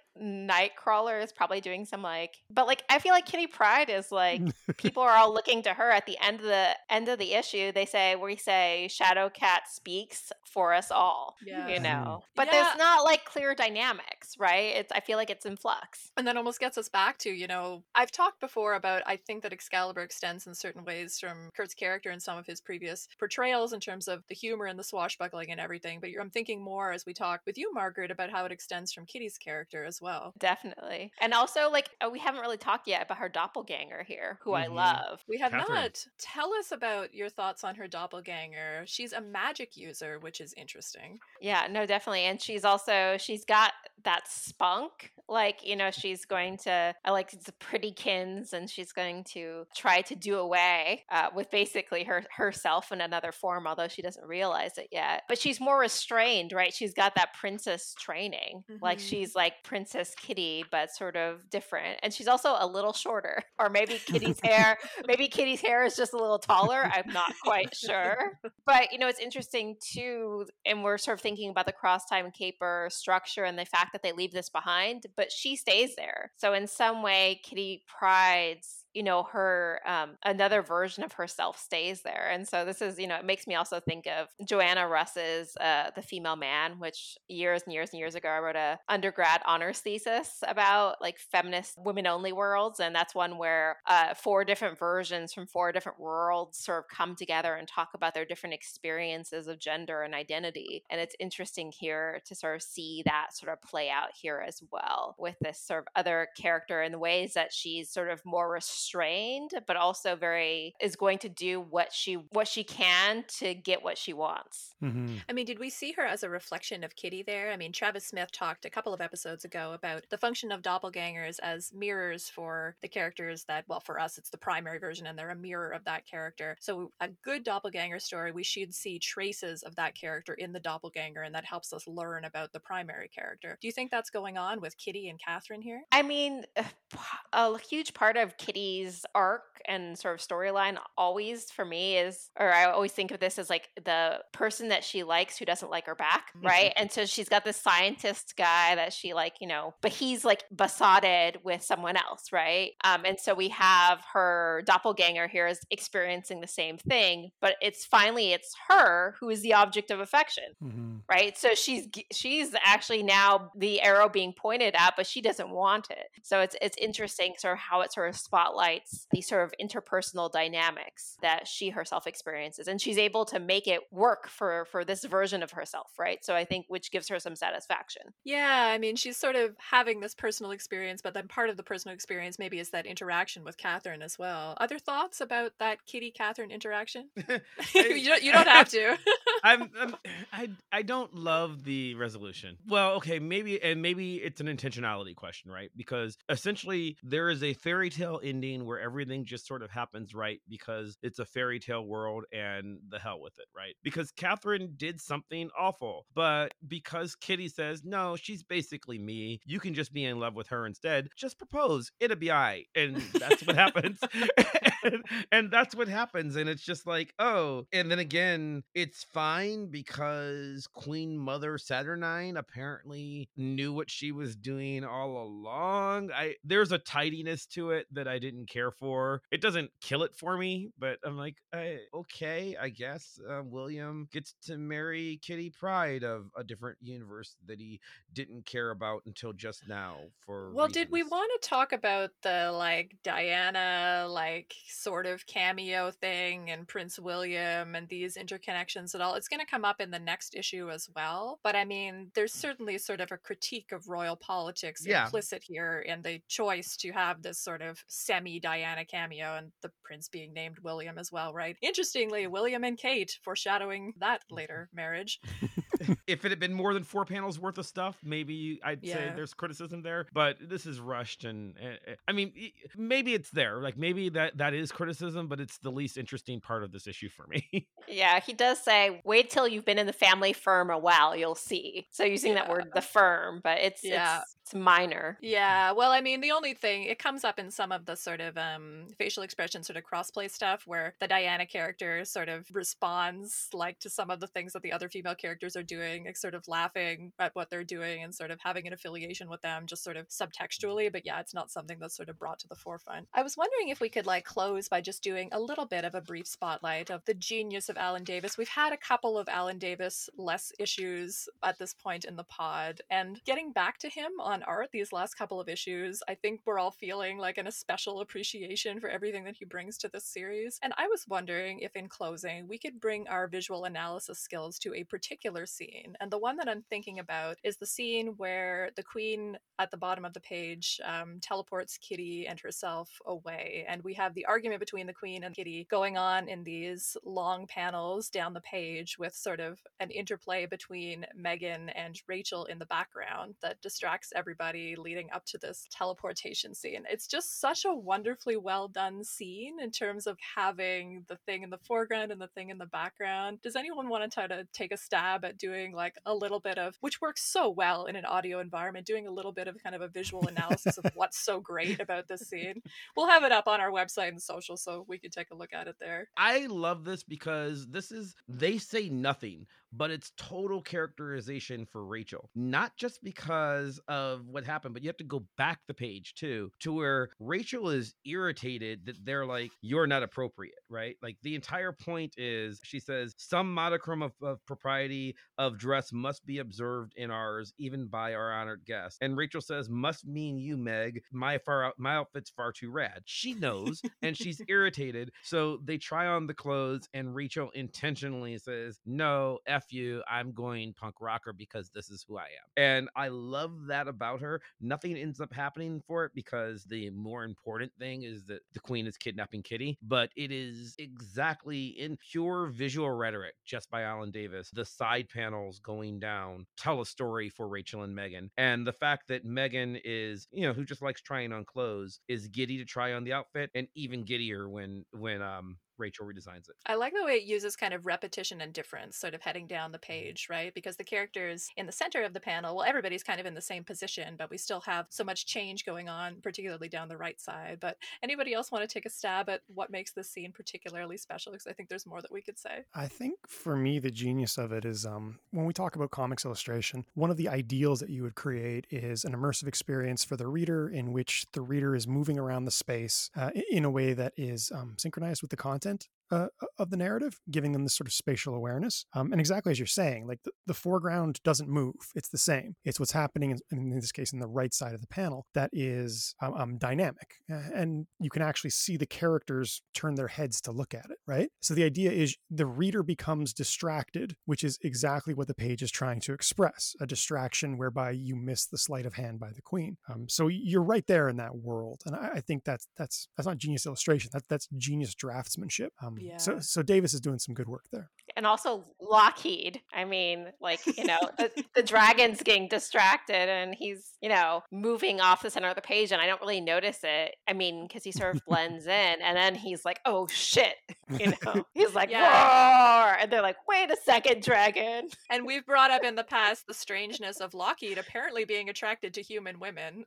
Nightcrawler 0.47 1.22
is 1.24 1.32
probably 1.32 1.62
doing 1.62 1.86
some 1.86 2.01
like, 2.01 2.36
but 2.49 2.68
like 2.68 2.84
I 2.89 2.99
feel 2.99 3.14
like 3.14 3.26
Kitty 3.26 3.47
Pryde 3.47 3.89
is 3.89 4.12
like 4.12 4.41
people 4.78 5.04
are 5.04 5.16
all 5.16 5.34
looking 5.34 5.64
to 5.64 5.74
her 5.74 5.89
at 5.91 6.06
the 6.06 6.18
end 6.24 6.39
of 6.39 6.45
the 6.45 6.70
end 6.89 7.10
of 7.10 7.20
the 7.20 7.34
issue. 7.34 7.72
They 7.72 7.86
say 7.86 8.16
we 8.16 8.36
say 8.36 8.88
Shadowcat 8.89 9.62
speaks 9.70 10.32
for 10.51 10.74
us 10.74 10.91
all. 10.91 11.36
Yeah. 11.45 11.68
You 11.68 11.80
know, 11.80 12.24
but 12.36 12.47
Yeah. 12.47 12.64
there's 12.64 12.78
not 12.78 13.04
like 13.04 13.26
clear 13.26 13.56
dynamics, 13.56 14.36
right? 14.38 14.76
It's 14.76 14.91
I 14.91 14.99
feel 14.99 15.18
like 15.18 15.30
it's 15.30 15.45
in 15.45 15.58
flux. 15.58 16.12
And 16.18 16.28
that 16.28 16.38
almost 16.38 16.60
gets 16.60 16.78
us 16.78 16.89
back 16.89 17.18
to, 17.20 17.30
you 17.30 17.47
know, 17.47 17.84
I've 17.95 18.12
talked 18.12 18.39
before 18.39 18.76
about 18.76 19.01
I 19.06 19.16
think 19.18 19.43
that 19.43 19.54
Excalibur 19.54 20.01
extends 20.01 20.45
in 20.47 20.54
certain 20.56 20.84
ways 20.84 21.20
from 21.20 21.49
Kurt's 21.56 21.74
character 21.74 22.10
and 22.10 22.22
some 22.22 22.38
of 22.38 22.42
his 22.47 22.61
previous 22.61 23.07
portrayals 23.19 23.73
in 23.73 23.79
terms 23.79 24.07
of 24.07 24.23
the 24.27 24.35
humor 24.35 24.65
and 24.65 24.77
the 24.79 24.83
swashbuckling 24.83 25.51
and 25.51 25.59
everything. 25.59 25.99
But 25.99 26.09
you're, 26.09 26.21
I'm 26.21 26.29
thinking 26.29 26.61
more 26.63 26.91
as 26.91 27.05
we 27.05 27.13
talk 27.13 27.41
with 27.45 27.57
you, 27.57 27.73
Margaret, 27.73 28.11
about 28.11 28.29
how 28.31 28.45
it 28.45 28.51
extends 28.51 28.91
from 28.93 29.05
Kitty's 29.05 29.37
character 29.37 29.83
as 29.85 30.01
well. 30.01 30.33
Definitely. 30.37 31.11
And 31.21 31.33
also, 31.33 31.69
like, 31.69 31.89
uh, 32.03 32.09
we 32.09 32.19
haven't 32.19 32.41
really 32.41 32.57
talked 32.57 32.87
yet 32.87 33.03
about 33.03 33.17
her 33.17 33.29
doppelganger 33.29 34.03
here, 34.03 34.39
who 34.41 34.53
I 34.53 34.67
Mhm. 34.67 34.75
love. 34.75 35.23
We 35.27 35.37
have 35.39 35.51
Catherine. 35.51 35.81
not. 35.83 36.05
Tell 36.19 36.53
us 36.53 36.71
about 36.71 37.13
your 37.13 37.29
thoughts 37.29 37.63
on 37.63 37.75
her 37.75 37.87
doppelganger. 37.87 38.83
She's 38.87 39.13
a 39.13 39.21
magic 39.21 39.75
user, 39.77 40.19
which 40.19 40.41
is 40.41 40.53
interesting. 40.53 41.19
Yeah, 41.41 41.67
no, 41.69 41.85
definitely. 41.85 42.23
And 42.25 42.41
she's 42.41 42.63
also, 42.65 43.17
she's 43.17 43.45
got 43.45 43.73
that 44.03 44.27
spunk, 44.27 45.11
Like, 45.29 45.65
you 45.65 45.77
know, 45.77 45.89
she's 45.89 46.25
going 46.25 46.57
to, 46.59 46.93
I 47.05 47.11
like 47.11 47.31
the 47.31 47.53
pretty 47.53 47.91
kins, 47.93 48.51
and 48.51 48.69
she's 48.69 48.91
going 48.91 49.23
to 49.33 49.65
try 49.73 50.01
to 50.01 50.15
do 50.15 50.37
away 50.37 51.05
uh, 51.09 51.29
with 51.33 51.49
basically 51.49 52.03
her 52.03 52.25
herself 52.38 52.91
in 52.91 53.01
another 53.01 53.31
form, 53.31 53.67
although 53.67 53.88
she 53.88 54.01
doesn't 54.01 54.25
realize 54.25 54.77
it 54.77 54.88
yet. 54.91 55.23
But 55.27 55.39
she's 55.39 55.59
more 55.59 55.79
restrained, 55.79 56.51
right? 56.51 56.73
She's 56.73 56.93
got 56.93 57.15
that 57.15 57.34
princess 57.34 57.95
training. 57.99 58.63
Mm-hmm. 58.69 58.84
Like 58.84 58.99
she's 58.99 59.36
like 59.36 59.63
Princess 59.63 60.13
Kitty, 60.15 60.65
but 60.71 60.91
sort 60.91 61.15
of 61.15 61.49
different. 61.49 61.99
And 62.03 62.13
she's 62.13 62.27
also 62.27 62.55
a 62.57 62.67
little 62.67 62.93
shorter. 62.93 63.41
Or 63.59 63.69
maybe 63.69 63.93
Kitty's 63.93 64.39
hair, 64.43 64.77
maybe 65.07 65.27
Kitty's 65.27 65.61
hair 65.61 65.86
is 65.86 65.95
just 65.95 66.11
a 66.13 66.17
little 66.17 66.39
taller. 66.39 66.89
I'm 66.91 67.13
not 67.13 67.31
quite 67.43 67.73
sure. 67.73 68.39
But, 68.65 68.91
you 68.91 68.97
know, 68.97 69.07
it's 69.07 69.19
interesting 69.19 69.77
too. 69.79 70.47
And 70.65 70.84
we're 70.84 70.97
sort 70.97 71.17
of 71.17 71.21
thinking 71.21 71.49
about 71.49 71.67
the 71.67 71.71
cross 71.71 72.05
time 72.05 72.31
caper 72.31 72.89
structure 72.91 73.43
and 73.43 73.57
the 73.57 73.65
fact 73.65 73.93
that 73.93 74.01
they 74.03 74.11
leave 74.11 74.31
this 74.31 74.49
behind, 74.49 75.05
but 75.15 75.31
she 75.31 75.55
stays 75.55 75.95
there. 75.95 76.31
So 76.36 76.53
in 76.53 76.67
some 76.67 77.03
way, 77.03 77.39
Kitty 77.43 77.84
Pryde's 77.88 78.82
you 78.93 79.03
know 79.03 79.23
her 79.23 79.79
um, 79.85 80.11
another 80.23 80.61
version 80.61 81.03
of 81.03 81.13
herself 81.13 81.59
stays 81.59 82.01
there. 82.01 82.29
And 82.31 82.47
so 82.47 82.65
this 82.65 82.81
is 82.81 82.99
you 82.99 83.07
know 83.07 83.15
it 83.15 83.25
makes 83.25 83.47
me 83.47 83.55
also 83.55 83.79
think 83.79 84.07
of 84.07 84.27
joanna 84.47 84.87
russ's 84.87 85.55
uh, 85.57 85.89
the 85.95 86.01
female 86.01 86.35
man 86.35 86.79
which 86.79 87.17
years 87.27 87.63
and 87.63 87.73
years 87.73 87.89
and 87.91 87.99
years 87.99 88.15
ago 88.15 88.29
i 88.29 88.39
wrote 88.39 88.55
a 88.55 88.79
undergrad 88.89 89.41
honors 89.45 89.79
thesis 89.79 90.43
about 90.47 91.01
like 91.01 91.17
feminist 91.19 91.77
women 91.77 92.07
only 92.07 92.31
worlds. 92.31 92.79
And 92.79 92.95
that's 92.95 93.15
one 93.15 93.37
where 93.37 93.77
uh, 93.87 94.13
four 94.13 94.43
different 94.45 94.77
versions 94.77 95.33
from 95.33 95.47
four 95.47 95.71
different 95.71 95.99
worlds 95.99 96.57
sort 96.57 96.79
of 96.79 96.95
come 96.95 97.15
together 97.15 97.55
and 97.55 97.67
talk 97.67 97.89
about 97.93 98.13
their 98.13 98.25
different 98.25 98.53
experiences 98.53 99.47
of 99.47 99.59
gender 99.59 100.01
and 100.01 100.13
identity. 100.13 100.83
And 100.89 100.99
it's 100.99 101.15
interesting 101.19 101.71
here 101.77 102.21
to 102.25 102.35
sort 102.35 102.55
of 102.55 102.61
see 102.61 103.03
that 103.05 103.35
sort 103.35 103.51
of 103.51 103.61
play 103.61 103.89
out 103.89 104.09
here 104.19 104.43
as 104.45 104.61
well 104.71 105.15
with 105.19 105.35
this 105.41 105.59
sort 105.59 105.81
of 105.81 105.87
other 105.95 106.27
character 106.39 106.81
in 106.81 106.91
the 106.91 106.99
ways 106.99 107.33
that 107.33 107.53
she's 107.53 107.89
sort 107.89 108.09
of 108.09 108.21
more 108.25 108.51
restricted 108.51 108.82
restrained 108.84 109.51
but 109.65 109.75
also 109.75 110.15
very 110.15 110.73
is 110.81 110.95
going 110.95 111.17
to 111.17 111.29
do 111.29 111.61
what 111.61 111.93
she 111.93 112.15
what 112.31 112.47
she 112.47 112.63
can 112.63 113.23
to 113.27 113.53
get 113.53 113.81
what 113.81 113.97
she 113.97 114.13
wants. 114.13 114.75
Mm-hmm. 114.84 115.15
i 115.29 115.34
mean 115.34 115.45
did 115.45 115.59
we 115.59 115.69
see 115.69 115.93
her 115.93 116.05
as 116.05 116.23
a 116.23 116.29
reflection 116.29 116.84
of 116.84 116.95
kitty 116.95 117.23
there? 117.23 117.51
I 117.51 117.57
mean 117.57 117.71
travis 117.71 118.05
smith 118.05 118.31
talked 118.31 118.65
a 118.65 118.69
couple 118.69 118.93
of 118.93 118.99
episodes 118.99 119.45
ago 119.45 119.71
about 119.73 120.03
the 120.09 120.17
function 120.17 120.51
of 120.51 120.61
doppelgangers 120.61 121.39
as 121.41 121.71
mirrors 121.73 122.29
for 122.29 122.75
the 122.81 122.88
characters 122.89 123.45
that 123.45 123.63
well 123.67 123.79
for 123.79 123.99
us 123.99 124.17
it's 124.17 124.29
the 124.29 124.38
primary 124.38 124.79
version 124.79 125.07
and 125.07 125.17
they're 125.17 125.29
a 125.29 125.36
mirror 125.36 125.69
of 125.69 125.86
that 125.86 126.05
character. 126.05 126.57
So 126.59 126.91
a 126.99 127.07
good 127.23 127.43
doppelganger 127.43 127.99
story 127.99 128.31
we 128.31 128.43
should 128.43 128.73
see 128.73 128.99
traces 128.99 129.63
of 129.63 129.75
that 129.77 129.95
character 129.95 130.34
in 130.34 130.51
the 130.51 130.59
doppelganger 130.59 131.21
and 131.21 131.34
that 131.36 131.45
helps 131.45 131.71
us 131.71 131.88
learn 131.88 132.25
about 132.25 132.51
the 132.51 132.59
primary 132.59 133.07
character. 133.07 133.57
Do 133.61 133.67
you 133.67 133.71
think 133.71 133.91
that's 133.91 134.09
going 134.09 134.38
on 134.38 134.59
with 134.59 134.77
kitty 134.77 135.07
and 135.07 135.19
catherine 135.19 135.61
here? 135.61 135.84
I 135.91 136.01
mean 136.01 136.43
a 137.34 137.57
huge 137.57 137.93
part 137.93 138.17
of 138.17 138.38
kitty 138.38 138.72
arc 139.13 139.43
and 139.65 139.97
sort 139.97 140.15
of 140.15 140.26
storyline 140.26 140.78
always 140.97 141.49
for 141.51 141.65
me 141.65 141.97
is, 141.97 142.30
or 142.39 142.51
I 142.51 142.65
always 142.65 142.91
think 142.91 143.11
of 143.11 143.19
this 143.19 143.39
as 143.39 143.49
like 143.49 143.69
the 143.84 144.19
person 144.32 144.69
that 144.69 144.84
she 144.84 145.03
likes 145.03 145.38
who 145.38 145.45
doesn't 145.45 145.71
like 145.71 145.86
her 145.86 145.95
back, 145.95 146.32
mm-hmm. 146.36 146.47
right? 146.47 146.74
and 146.76 146.91
so 146.91 147.05
she's 147.05 147.30
got 147.30 147.45
this 147.45 147.57
scientist 147.57 148.36
guy 148.38 148.76
that 148.76 148.93
she 148.93 149.13
like, 149.13 149.36
you 149.39 149.47
know, 149.47 149.74
but 149.82 149.91
he's 149.91 150.26
like 150.26 150.43
besotted 150.55 151.38
with 151.43 151.61
someone 151.61 151.95
else, 151.95 152.32
right? 152.32 152.71
Um, 152.84 153.05
and 153.05 153.19
so 153.19 153.34
we 153.34 153.49
have 153.49 154.03
her 154.13 154.63
doppelganger 154.65 155.28
here 155.28 155.47
is 155.47 155.59
experiencing 155.69 156.41
the 156.41 156.47
same 156.47 156.78
thing, 156.78 157.32
but 157.41 157.55
it's 157.61 157.86
finally 157.86 158.34
it's 158.34 158.55
her 158.69 159.15
who 159.19 159.30
is 159.30 159.41
the 159.41 159.53
object 159.53 159.91
of 159.91 159.99
affection, 159.99 160.45
mm-hmm. 160.63 160.97
right? 161.09 161.38
So 161.38 161.53
she's 161.53 161.88
she's 162.11 162.53
actually 162.65 163.03
now 163.03 163.51
the 163.55 163.82
arrow 163.82 164.09
being 164.09 164.34
pointed 164.34 164.76
at, 164.76 164.95
but 164.95 165.07
she 165.07 165.21
doesn't 165.21 165.49
want 165.49 165.89
it. 165.89 166.07
So 166.24 166.41
it's 166.41 166.55
it's 166.61 166.78
interesting 166.78 167.36
sort 167.38 167.53
of 167.53 167.59
how 167.59 167.82
it 167.82 167.93
sort 167.93 168.09
of 168.09 168.15
spotlights 168.15 168.62
highlights 168.64 169.07
the 169.11 169.22
sort 169.22 169.43
of 169.43 169.53
interpersonal 169.61 170.32
dynamics 170.32 171.18
that 171.22 171.47
she 171.47 171.70
herself 171.70 172.07
experiences 172.07 172.68
and 172.68 172.82
she's 172.82 172.97
able 172.97 173.26
to 173.26 173.39
make 173.39 173.68
it 173.68 173.82
work 173.91 174.28
for 174.28 174.66
for 174.72 174.86
this 174.86 175.03
version 175.03 175.43
of 175.43 175.51
herself 175.51 175.91
right? 175.99 176.24
So 176.24 176.36
i 176.36 176.45
think 176.45 176.66
which 176.68 176.91
gives 176.91 177.07
her 177.09 177.20
some 177.20 177.36
satisfaction. 177.36 178.03
Yeah 178.24 178.72
i 178.74 178.78
mean 178.78 178.95
she's 178.95 179.18
sort 179.18 179.36
of 179.36 179.55
having 179.57 179.99
this 179.99 180.16
personal 180.16 180.51
experience 180.51 181.01
but 181.01 181.14
then 181.14 181.28
part 181.28 181.49
of 181.49 181.57
the 181.57 181.64
personal 181.64 181.93
experience 181.93 182.39
maybe 182.39 182.59
is 182.59 182.70
that 182.70 182.86
interaction 182.86 183.43
with 183.43 183.57
catherine 183.57 184.01
as 184.01 184.18
well. 184.18 184.55
Other 184.59 184.80
thoughts 184.80 185.22
about 185.22 185.51
that 185.59 185.86
kitty 185.86 186.11
catherine 186.11 186.51
interaction? 186.51 187.09
You, 187.74 188.09
don't, 188.09 188.24
you 188.24 188.32
don't 188.32 188.47
have 188.47 188.70
to. 188.70 188.97
I'm, 189.43 189.70
I'm 189.80 189.95
i 190.32 190.49
i 190.72 190.82
don't 190.82 191.14
love 191.14 191.64
the 191.64 191.95
resolution. 191.95 192.57
Well 192.68 192.93
okay 192.95 193.20
maybe 193.20 193.61
and 193.61 193.82
maybe 193.82 194.16
it's 194.16 194.41
an 194.41 194.47
intentionality 194.47 195.16
question 195.16 195.51
right? 195.51 195.70
Because 195.76 196.18
essentially 196.30 196.97
there 197.03 197.30
is 197.30 197.43
a 197.43 197.53
fairy 197.53 197.89
tale 197.89 198.20
ending 198.24 198.53
where 198.62 198.80
everything 198.80 199.26
just 199.26 199.47
sort 199.47 199.62
of 199.62 199.72
happens 199.72 200.14
right 200.14 200.39
because 200.49 200.97
it's 201.01 201.20
a 201.20 201.26
fairy 201.26 201.60
tale 201.60 201.86
world 201.86 202.26
and 202.32 202.80
the 202.89 202.99
hell 202.99 203.20
with 203.20 203.34
it, 203.39 203.47
right? 203.56 203.76
Because 203.84 204.12
Catherine 204.12 204.74
did 204.78 205.01
something 205.01 205.49
awful, 205.58 206.06
but 206.14 206.54
because 206.68 207.16
Kitty 207.16 207.49
says, 207.49 207.84
no, 207.84 208.16
she's 208.16 208.43
basically 208.43 208.97
me, 208.97 209.39
you 209.45 209.60
can 209.60 209.74
just 209.74 209.93
be 209.93 210.06
in 210.06 210.20
love 210.20 210.36
with 210.36 210.47
her 210.47 210.66
instead, 210.66 211.10
just 211.16 211.38
propose. 211.38 211.91
It'll 211.99 212.18
be 212.18 212.30
right. 212.30 212.68
And 212.76 212.97
that's 213.14 213.45
what 213.45 213.56
happens. 213.56 213.99
and, 214.84 215.04
and 215.32 215.51
that's 215.51 215.76
what 215.76 215.88
happens. 215.88 216.36
And 216.36 216.49
it's 216.49 216.64
just 216.64 216.86
like, 216.86 217.14
oh, 217.20 217.66
and 217.72 217.89
then 217.89 217.99
again, 217.99 218.64
it's 218.74 219.04
fine 219.04 219.68
because 219.68 220.68
Queen 220.74 221.18
Mother 221.18 221.58
Saturnyne 221.58 222.38
apparently 222.38 223.30
knew 223.38 223.74
what 223.74 223.89
she 223.89 224.12
was 224.12 224.36
doing 224.36 224.84
all 224.84 225.24
along. 225.24 226.12
I 226.12 226.36
there's 226.43 226.72
a 226.72 226.78
tidiness 226.78 227.45
to 227.47 227.72
it 227.72 227.88
that 227.91 228.08
I 228.08 228.20
didn't 228.20 228.32
care 228.47 228.71
for. 228.71 229.21
It 229.31 229.41
doesn't 229.41 229.71
kill 229.81 230.03
it 230.03 230.15
for 230.15 230.38
me, 230.38 230.69
but 230.77 230.99
I'm 231.03 231.17
like, 231.17 231.36
I, 231.53 231.79
okay, 231.93 232.55
I 232.59 232.69
guess 232.69 233.19
uh, 233.29 233.41
William 233.43 234.07
gets 234.11 234.36
to 234.45 234.57
marry 234.57 235.19
Kitty 235.21 235.49
Pryde 235.49 236.03
of 236.03 236.25
a 236.38 236.43
different 236.43 236.77
universe 236.81 237.36
that 237.47 237.59
he 237.59 237.79
didn't 238.13 238.45
care 238.45 238.71
about 238.71 239.03
until 239.05 239.34
just 239.34 239.67
now. 239.67 239.97
For 240.25 240.51
well, 240.53 240.67
reasons. 240.67 240.86
did 240.86 240.91
we 240.91 241.03
want 241.03 241.31
to 241.41 241.47
talk 241.47 241.71
about 241.71 242.11
the 242.23 242.51
like 242.53 242.95
Diana 243.03 244.07
like 244.09 244.53
sort 244.67 245.05
of 245.05 245.25
cameo 245.25 245.91
thing 245.91 246.49
and 246.49 246.67
Prince 246.67 246.99
William 246.99 247.75
and 247.75 247.88
these 247.88 248.17
interconnections 248.17 248.95
at 248.95 249.01
all? 249.01 249.15
It's 249.15 249.27
going 249.27 249.39
to 249.39 249.45
come 249.45 249.65
up 249.65 249.79
in 249.79 249.91
the 249.91 249.99
next 249.99 250.36
issue 250.36 250.69
as 250.69 250.89
well, 250.95 251.39
but 251.43 251.55
I 251.55 251.65
mean, 251.65 252.11
there's 252.15 252.34
certainly 252.34 252.77
sort 252.77 253.01
of 253.01 253.11
a 253.11 253.17
critique 253.17 253.71
of 253.71 253.88
royal 253.88 254.15
politics 254.15 254.86
yeah. 254.86 255.05
implicit 255.05 255.43
here 255.43 255.79
in 255.79 256.01
the 256.01 256.21
choice 256.27 256.75
to 256.77 256.91
have 256.91 257.21
this 257.21 257.39
sort 257.39 257.61
of 257.61 257.84
semi 257.88 258.22
Diana 258.41 258.86
cameo 258.86 259.36
and 259.36 259.51
the 259.61 259.71
prince 259.84 260.09
being 260.09 260.34
named 260.34 260.59
William 260.59 260.97
as 260.97 261.11
well, 261.11 261.34
right? 261.34 261.55
Interestingly, 261.61 262.28
William 262.28 262.63
and 262.63 262.78
Kate 262.78 263.17
foreshadowing 263.24 263.93
that 263.99 264.21
mm-hmm. 264.21 264.36
later 264.36 264.69
marriage. 264.74 265.19
if 266.07 266.25
it 266.25 266.31
had 266.31 266.39
been 266.39 266.53
more 266.53 266.73
than 266.73 266.84
four 266.84 267.05
panels 267.05 267.39
worth 267.39 267.57
of 267.57 267.65
stuff, 267.65 267.97
maybe 268.03 268.59
I'd 268.63 268.84
yeah. 268.84 268.95
say 268.95 269.13
there's 269.15 269.34
criticism 269.34 269.81
there. 269.81 270.07
But 270.13 270.38
this 270.41 270.65
is 270.65 270.79
rushed, 270.79 271.23
and 271.23 271.55
uh, 271.57 271.93
I 272.07 272.11
mean, 272.11 272.34
maybe 272.75 273.13
it's 273.13 273.29
there. 273.29 273.57
Like 273.57 273.77
maybe 273.77 274.09
that 274.09 274.38
that 274.38 274.53
is 274.53 274.71
criticism, 274.71 275.27
but 275.27 275.39
it's 275.39 275.57
the 275.57 275.71
least 275.71 275.97
interesting 275.97 276.39
part 276.39 276.63
of 276.63 276.71
this 276.71 276.88
issue 276.88 277.09
for 277.09 277.27
me. 277.27 277.67
yeah, 277.88 278.19
he 278.19 278.34
does 278.34 278.59
say, 278.59 279.01
"Wait 279.03 279.29
till 279.29 279.47
you've 279.47 279.65
been 279.65 279.79
in 279.79 279.88
the 279.88 279.93
family 279.93 280.34
firm 280.34 280.69
a 280.69 280.77
while, 280.77 281.15
you'll 281.15 281.36
see." 281.36 281.88
So 281.91 282.03
using 282.03 282.34
yeah. 282.34 282.39
that 282.39 282.49
word, 282.49 282.71
the 282.73 282.81
firm, 282.81 283.41
but 283.43 283.59
it's 283.59 283.84
yeah. 283.84 284.21
it's 284.21 284.36
it's 284.43 284.53
minor. 284.53 285.17
Yeah. 285.21 285.71
Well, 285.71 285.91
I 285.91 286.01
mean, 286.01 286.19
the 286.19 286.31
only 286.31 286.53
thing 286.53 286.84
it 286.84 286.99
comes 286.99 287.23
up 287.23 287.39
in 287.39 287.49
some 287.49 287.71
of 287.71 287.86
the 287.86 287.95
sort 287.95 288.19
of 288.19 288.38
um 288.38 288.88
facial 288.97 289.23
expression 289.23 289.63
sort 289.63 289.77
of 289.77 289.84
crossplay 289.84 290.29
stuff 290.29 290.63
where 290.65 290.95
the 290.99 291.07
Diana 291.07 291.45
character 291.45 292.03
sort 292.03 292.27
of 292.27 292.45
responds 292.51 293.47
like 293.53 293.79
to 293.79 293.89
some 293.89 294.09
of 294.09 294.19
the 294.19 294.27
things 294.27 294.51
that 294.51 294.61
the 294.61 294.73
other 294.73 294.89
female 294.89 295.15
characters 295.15 295.55
are 295.55 295.63
doing, 295.63 295.72
like 295.80 296.17
sort 296.17 296.36
of 296.36 296.47
laughing 296.47 297.11
at 297.19 297.36
what 297.36 297.49
they're 297.49 297.63
doing 297.63 298.03
and 298.03 298.13
sort 298.13 298.32
of 298.32 298.39
having 298.41 298.67
an 298.67 298.74
affiliation 298.74 299.30
with 299.30 299.41
them, 299.41 299.65
just 299.65 299.84
sort 299.84 299.97
of 299.97 300.07
mm-hmm. 300.07 300.24
subtextually. 300.24 300.91
But 300.91 301.05
yeah, 301.05 301.19
it's 301.19 301.34
not 301.34 301.51
something 301.51 301.78
that's 301.80 301.95
sort 301.95 302.09
of 302.09 302.19
brought 302.19 302.39
to 302.39 302.47
the 302.47 302.55
forefront. 302.55 303.07
I 303.13 303.24
was 303.24 303.38
wondering 303.38 303.69
if 303.69 303.80
we 303.80 303.89
could 303.89 304.05
like 304.05 304.26
close 304.26 304.67
by 304.67 304.82
just 304.82 305.03
doing 305.03 305.30
a 305.32 305.39
little 305.39 305.65
bit 305.65 305.86
of 305.86 305.95
a 305.95 306.01
brief 306.01 306.28
spotlight 306.28 306.89
of 306.89 307.05
the 307.05 307.13
genius 307.13 307.69
of 307.69 307.78
Alan 307.78 308.03
Davis. 308.03 308.38
We've 308.38 308.47
had 308.47 308.74
a 308.74 308.78
couple 308.78 309.17
of 309.17 309.30
Alan 309.30 309.57
Davis 309.57 310.09
less 310.17 310.51
issues 310.59 311.28
at 311.43 311.57
this 311.59 311.74
point 311.74 312.05
in 312.05 312.15
the 312.15 312.24
pod, 312.24 312.82
and 312.89 313.21
getting 313.26 313.51
back 313.51 313.78
to 313.80 313.89
him 313.89 314.11
on 314.19 314.43
art 314.43 314.69
these 314.71 314.91
last 314.91 315.15
couple 315.15 315.39
of 315.39 315.49
issues, 315.49 316.01
I 316.07 316.15
think 316.15 316.41
we're 316.45 316.59
all 316.59 316.71
feeling 316.71 317.17
like 317.17 317.38
an, 317.38 317.47
especial 317.53 318.01
appreciation 318.01 318.80
for 318.80 318.89
everything 318.89 319.24
that 319.26 319.36
he 319.38 319.45
brings 319.45 319.78
to 319.78 319.88
this 319.88 320.05
series. 320.05 320.59
And 320.61 320.74
I 320.78 320.88
was 320.88 321.05
wondering 321.07 321.59
if, 321.59 321.76
in 321.76 321.88
closing, 321.88 322.47
we 322.47 322.57
could 322.57 322.82
bring 322.82 323.07
our 323.07 323.28
visual 323.28 323.65
analysis 323.65 324.19
skills 324.19 324.59
to 324.59 324.74
a 324.74 324.84
particular 324.84 325.45
series 325.45 325.62
scene. 325.64 325.95
And 325.99 326.11
the 326.11 326.18
one 326.18 326.38
that 326.38 326.47
I'm 326.47 326.64
thinking 326.70 326.99
about 326.99 327.38
is 327.43 327.57
the 327.57 327.66
scene 327.66 328.14
where 328.18 328.72
the 328.76 328.84
queen 328.84 329.38
at 329.59 329.72
the 329.72 329.78
bottom 329.78 330.05
of 330.05 330.14
the 330.14 330.20
page 330.20 330.80
um, 330.84 331.20
teleports 331.22 331.78
Kitty 331.78 332.28
and 332.28 332.39
herself 332.39 332.89
away. 333.05 333.66
And 333.68 333.84
we 333.84 333.93
have 333.93 334.14
the 334.14 334.26
argument 334.26 334.59
between 334.59 334.88
the 334.88 334.93
queen 334.93 335.24
and 335.24 335.36
Kitty 335.36 335.68
going 335.70 335.97
on 335.97 336.28
in 336.28 336.43
these 336.43 336.97
long 337.03 337.47
panels 337.47 338.09
down 338.09 338.34
the 338.34 338.41
page 338.41 338.97
with 338.97 339.14
sort 339.14 339.39
of 339.39 339.59
an 339.80 339.89
interplay 339.89 340.45
between 340.45 341.05
Megan 341.16 341.70
and 341.70 341.99
Rachel 342.07 342.45
in 342.45 342.59
the 342.59 342.66
background 342.66 343.36
that 343.41 343.61
distracts 343.61 344.11
everybody 344.16 344.76
leading 344.76 345.09
up 345.11 345.26
to 345.26 345.38
this 345.38 345.68
teleportation 345.72 346.55
scene. 346.55 346.84
It's 346.89 347.07
just 347.07 347.39
such 347.39 347.66
a 347.66 347.74
wonderfully 347.74 348.38
well 348.38 348.68
done 348.68 349.03
scene 349.03 349.59
in 349.61 349.72
terms 349.72 350.07
of 350.07 350.18
having 350.36 351.05
the 351.07 351.18
thing 351.26 351.43
in 351.43 351.49
the 351.49 351.59
foreground 351.59 352.11
and 352.11 352.22
the 352.22 352.28
thing 352.28 352.49
in 352.49 352.57
the 352.57 352.66
background. 352.66 353.41
Does 353.41 353.55
anyone 353.55 353.89
want 353.89 354.03
to 354.03 354.14
try 354.14 354.28
to 354.28 354.47
take 354.53 354.72
a 354.72 354.78
stab 354.78 355.24
at 355.26 355.38
doing 355.43 355.73
like 355.73 355.97
a 356.05 356.15
little 356.15 356.39
bit 356.39 356.57
of, 356.57 356.77
which 356.79 357.01
works 357.01 357.21
so 357.21 357.49
well 357.49 357.85
in 357.85 357.97
an 357.97 358.05
audio 358.05 358.39
environment, 358.39 358.85
doing 358.85 359.07
a 359.07 359.11
little 359.11 359.33
bit 359.33 359.49
of 359.49 359.61
kind 359.61 359.75
of 359.75 359.81
a 359.81 359.89
visual 359.89 360.25
analysis 360.27 360.77
of 360.77 360.85
what's 360.95 361.19
so 361.19 361.41
great 361.41 361.81
about 361.81 362.07
this 362.07 362.21
scene? 362.21 362.61
We'll 362.95 363.09
have 363.09 363.23
it 363.23 363.33
up 363.33 363.45
on 363.47 363.59
our 363.59 363.69
website 363.69 364.07
and 364.07 364.21
social 364.21 364.55
so 364.55 364.85
we 364.87 364.97
can 364.97 365.11
take 365.11 365.31
a 365.31 365.35
look 365.35 365.51
at 365.51 365.67
it 365.67 365.75
there. 365.81 366.07
I 366.15 366.45
love 366.45 366.85
this 366.85 367.03
because 367.03 367.67
this 367.67 367.91
is 367.91 368.15
they 368.29 368.57
say 368.57 368.87
nothing, 368.87 369.47
but 369.76 369.91
it's 369.91 370.11
total 370.17 370.61
characterization 370.61 371.65
for 371.65 371.86
Rachel. 371.86 372.30
Not 372.36 372.76
just 372.78 373.03
because 373.03 373.80
of 373.88 374.28
what 374.28 374.45
happened, 374.45 374.74
but 374.74 374.84
you 374.84 374.89
have 374.89 374.97
to 374.97 375.03
go 375.03 375.26
back 375.38 375.59
the 375.67 375.74
page 375.74 376.13
too, 376.13 376.51
to 376.61 376.74
where 376.74 377.09
Rachel 377.19 377.69
is 377.69 377.95
irritated 378.05 378.86
that 378.86 379.03
they're 379.03 379.26
like, 379.26 379.51
you're 379.61 379.88
not 379.88 380.03
appropriate, 380.03 380.59
right? 380.69 380.95
Like 381.01 381.17
the 381.24 381.36
entire 381.36 381.71
point 381.71 382.13
is 382.17 382.59
she 382.63 382.80
says, 382.80 383.13
some 383.17 383.53
modicum 383.53 384.01
of, 384.03 384.13
of 384.21 384.45
propriety 384.45 385.15
of 385.38 385.57
dress 385.57 385.91
must 385.91 386.26
be 386.26 386.38
observed 386.38 386.93
in 386.95 387.11
ours, 387.11 387.53
even 387.57 387.88
by 387.88 388.13
our 388.13 388.32
honored 388.32 388.63
guests. 388.65 388.97
And 389.01 389.17
Rachel 389.17 389.41
says, 389.41 389.69
must 389.69 390.05
mean 390.05 390.38
you, 390.38 390.57
Meg. 390.57 391.01
My 391.11 391.38
far 391.39 391.65
out, 391.65 391.74
my 391.78 391.95
outfit's 391.95 392.30
far 392.30 392.51
too 392.51 392.69
rad. 392.71 393.01
She 393.05 393.34
knows 393.34 393.82
and 394.01 394.15
she's 394.15 394.41
irritated. 394.47 395.11
So 395.24 395.59
they 395.63 395.78
try 395.78 396.07
on 396.07 396.28
the 396.28 396.34
clothes, 396.34 396.88
and 396.93 397.15
Rachel 397.15 397.49
intentionally 397.55 398.38
says, 398.38 398.80
No, 398.86 399.39
F 399.47 399.62
you. 399.72 400.03
I'm 400.09 400.32
going 400.32 400.74
punk 400.74 400.95
rocker 401.01 401.34
because 401.34 401.70
this 401.70 401.89
is 401.89 402.05
who 402.07 402.18
I 402.18 402.24
am. 402.24 402.28
And 402.57 402.89
I 402.95 403.07
love 403.09 403.68
that 403.68 403.88
about 403.88 404.22
her. 404.22 404.41
Nothing 404.61 404.95
ends 404.97 405.20
up 405.22 405.34
happening 405.34 405.82
for 405.86 406.05
it 406.05 406.11
because 406.14 406.64
the 406.66 406.89
more 406.91 407.24
important 407.24 407.72
thing 407.80 408.03
is 408.03 408.24
that 408.26 408.41
the 408.53 408.59
queen 408.59 408.88
is 408.88 408.97
kidnapping 408.97 409.43
Kitty, 409.43 409.78
but 409.82 410.09
it 410.16 410.32
is 410.32 410.76
exactly 410.78 411.68
in 411.80 411.97
pure 411.97 412.47
visual 412.47 412.89
rhetoric, 412.91 413.36
just 413.45 413.70
by 413.70 413.82
Alan 413.84 414.11
Davis. 414.11 414.49
The 414.53 414.66
side 414.66 415.07
panels 415.09 415.59
going 415.59 415.99
down 415.99 416.45
tell 416.57 416.82
a 416.82 416.86
story 416.86 417.30
for 417.30 417.47
Rachel 417.47 417.84
and 417.84 417.95
Megan. 417.95 418.32
And 418.38 418.66
the 418.66 418.74
fact 418.74 419.07
that 419.09 419.26
Megan 419.26 419.80
is, 419.84 420.28
you 420.32 420.43
know, 420.47 420.53
who 420.53 420.66
just 420.66 420.82
likes 420.82 421.01
trying 421.01 421.32
on 421.34 421.45
clothes, 421.45 421.99
is 422.07 422.28
giddy 422.28 422.57
to 422.57 422.66
try 422.66 422.93
on 422.93 423.03
the 423.03 423.14
outfit 423.14 423.49
and 423.55 423.68
even 423.76 424.03
giddier 424.03 424.49
when 424.49 424.86
when 424.91 425.22
um 425.22 425.57
Rachel 425.78 426.05
redesigns 426.05 426.49
it. 426.49 426.55
I 426.65 426.76
like 426.76 426.93
the 426.93 427.03
way 427.03 427.13
it 427.13 427.24
uses 427.24 427.55
kind 427.55 427.74
of 427.74 427.86
repetition 427.86 428.41
and 428.41 428.53
difference, 428.53 428.97
sort 428.97 429.13
of 429.13 429.21
heading 429.21 429.47
down 429.47 429.71
the 429.71 429.80
page, 429.80 430.28
right? 430.30 430.53
Because 430.53 430.78
the 430.78 430.84
characters 430.84 431.49
in 431.57 431.65
the 431.65 431.71
center 431.71 432.03
of 432.03 432.13
the 432.13 432.19
panel, 432.19 432.55
well, 432.55 432.65
everybody's 432.65 433.03
kind 433.03 433.19
of 433.19 433.26
in 433.26 433.34
the 433.34 433.41
same 433.41 433.63
position, 433.63 434.15
but 434.17 434.30
we 434.30 434.38
still 434.38 434.61
have 434.61 434.86
so 434.89 435.03
much 435.03 435.26
change 435.26 435.65
going 435.65 435.89
on, 435.89 436.17
particularly 436.21 436.69
down 436.69 436.89
the 436.89 436.97
right 436.97 437.19
side. 437.19 437.57
But 437.59 437.78
anybody 438.01 438.34
else 438.34 438.51
want 438.51 438.67
to 438.67 438.71
take 438.71 438.86
a 438.86 438.89
stab 438.89 439.30
at 439.30 439.41
what 439.47 439.71
makes 439.71 439.91
this 439.91 440.09
scene 440.09 440.32
particularly 440.32 440.97
special? 440.97 441.32
Because 441.32 441.47
I 441.47 441.53
think 441.53 441.69
there's 441.69 441.86
more 441.86 442.01
that 442.01 442.11
we 442.11 442.21
could 442.21 442.38
say. 442.38 442.63
I 442.76 442.88
think 442.88 443.15
for 443.28 443.55
me, 443.55 443.80
the 443.80 443.91
genius 443.91 444.38
of 444.38 444.51
it 444.51 444.65
is 444.65 444.86
um, 444.86 445.19
when 445.32 445.45
we 445.45 445.53
talk 445.53 445.76
about 445.76 445.91
comics 445.91 446.26
illustration, 446.26 446.86
one 446.93 447.09
of 447.09 447.17
the 447.17 447.30
ideals 447.30 447.80
that 447.80 447.89
you 447.89 448.03
would 448.03 448.15
create 448.15 448.67
is 448.69 449.03
an 449.03 449.13
immersive 449.13 449.47
experience 449.47 450.03
for 450.03 450.17
the 450.17 450.28
reader 450.28 450.69
in 450.69 450.91
which 450.93 451.26
the 451.34 451.41
reader 451.41 451.76
is 451.76 451.88
moving 451.88 452.19
around 452.19 452.45
the 452.45 452.51
space 452.51 453.09
uh, 453.15 453.32
in 453.49 453.65
a 453.65 453.71
way 453.71 453.93
that 453.93 454.13
is 454.17 454.51
um, 454.53 454.76
synchronized 454.78 455.21
with 455.21 455.32
the 455.32 455.38
content 455.38 455.62
content? 455.64 455.88
Uh, 456.14 456.28
of 456.59 456.70
the 456.70 456.78
narrative, 456.78 457.20
giving 457.32 457.53
them 457.53 457.64
this 457.64 457.76
sort 457.76 457.88
of 457.88 457.93
spatial 457.93 458.36
awareness. 458.36 458.86
Um, 458.93 459.11
and 459.11 459.20
exactly 459.20 459.51
as 459.51 459.57
you're 459.57 459.66
saying, 459.66 460.07
like 460.07 460.22
the, 460.24 460.32
the, 460.45 460.53
foreground 460.53 461.20
doesn't 461.24 461.49
move; 461.49 461.74
it's 461.95 462.09
the 462.09 462.18
same. 462.18 462.55
It's 462.64 462.80
what's 462.80 462.91
happening 462.91 463.32
in, 463.32 463.39
in 463.51 463.80
this 463.80 463.91
case 463.91 464.14
in 464.14 464.20
the 464.20 464.28
right 464.28 464.53
side 464.53 464.76
of 464.76 464.82
the 464.82 464.88
panel 464.88 465.26
that 465.34 465.49
is 465.51 466.14
um, 466.22 466.34
um, 466.36 466.57
dynamic, 466.57 467.16
and 467.28 467.88
you 467.99 468.11
can 468.11 468.22
actually 468.22 468.51
see 468.51 468.78
the 468.78 468.86
characters 468.86 469.61
turn 469.74 469.95
their 469.95 470.07
heads 470.07 470.39
to 470.41 470.51
look 470.51 470.76
at 470.76 470.86
it. 470.91 470.97
Right. 471.07 471.30
So 471.41 471.55
the 471.55 471.64
idea 471.64 471.91
is 471.91 472.16
the 472.30 472.45
reader 472.45 472.84
becomes 472.84 473.34
distracted, 473.34 474.16
which 474.26 474.43
is 474.43 474.59
exactly 474.64 475.14
what 475.14 475.28
the 475.28 475.34
page 475.34 475.64
is 475.64 475.72
trying 475.72 475.99
to 476.01 476.14
express—a 476.14 476.86
distraction 476.86 477.57
whereby 477.57 477.91
you 477.91 478.16
miss 478.16 478.45
the 478.45 478.57
sleight 478.57 478.86
of 478.86 478.93
hand 478.93 479.20
by 479.20 479.32
the 479.32 479.41
queen. 479.41 479.78
Um, 479.89 480.07
so 480.07 480.28
you're 480.28 480.61
right 480.61 480.86
there 480.86 481.09
in 481.09 481.18
that 481.18 481.36
world, 481.36 481.82
and 481.88 481.95
I, 481.95 482.11
I, 482.16 482.22
think 482.22 482.43
that's 482.43 482.68
that's 482.78 483.07
that's 483.18 483.26
not 483.26 483.38
genius 483.38 483.66
illustration. 483.66 484.11
That 484.14 484.24
that's 484.30 484.47
genius 484.57 484.93
draftsmanship. 484.93 485.70
Um, 485.82 485.97
yeah. 486.04 486.18
So 486.18 486.39
so 486.39 486.62
Davis 486.62 486.93
is 486.93 487.01
doing 487.01 487.20
some 487.20 487.34
good 487.34 487.47
work 487.47 487.66
there. 487.72 487.89
And 488.16 488.28
also 488.28 488.66
Lockheed. 488.82 489.62
I 489.74 489.86
mean, 489.86 490.28
like, 490.39 490.60
you 490.78 490.86
know, 490.86 490.99
the, 491.18 491.32
the 491.56 491.64
dragon's 491.64 492.22
getting 492.22 492.47
distracted 492.47 493.30
and 493.30 493.56
he's, 493.58 493.93
you 494.01 494.10
know, 494.10 494.41
moving 494.51 495.01
off 495.01 495.24
the 495.24 495.30
center 495.30 495.47
of 495.47 495.56
the 495.56 495.62
page 495.62 495.91
and 495.91 496.01
I 496.01 496.06
don't 496.06 496.22
really 496.22 496.41
notice 496.41 496.80
it. 496.84 497.16
I 497.28 497.34
mean, 497.34 497.66
because 497.68 497.84
he 497.84 497.91
sort 497.91 498.16
of 498.16 498.22
blends 498.28 498.66
in 498.68 498.72
and 499.01 499.18
then 499.18 499.36
he's 499.36 499.66
like, 499.66 499.80
oh 499.86 500.08
shit. 500.08 500.56
You 500.99 501.14
know, 501.26 501.45
he's 501.56 501.74
like, 501.74 501.89
yeah. 501.89 502.97
And 502.99 503.10
they're 503.10 503.24
like, 503.24 503.38
wait 503.47 503.72
a 503.72 503.78
second, 503.84 504.22
dragon. 504.22 504.89
And 505.10 505.26
we've 505.26 505.45
brought 505.45 505.72
up 505.72 505.84
in 505.84 505.95
the 505.95 506.04
past 506.04 506.45
the 506.45 506.54
strangeness 506.54 507.20
of 507.20 507.34
Lockheed 507.34 507.80
apparently 507.80 508.26
being 508.26 508.49
attracted 508.49 508.93
to 508.95 509.01
human 509.01 509.39
women. 509.39 509.86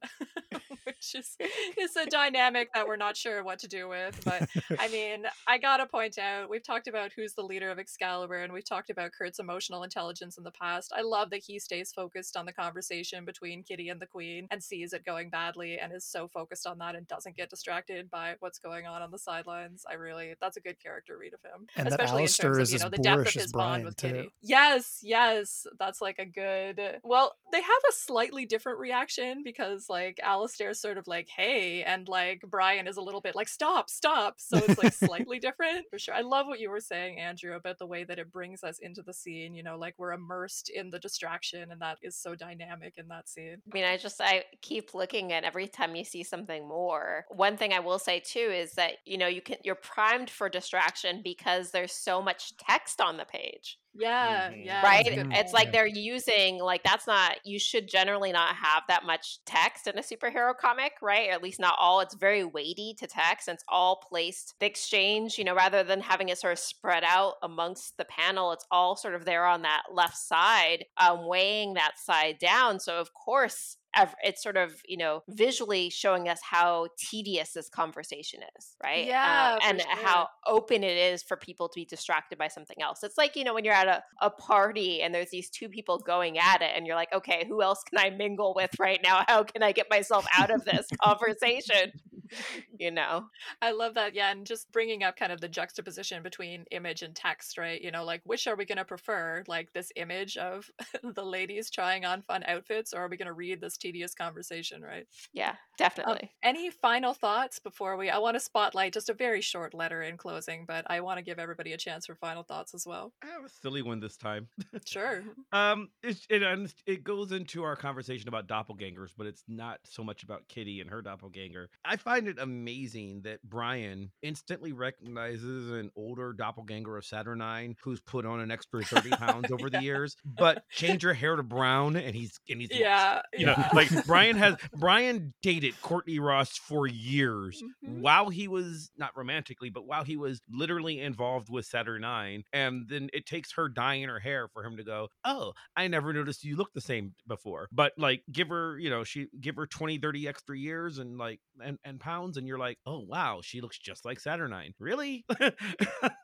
Which 0.87 1.17
is 1.17 1.37
is 1.77 1.97
a 1.97 2.07
dynamic 2.07 2.69
that 2.73 2.87
we're 2.87 2.97
not 2.97 3.17
sure 3.17 3.43
what 3.43 3.59
to 3.59 3.69
do 3.69 3.89
with. 3.89 4.21
But 4.25 4.49
I 4.79 4.87
mean, 4.89 5.25
I 5.47 5.59
gotta 5.59 5.85
point 5.87 6.17
out, 6.17 6.49
we've 6.49 6.63
talked 6.63 6.87
about 6.87 7.11
who's 7.17 7.35
the 7.35 7.43
leader 7.43 7.71
of 7.71 7.79
Excalibur, 7.81 8.43
and 8.43 8.53
we've 8.53 8.65
talked 8.65 8.91
about 8.91 9.11
Kurt's 9.19 9.41
emotional 9.41 9.83
intelligence 9.83 10.39
in 10.39 10.45
the 10.45 10.53
past. 10.53 10.93
I 10.97 11.03
love 11.03 11.31
that 11.31 11.43
he 11.45 11.59
stays 11.59 11.93
focused 11.93 12.37
on 12.37 12.47
the 12.47 12.53
conversation 12.53 13.25
between 13.25 13.65
Kitty 13.65 13.89
and 13.89 14.01
the 14.01 14.07
Queen 14.07 14.47
and 14.53 14.63
sees 14.63 14.93
it 14.93 15.05
going 15.05 15.29
badly 15.29 15.79
and 15.79 15.93
is 15.93 16.05
so 16.05 16.29
focused 16.29 16.67
on 16.67 16.79
that 16.79 16.95
and 16.95 17.09
doesn't 17.09 17.37
get 17.37 17.51
distracted 17.51 18.09
by 18.09 18.37
what's 18.39 18.61
going 18.61 18.87
on 18.87 19.03
on 19.03 19.11
the 19.11 19.19
sidelines. 19.19 19.85
I 19.91 19.95
really, 19.95 20.35
that's 20.41 20.57
a 20.57 20.61
good 20.61 20.81
character 20.81 21.19
read 21.19 21.35
of 21.35 21.41
him, 21.43 21.67
and 21.75 21.89
especially 21.89 22.23
in 22.23 22.29
terms 22.29 22.59
of 22.59 22.71
you 22.71 22.79
know 22.79 22.91
the 22.91 22.99
depth 22.99 23.27
of 23.27 23.33
his 23.35 23.53
bond 23.53 23.85
with 23.85 23.97
too. 23.97 24.09
Kitty. 24.09 24.31
Yes, 24.41 25.01
yes, 25.03 25.67
that's 25.81 26.01
like 26.01 26.21
a 26.21 26.27
good. 26.27 27.01
Well, 27.03 27.35
they 27.51 27.61
have 27.61 27.83
a 27.89 27.93
slightly 27.93 28.47
different 28.47 28.79
reaction 28.79 29.43
because 29.43 29.87
like 29.89 30.21
Alistaire's 30.23 30.76
sort 30.81 30.99
of 30.99 31.07
like, 31.07 31.29
hey, 31.29 31.83
and 31.83 32.09
like 32.09 32.43
Brian 32.49 32.87
is 32.87 32.97
a 32.97 33.03
little 33.03 33.21
bit 33.21 33.35
like, 33.35 33.49
stop, 33.49 33.91
stop. 33.91 34.35
So 34.39 34.59
it's 34.59 34.83
like 34.83 34.93
slightly 35.07 35.39
different 35.39 35.87
for 35.91 35.99
sure. 35.99 36.15
I 36.15 36.21
love 36.21 36.47
what 36.47 36.61
you 36.61 36.71
were 36.71 36.81
saying, 36.81 37.19
Andrew, 37.19 37.55
about 37.55 37.79
the 37.79 37.87
way 37.87 38.05
that 38.05 38.19
it 38.19 38.33
brings 38.33 38.63
us 38.65 38.79
into 38.79 39.03
the 39.03 39.13
scene. 39.13 39.55
You 39.55 39.63
know, 39.63 39.77
like 39.77 39.95
we're 39.99 40.13
immersed 40.13 40.71
in 40.71 40.91
the 40.91 40.99
distraction, 40.99 41.71
and 41.71 41.81
that 41.81 41.99
is 42.03 42.17
so 42.17 42.35
dynamic 42.35 42.95
in 42.97 43.09
that 43.09 43.29
scene. 43.29 43.57
I 43.71 43.75
mean, 43.75 43.85
I 43.85 43.97
just, 43.97 44.21
I 44.21 44.45
keep 44.63 44.95
looking 44.95 45.33
at 45.33 45.45
every 45.45 45.69
time 45.69 45.97
you 45.97 46.05
see 46.05 46.23
something 46.23 46.67
more. 46.67 47.25
One 47.31 47.57
thing 47.57 47.73
I 47.73 47.81
will 47.81 47.99
say 47.99 48.21
too 48.21 48.39
is 48.53 48.73
that, 48.73 48.93
you 49.05 49.19
know, 49.19 49.27
you 49.27 49.41
can, 49.41 49.57
you're 49.65 49.75
primed 49.75 50.31
for 50.31 50.49
distraction 50.49 51.21
because 51.23 51.71
there's 51.71 51.93
so 51.93 52.23
much 52.23 52.57
text 52.57 53.01
on 53.01 53.17
the 53.17 53.25
page. 53.25 53.79
Yeah, 53.99 54.51
mm-hmm. 54.51 54.63
yeah. 54.65 54.83
Right? 54.83 55.07
It's 55.09 55.53
like 55.53 55.73
they're 55.73 55.87
using 55.87 56.59
like 56.59 56.83
that's 56.83 57.07
not 57.07 57.39
you 57.45 57.59
should 57.59 57.89
generally 57.89 58.33
not 58.33 58.55
have 58.57 58.83
that 58.89 59.05
much 59.05 59.39
text 59.45 59.87
in 59.87 59.99
a 59.99 60.03
superhero 60.03 60.57
comic, 60.57 60.93
right? 61.03 61.29
Or 61.29 61.33
at 61.33 61.43
least 61.43 61.61
not 61.61 61.77
all. 61.79 62.01
It's 62.01 62.15
very 62.15 62.45
weighty 62.45 62.95
to 62.99 63.07
text 63.07 63.49
and 63.49 63.57
it's 63.57 63.65
all 63.69 63.97
placed 64.09 64.55
the 64.61 64.67
exchange, 64.67 65.39
you 65.39 65.45
know, 65.45 65.55
rather 65.55 65.83
than 65.83 66.01
having 66.01 66.29
it 66.29 66.39
sort 66.39 66.53
of 66.53 66.59
spread 66.59 67.05
out 67.05 67.35
amongst 67.43 67.97
the 67.97 68.05
panel, 68.05 68.53
it's 68.53 68.67
all 68.71 68.97
sort 68.97 69.15
of 69.15 69.25
there 69.25 69.47
on 69.47 69.63
that 69.63 69.83
left 69.93 70.17
side, 70.17 70.85
um, 70.99 71.27
weighing 71.27 71.75
that 71.75 71.99
side 71.99 72.39
down. 72.39 72.81
So 72.81 72.99
of 72.99 73.13
course 73.15 73.77
it's 74.23 74.43
sort 74.43 74.57
of 74.57 74.81
you 74.87 74.97
know 74.97 75.23
visually 75.29 75.91
showing 75.91 76.29
us 76.29 76.41
how 76.43 76.89
tedious 76.99 77.53
this 77.53 77.69
conversation 77.69 78.41
is 78.59 78.77
right 78.83 79.07
yeah 79.07 79.57
uh, 79.57 79.67
and 79.67 79.81
sure. 79.81 79.97
how 80.05 80.29
open 80.47 80.83
it 80.83 80.97
is 80.97 81.23
for 81.23 81.37
people 81.37 81.69
to 81.69 81.75
be 81.75 81.85
distracted 81.85 82.39
by 82.39 82.49
something 82.49 82.81
else 82.81 83.03
it's 83.03 83.19
like 83.19 83.37
you 83.37 83.45
know 83.45 83.55
when 83.55 83.65
you're 83.65 83.75
at 83.75 83.89
a, 83.89 84.03
a 84.21 84.31
party 84.31 85.03
and 85.03 85.15
there's 85.15 85.31
these 85.31 85.51
two 85.51 85.69
people 85.69 85.99
going 85.99 86.39
at 86.39 86.63
it 86.63 86.71
and 86.75 86.87
you're 86.87 86.97
like 86.97 87.13
okay 87.13 87.45
who 87.49 87.63
else 87.63 87.83
can 87.83 87.99
i 87.99 88.11
mingle 88.11 88.53
with 88.55 88.71
right 88.79 89.01
now 89.03 89.25
how 89.29 89.43
can 89.43 89.63
i 89.63 89.73
get 89.73 89.87
myself 89.91 90.27
out 90.37 90.51
of 90.51 90.65
this 90.65 90.87
conversation 91.03 91.93
you 92.79 92.91
know. 92.91 93.27
I 93.63 93.73
love 93.73 93.95
that. 93.95 94.15
Yeah, 94.15 94.31
and 94.31 94.47
just 94.47 94.71
bringing 94.73 95.03
up 95.03 95.17
kind 95.17 95.33
of 95.33 95.41
the 95.41 95.49
juxtaposition 95.49 96.23
between 96.23 96.65
image 96.71 97.03
and 97.03 97.15
text, 97.15 97.59
right? 97.59 97.81
You 97.81 97.91
know, 97.91 98.05
like 98.05 98.23
which 98.25 98.47
are 98.47 98.57
we 98.57 98.65
going 98.65 98.79
to 98.79 98.85
prefer? 98.85 99.45
Like 99.47 99.73
this 99.73 99.93
image 99.97 100.37
of 100.37 100.71
the 101.15 101.25
ladies 101.25 101.71
trying 101.71 102.05
on 102.05 102.23
fun 102.23 102.45
outfits, 102.47 102.93
or 102.93 103.01
are 103.01 103.09
we 103.09 103.17
going 103.17 103.27
to 103.27 103.33
read 103.33 103.61
this 103.61 103.77
tedious 103.87 104.15
conversation, 104.15 104.83
right? 104.83 105.07
Yeah, 105.33 105.51
Um, 105.51 105.57
definitely. 105.79 106.31
any 106.43 106.71
final 106.71 107.15
thoughts 107.15 107.59
before 107.61 107.97
we? 107.97 108.11
I 108.11 108.19
want 108.19 108.35
to 108.35 108.41
spotlight 108.41 108.93
just 108.93 109.09
a 109.09 109.15
very 109.15 109.41
short 109.41 109.75
letter 109.75 110.03
in 110.03 110.17
closing, 110.17 110.65
but 110.67 110.85
I 110.91 111.01
want 111.01 111.19
to 111.19 111.23
give 111.25 111.39
everybody 111.39 111.73
a 111.73 111.77
chance 111.77 112.07
for 112.07 112.15
final 112.15 112.43
thoughts 112.43 112.75
as 112.75 112.87
well. 112.87 113.13
I 113.23 113.27
have 113.29 113.45
a 113.45 113.49
silly 113.49 113.83
one 113.83 114.01
this 114.01 114.17
time. 114.17 114.49
Sure. 114.87 115.23
Um, 115.53 115.89
it's, 116.03 116.27
it 116.29 116.43
it 116.87 117.05
goes 117.05 117.33
into 117.33 117.63
our 117.63 117.77
conversation 117.77 118.29
about 118.29 118.47
doppelgangers, 118.49 119.11
but 119.17 119.27
it's 119.27 119.43
not 119.49 119.79
so 119.85 120.03
much 120.03 120.23
about 120.23 120.47
Kitty 120.49 120.81
and 120.81 120.91
her 120.91 121.01
doppelganger. 121.01 121.69
I 121.85 121.97
find 121.97 122.27
it 122.29 122.39
amazing 122.39 123.23
that 123.23 123.43
Brian 123.43 124.11
instantly 124.23 124.73
recognizes 124.73 125.71
an 125.71 125.91
older 125.97 126.33
doppelganger 126.33 126.97
of 126.97 127.05
Saturnyne 127.05 127.77
who's 127.83 128.01
put 128.01 128.27
on 128.27 128.41
an 128.41 128.51
extra 128.51 128.83
thirty 128.83 129.11
pounds 129.11 129.51
over 129.51 129.71
the 129.71 129.83
years, 129.83 130.17
but 130.25 130.65
change 130.71 131.03
her 131.03 131.15
hair 131.15 131.37
to 131.37 131.43
brown 131.43 131.97
and 131.97 132.15
he's 132.15 132.39
and 132.51 132.61
he's. 132.61 132.71
Yeah. 132.73 133.23
You 133.37 133.47
know, 133.47 133.55
yeah. 133.57 133.66
like 133.75 133.89
Brian 134.07 134.37
has 134.37 134.57
Brian 134.77 135.35
dated 135.43 135.81
Courtney 135.83 136.19
Ross 136.19 136.57
for 136.57 136.87
years 136.87 137.63
Mhm. 137.85 138.01
while 138.01 138.29
he 138.29 138.49
was 138.49 138.91
not 138.97 139.17
romantically, 139.17 139.71
but 139.71 139.87
while 139.87 140.05
he 140.05 140.17
was 140.17 140.41
literally 140.51 141.01
involved 141.01 141.49
with 141.51 141.69
Saturnyne, 141.71 142.43
and 142.53 142.89
then 142.89 143.09
it 143.13 143.27
takes 143.27 143.53
her 143.53 143.69
dyeing 143.69 144.05
her 144.09 144.19
hair 144.21 144.49
for 144.53 144.65
him 144.65 144.77
to 144.77 144.85
go, 144.85 145.09
"Oh, 145.25 145.53
I 145.77 145.89
never 145.89 146.13
noticed 146.13 146.45
you 146.45 146.57
look 146.57 146.73
the 146.75 146.81
same 146.81 147.15
before." 147.27 147.69
But 147.73 147.93
like, 147.97 148.23
give 148.31 148.49
her, 148.49 148.79
you 148.79 148.91
know, 148.91 149.05
she 149.05 149.29
give 149.41 149.57
her 149.57 149.67
20, 149.67 149.99
30 149.99 150.29
extra 150.29 150.57
years 150.59 150.99
and 150.99 151.17
like 151.19 151.41
and 151.63 151.79
and 151.85 151.99
pounds, 151.99 152.37
and 152.37 152.47
you're 152.47 152.59
like, 152.59 152.79
"Oh 152.87 153.01
wow, 153.01 153.41
she 153.43 153.61
looks 153.61 153.79
just 153.79 154.05
like 154.05 154.19
Saturnyne." 154.21 154.75
Really? 154.79 155.25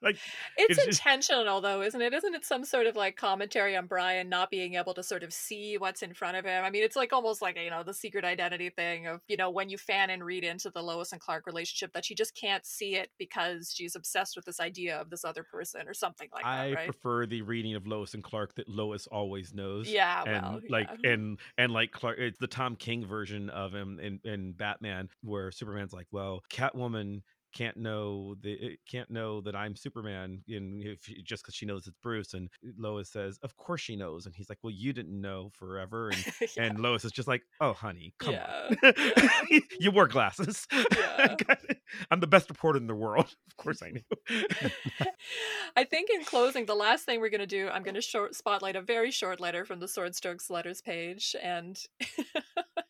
like, 0.03 0.16
It's, 0.57 0.76
It's 0.78 0.84
just- 0.84 0.88
intentional 1.01 1.61
though, 1.61 1.82
isn't 1.82 2.01
it? 2.03 2.12
Isn't 2.12 2.34
it 2.34 2.45
some 2.45 2.64
sort 2.64 2.86
of 2.86 2.97
like 2.97 3.16
commentary 3.16 3.76
on 3.76 3.86
Brian 3.86 4.28
not 4.28 4.51
being 4.51 4.74
able 4.74 4.95
to 4.95 5.03
sort 5.03 5.22
of 5.22 5.32
see 5.32 5.78
what's 5.78 6.03
in 6.03 6.12
front 6.14 6.36
of 6.36 6.45
him? 6.45 6.64
I 6.64 6.70
mean, 6.70 6.82
it's 6.82 6.97
like 6.97 7.12
almost 7.12 7.31
like 7.40 7.58
you 7.58 7.70
know 7.70 7.82
the 7.82 7.94
secret 7.94 8.24
identity 8.24 8.70
thing 8.70 9.06
of 9.06 9.20
you 9.28 9.36
know 9.36 9.50
when 9.50 9.68
you 9.68 9.78
fan 9.78 10.10
and 10.10 10.24
read 10.24 10.44
into 10.44 10.70
the 10.70 10.82
Lois 10.82 11.12
and 11.12 11.20
Clark 11.20 11.46
relationship 11.46 11.92
that 11.94 12.04
she 12.04 12.14
just 12.14 12.34
can't 12.34 12.66
see 12.66 12.96
it 12.96 13.10
because 13.18 13.72
she's 13.74 13.94
obsessed 13.96 14.36
with 14.36 14.44
this 14.44 14.60
idea 14.60 15.00
of 15.00 15.10
this 15.10 15.24
other 15.24 15.42
person 15.42 15.86
or 15.86 15.94
something 15.94 16.28
like 16.34 16.44
I 16.44 16.68
that, 16.70 16.74
right? 16.74 16.84
prefer 16.86 17.26
the 17.26 17.42
reading 17.42 17.74
of 17.74 17.86
Lois 17.86 18.14
and 18.14 18.22
Clark 18.22 18.54
that 18.56 18.68
Lois 18.68 19.06
always 19.06 19.54
knows. 19.54 19.88
yeah, 19.88 20.22
and 20.24 20.42
well, 20.42 20.60
like 20.68 20.88
yeah. 21.02 21.12
and 21.12 21.38
and 21.56 21.72
like 21.72 21.92
Clark, 21.92 22.18
it's 22.18 22.38
the 22.38 22.46
Tom 22.46 22.76
King 22.76 23.06
version 23.06 23.48
of 23.50 23.72
him 23.72 23.98
in 24.00 24.20
in 24.24 24.52
Batman, 24.52 25.08
where 25.22 25.50
Superman's 25.50 25.92
like, 25.92 26.06
well, 26.10 26.42
Catwoman 26.50 27.22
can't 27.53 27.76
know 27.76 28.34
the 28.40 28.76
can't 28.90 29.11
know 29.11 29.40
that 29.42 29.55
I'm 29.55 29.76
Superman, 29.76 30.42
and 30.48 30.82
if 30.82 31.00
just 31.24 31.42
because 31.42 31.55
she 31.55 31.66
knows 31.66 31.86
it's 31.86 31.96
Bruce, 32.03 32.34
and 32.34 32.48
Lois 32.78 33.11
says, 33.11 33.38
of 33.42 33.57
course 33.57 33.80
she 33.80 33.96
knows, 33.96 34.26
and 34.26 34.34
he's 34.34 34.48
like, 34.48 34.59
well, 34.62 34.72
you 34.72 34.92
didn't 34.92 35.20
know 35.20 35.50
forever, 35.55 36.09
and 36.11 36.24
Yeah. 36.57 36.64
and 36.64 36.80
Lois 36.80 37.05
is 37.05 37.12
just 37.12 37.28
like, 37.28 37.42
oh, 37.61 37.72
honey, 37.72 38.14
come 38.18 38.34
Yeah. 38.34 38.70
on, 38.84 39.61
you 39.78 39.90
wear 39.90 40.07
glasses. 40.07 40.66
Yeah. 40.96 41.36
I'm 42.11 42.20
the 42.20 42.26
best 42.26 42.48
reporter 42.48 42.78
in 42.78 42.86
the 42.86 42.94
world. 42.94 43.26
Of 43.48 43.57
course, 43.59 43.82
I 43.82 43.90
knew. 43.90 44.00
I 45.76 45.84
think 45.84 46.09
in 46.11 46.24
closing, 46.24 46.64
the 46.66 46.74
last 46.74 47.05
thing 47.05 47.20
we're 47.20 47.28
going 47.30 47.40
to 47.40 47.46
do, 47.46 47.68
I'm 47.68 47.82
going 47.82 47.94
to 47.96 48.00
short 48.03 48.34
spotlight 48.34 48.76
a 48.76 48.80
very 48.80 49.11
short 49.11 49.40
letter 49.40 49.64
from 49.64 49.78
the 49.80 49.86
Swordstrokes 49.86 50.48
letters 50.50 50.80
page, 50.80 51.36
and 51.42 51.78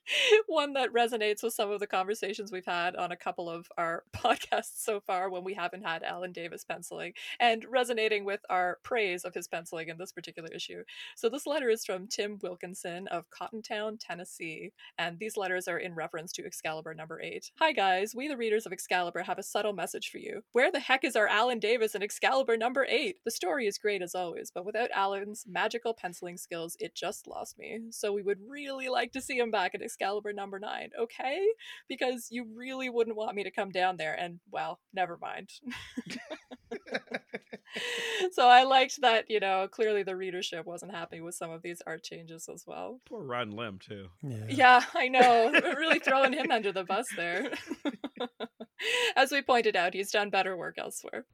one 0.47 0.73
that 0.75 0.93
resonates 0.93 1.43
with 1.43 1.55
some 1.55 1.71
of 1.71 1.81
the 1.81 1.87
conversations 1.87 2.51
we've 2.53 2.67
had 2.67 2.97
on 2.97 3.13
a 3.13 3.17
couple 3.17 3.49
of 3.49 3.69
our 3.79 4.05
podcasts 4.17 4.83
so 4.83 5.01
far 5.01 5.31
when 5.31 5.45
we 5.45 5.55
haven't 5.55 5.85
had 5.85 6.03
Alan 6.03 6.33
Davis 6.33 6.65
penciling, 6.65 7.13
and 7.41 7.65
resonating 7.69 8.25
with 8.25 8.41
our 8.51 8.79
praise 8.83 9.25
of 9.25 9.35
his 9.35 9.49
penciling 9.49 9.89
in 9.89 9.99
this 9.99 10.13
particular 10.13 10.49
issue. 10.53 10.83
So 11.17 11.29
this 11.29 11.47
letter 11.47 11.69
is 11.69 11.85
from 11.85 12.07
Tim 12.07 12.39
Wilkinson 12.43 13.09
of 13.09 13.31
Cottontown, 13.31 13.99
Tennessee, 13.99 14.73
and 14.99 15.19
these 15.19 15.37
letters 15.37 15.69
are 15.69 15.79
in 15.79 15.95
reference 15.95 16.33
to 16.33 16.45
Excalibur 16.45 16.95
number 16.95 17.21
eight. 17.21 17.51
Hi 17.59 17.73
guys, 17.73 18.15
we 18.15 18.29
the 18.29 18.37
readers 18.37 18.67
of 18.67 18.73
Excalibur 18.73 19.23
have 19.23 19.39
a 19.39 19.43
subtle 19.43 19.73
message 19.73 20.11
for 20.11 20.19
you. 20.19 20.43
Where 20.53 20.71
the 20.71 20.81
heck 20.81 21.05
is 21.05 21.17
our 21.17 21.29
Alan 21.29 21.59
Davis 21.59 21.95
in 21.95 22.03
Excalibur 22.03 22.57
number 22.57 22.87
eight? 22.89 23.17
The 23.25 23.31
story 23.31 23.67
is 23.67 23.79
great 23.79 24.03
as 24.03 24.15
always, 24.15 24.51
but 24.51 24.65
without 24.65 24.91
Alan's 24.93 25.45
magical 25.49 25.95
penciling 25.95 26.37
skills, 26.37 26.77
it 26.81 26.95
just 26.95 27.27
lost 27.27 27.59
me. 27.59 27.81
So 27.91 28.13
we 28.13 28.23
would 28.23 28.39
really 28.49 28.89
like 28.89 29.13
to 29.13 29.21
see 29.21 29.39
him 29.39 29.51
back 29.51 29.75
in 29.75 29.83
Excalibur 29.93 30.33
number 30.33 30.59
nine, 30.59 30.91
okay? 30.99 31.47
Because 31.89 32.29
you 32.31 32.47
really 32.55 32.89
wouldn't 32.89 33.17
want 33.17 33.37
me 33.37 33.45
to 33.45 33.51
come 33.51 33.71
down 33.71 33.99
there, 33.99 34.15
and 34.19 34.41
well, 34.51 34.81
never 34.95 35.19
mind. 35.21 35.51
so 38.33 38.49
I 38.49 38.65
liked 38.65 39.01
that, 39.03 39.27
you 39.29 39.39
know, 39.39 39.69
clearly 39.69 40.03
the 40.03 40.17
readership 40.17 40.65
wasn't 40.65 40.95
happy 40.95 41.21
with 41.21 41.35
some 41.35 41.51
of 41.51 41.63
these 41.63 41.83
art 41.87 42.03
changes 42.03 42.49
as 42.53 42.65
well. 42.67 43.01
Poor 43.07 43.23
Ron 43.23 43.51
Lim 43.51 43.79
too. 43.79 44.09
Yeah. 44.23 44.47
Yeah, 44.49 44.83
I 44.95 45.09
know. 45.09 45.51
We're 45.63 45.79
really 45.79 45.99
throwing 45.99 46.33
him 46.33 46.51
under 46.51 46.73
the 46.73 46.85
bus 46.85 47.07
there. 47.17 47.51
As 49.17 49.31
we 49.31 49.43
pointed 49.43 49.77
out, 49.77 49.95
he's 49.95 50.11
done 50.11 50.31
better 50.31 50.57
work 50.57 50.77
elsewhere. 50.79 51.27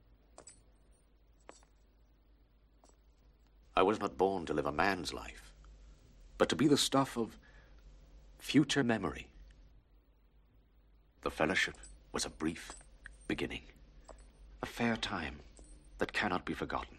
I 3.76 3.82
was 3.82 4.00
not 4.00 4.18
born 4.18 4.46
to 4.46 4.54
live 4.54 4.66
a 4.66 4.72
man's 4.72 5.14
life, 5.14 5.54
but 6.36 6.48
to 6.48 6.56
be 6.56 6.66
the 6.66 6.76
stuff 6.76 7.16
of 7.16 7.38
future 8.38 8.84
memory. 8.84 9.28
The 11.22 11.30
fellowship 11.30 11.74
was 12.12 12.24
a 12.24 12.30
brief 12.30 12.72
beginning, 13.26 13.62
a 14.62 14.66
fair 14.66 14.96
time 14.96 15.40
that 15.98 16.12
cannot 16.12 16.44
be 16.44 16.54
forgotten. 16.54 16.98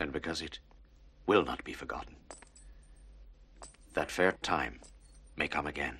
And 0.00 0.12
because 0.12 0.42
it 0.42 0.58
will 1.26 1.44
not 1.44 1.62
be 1.64 1.72
forgotten, 1.72 2.16
that 3.94 4.10
fair 4.10 4.32
time 4.42 4.80
may 5.36 5.48
come 5.48 5.66
again. 5.66 5.98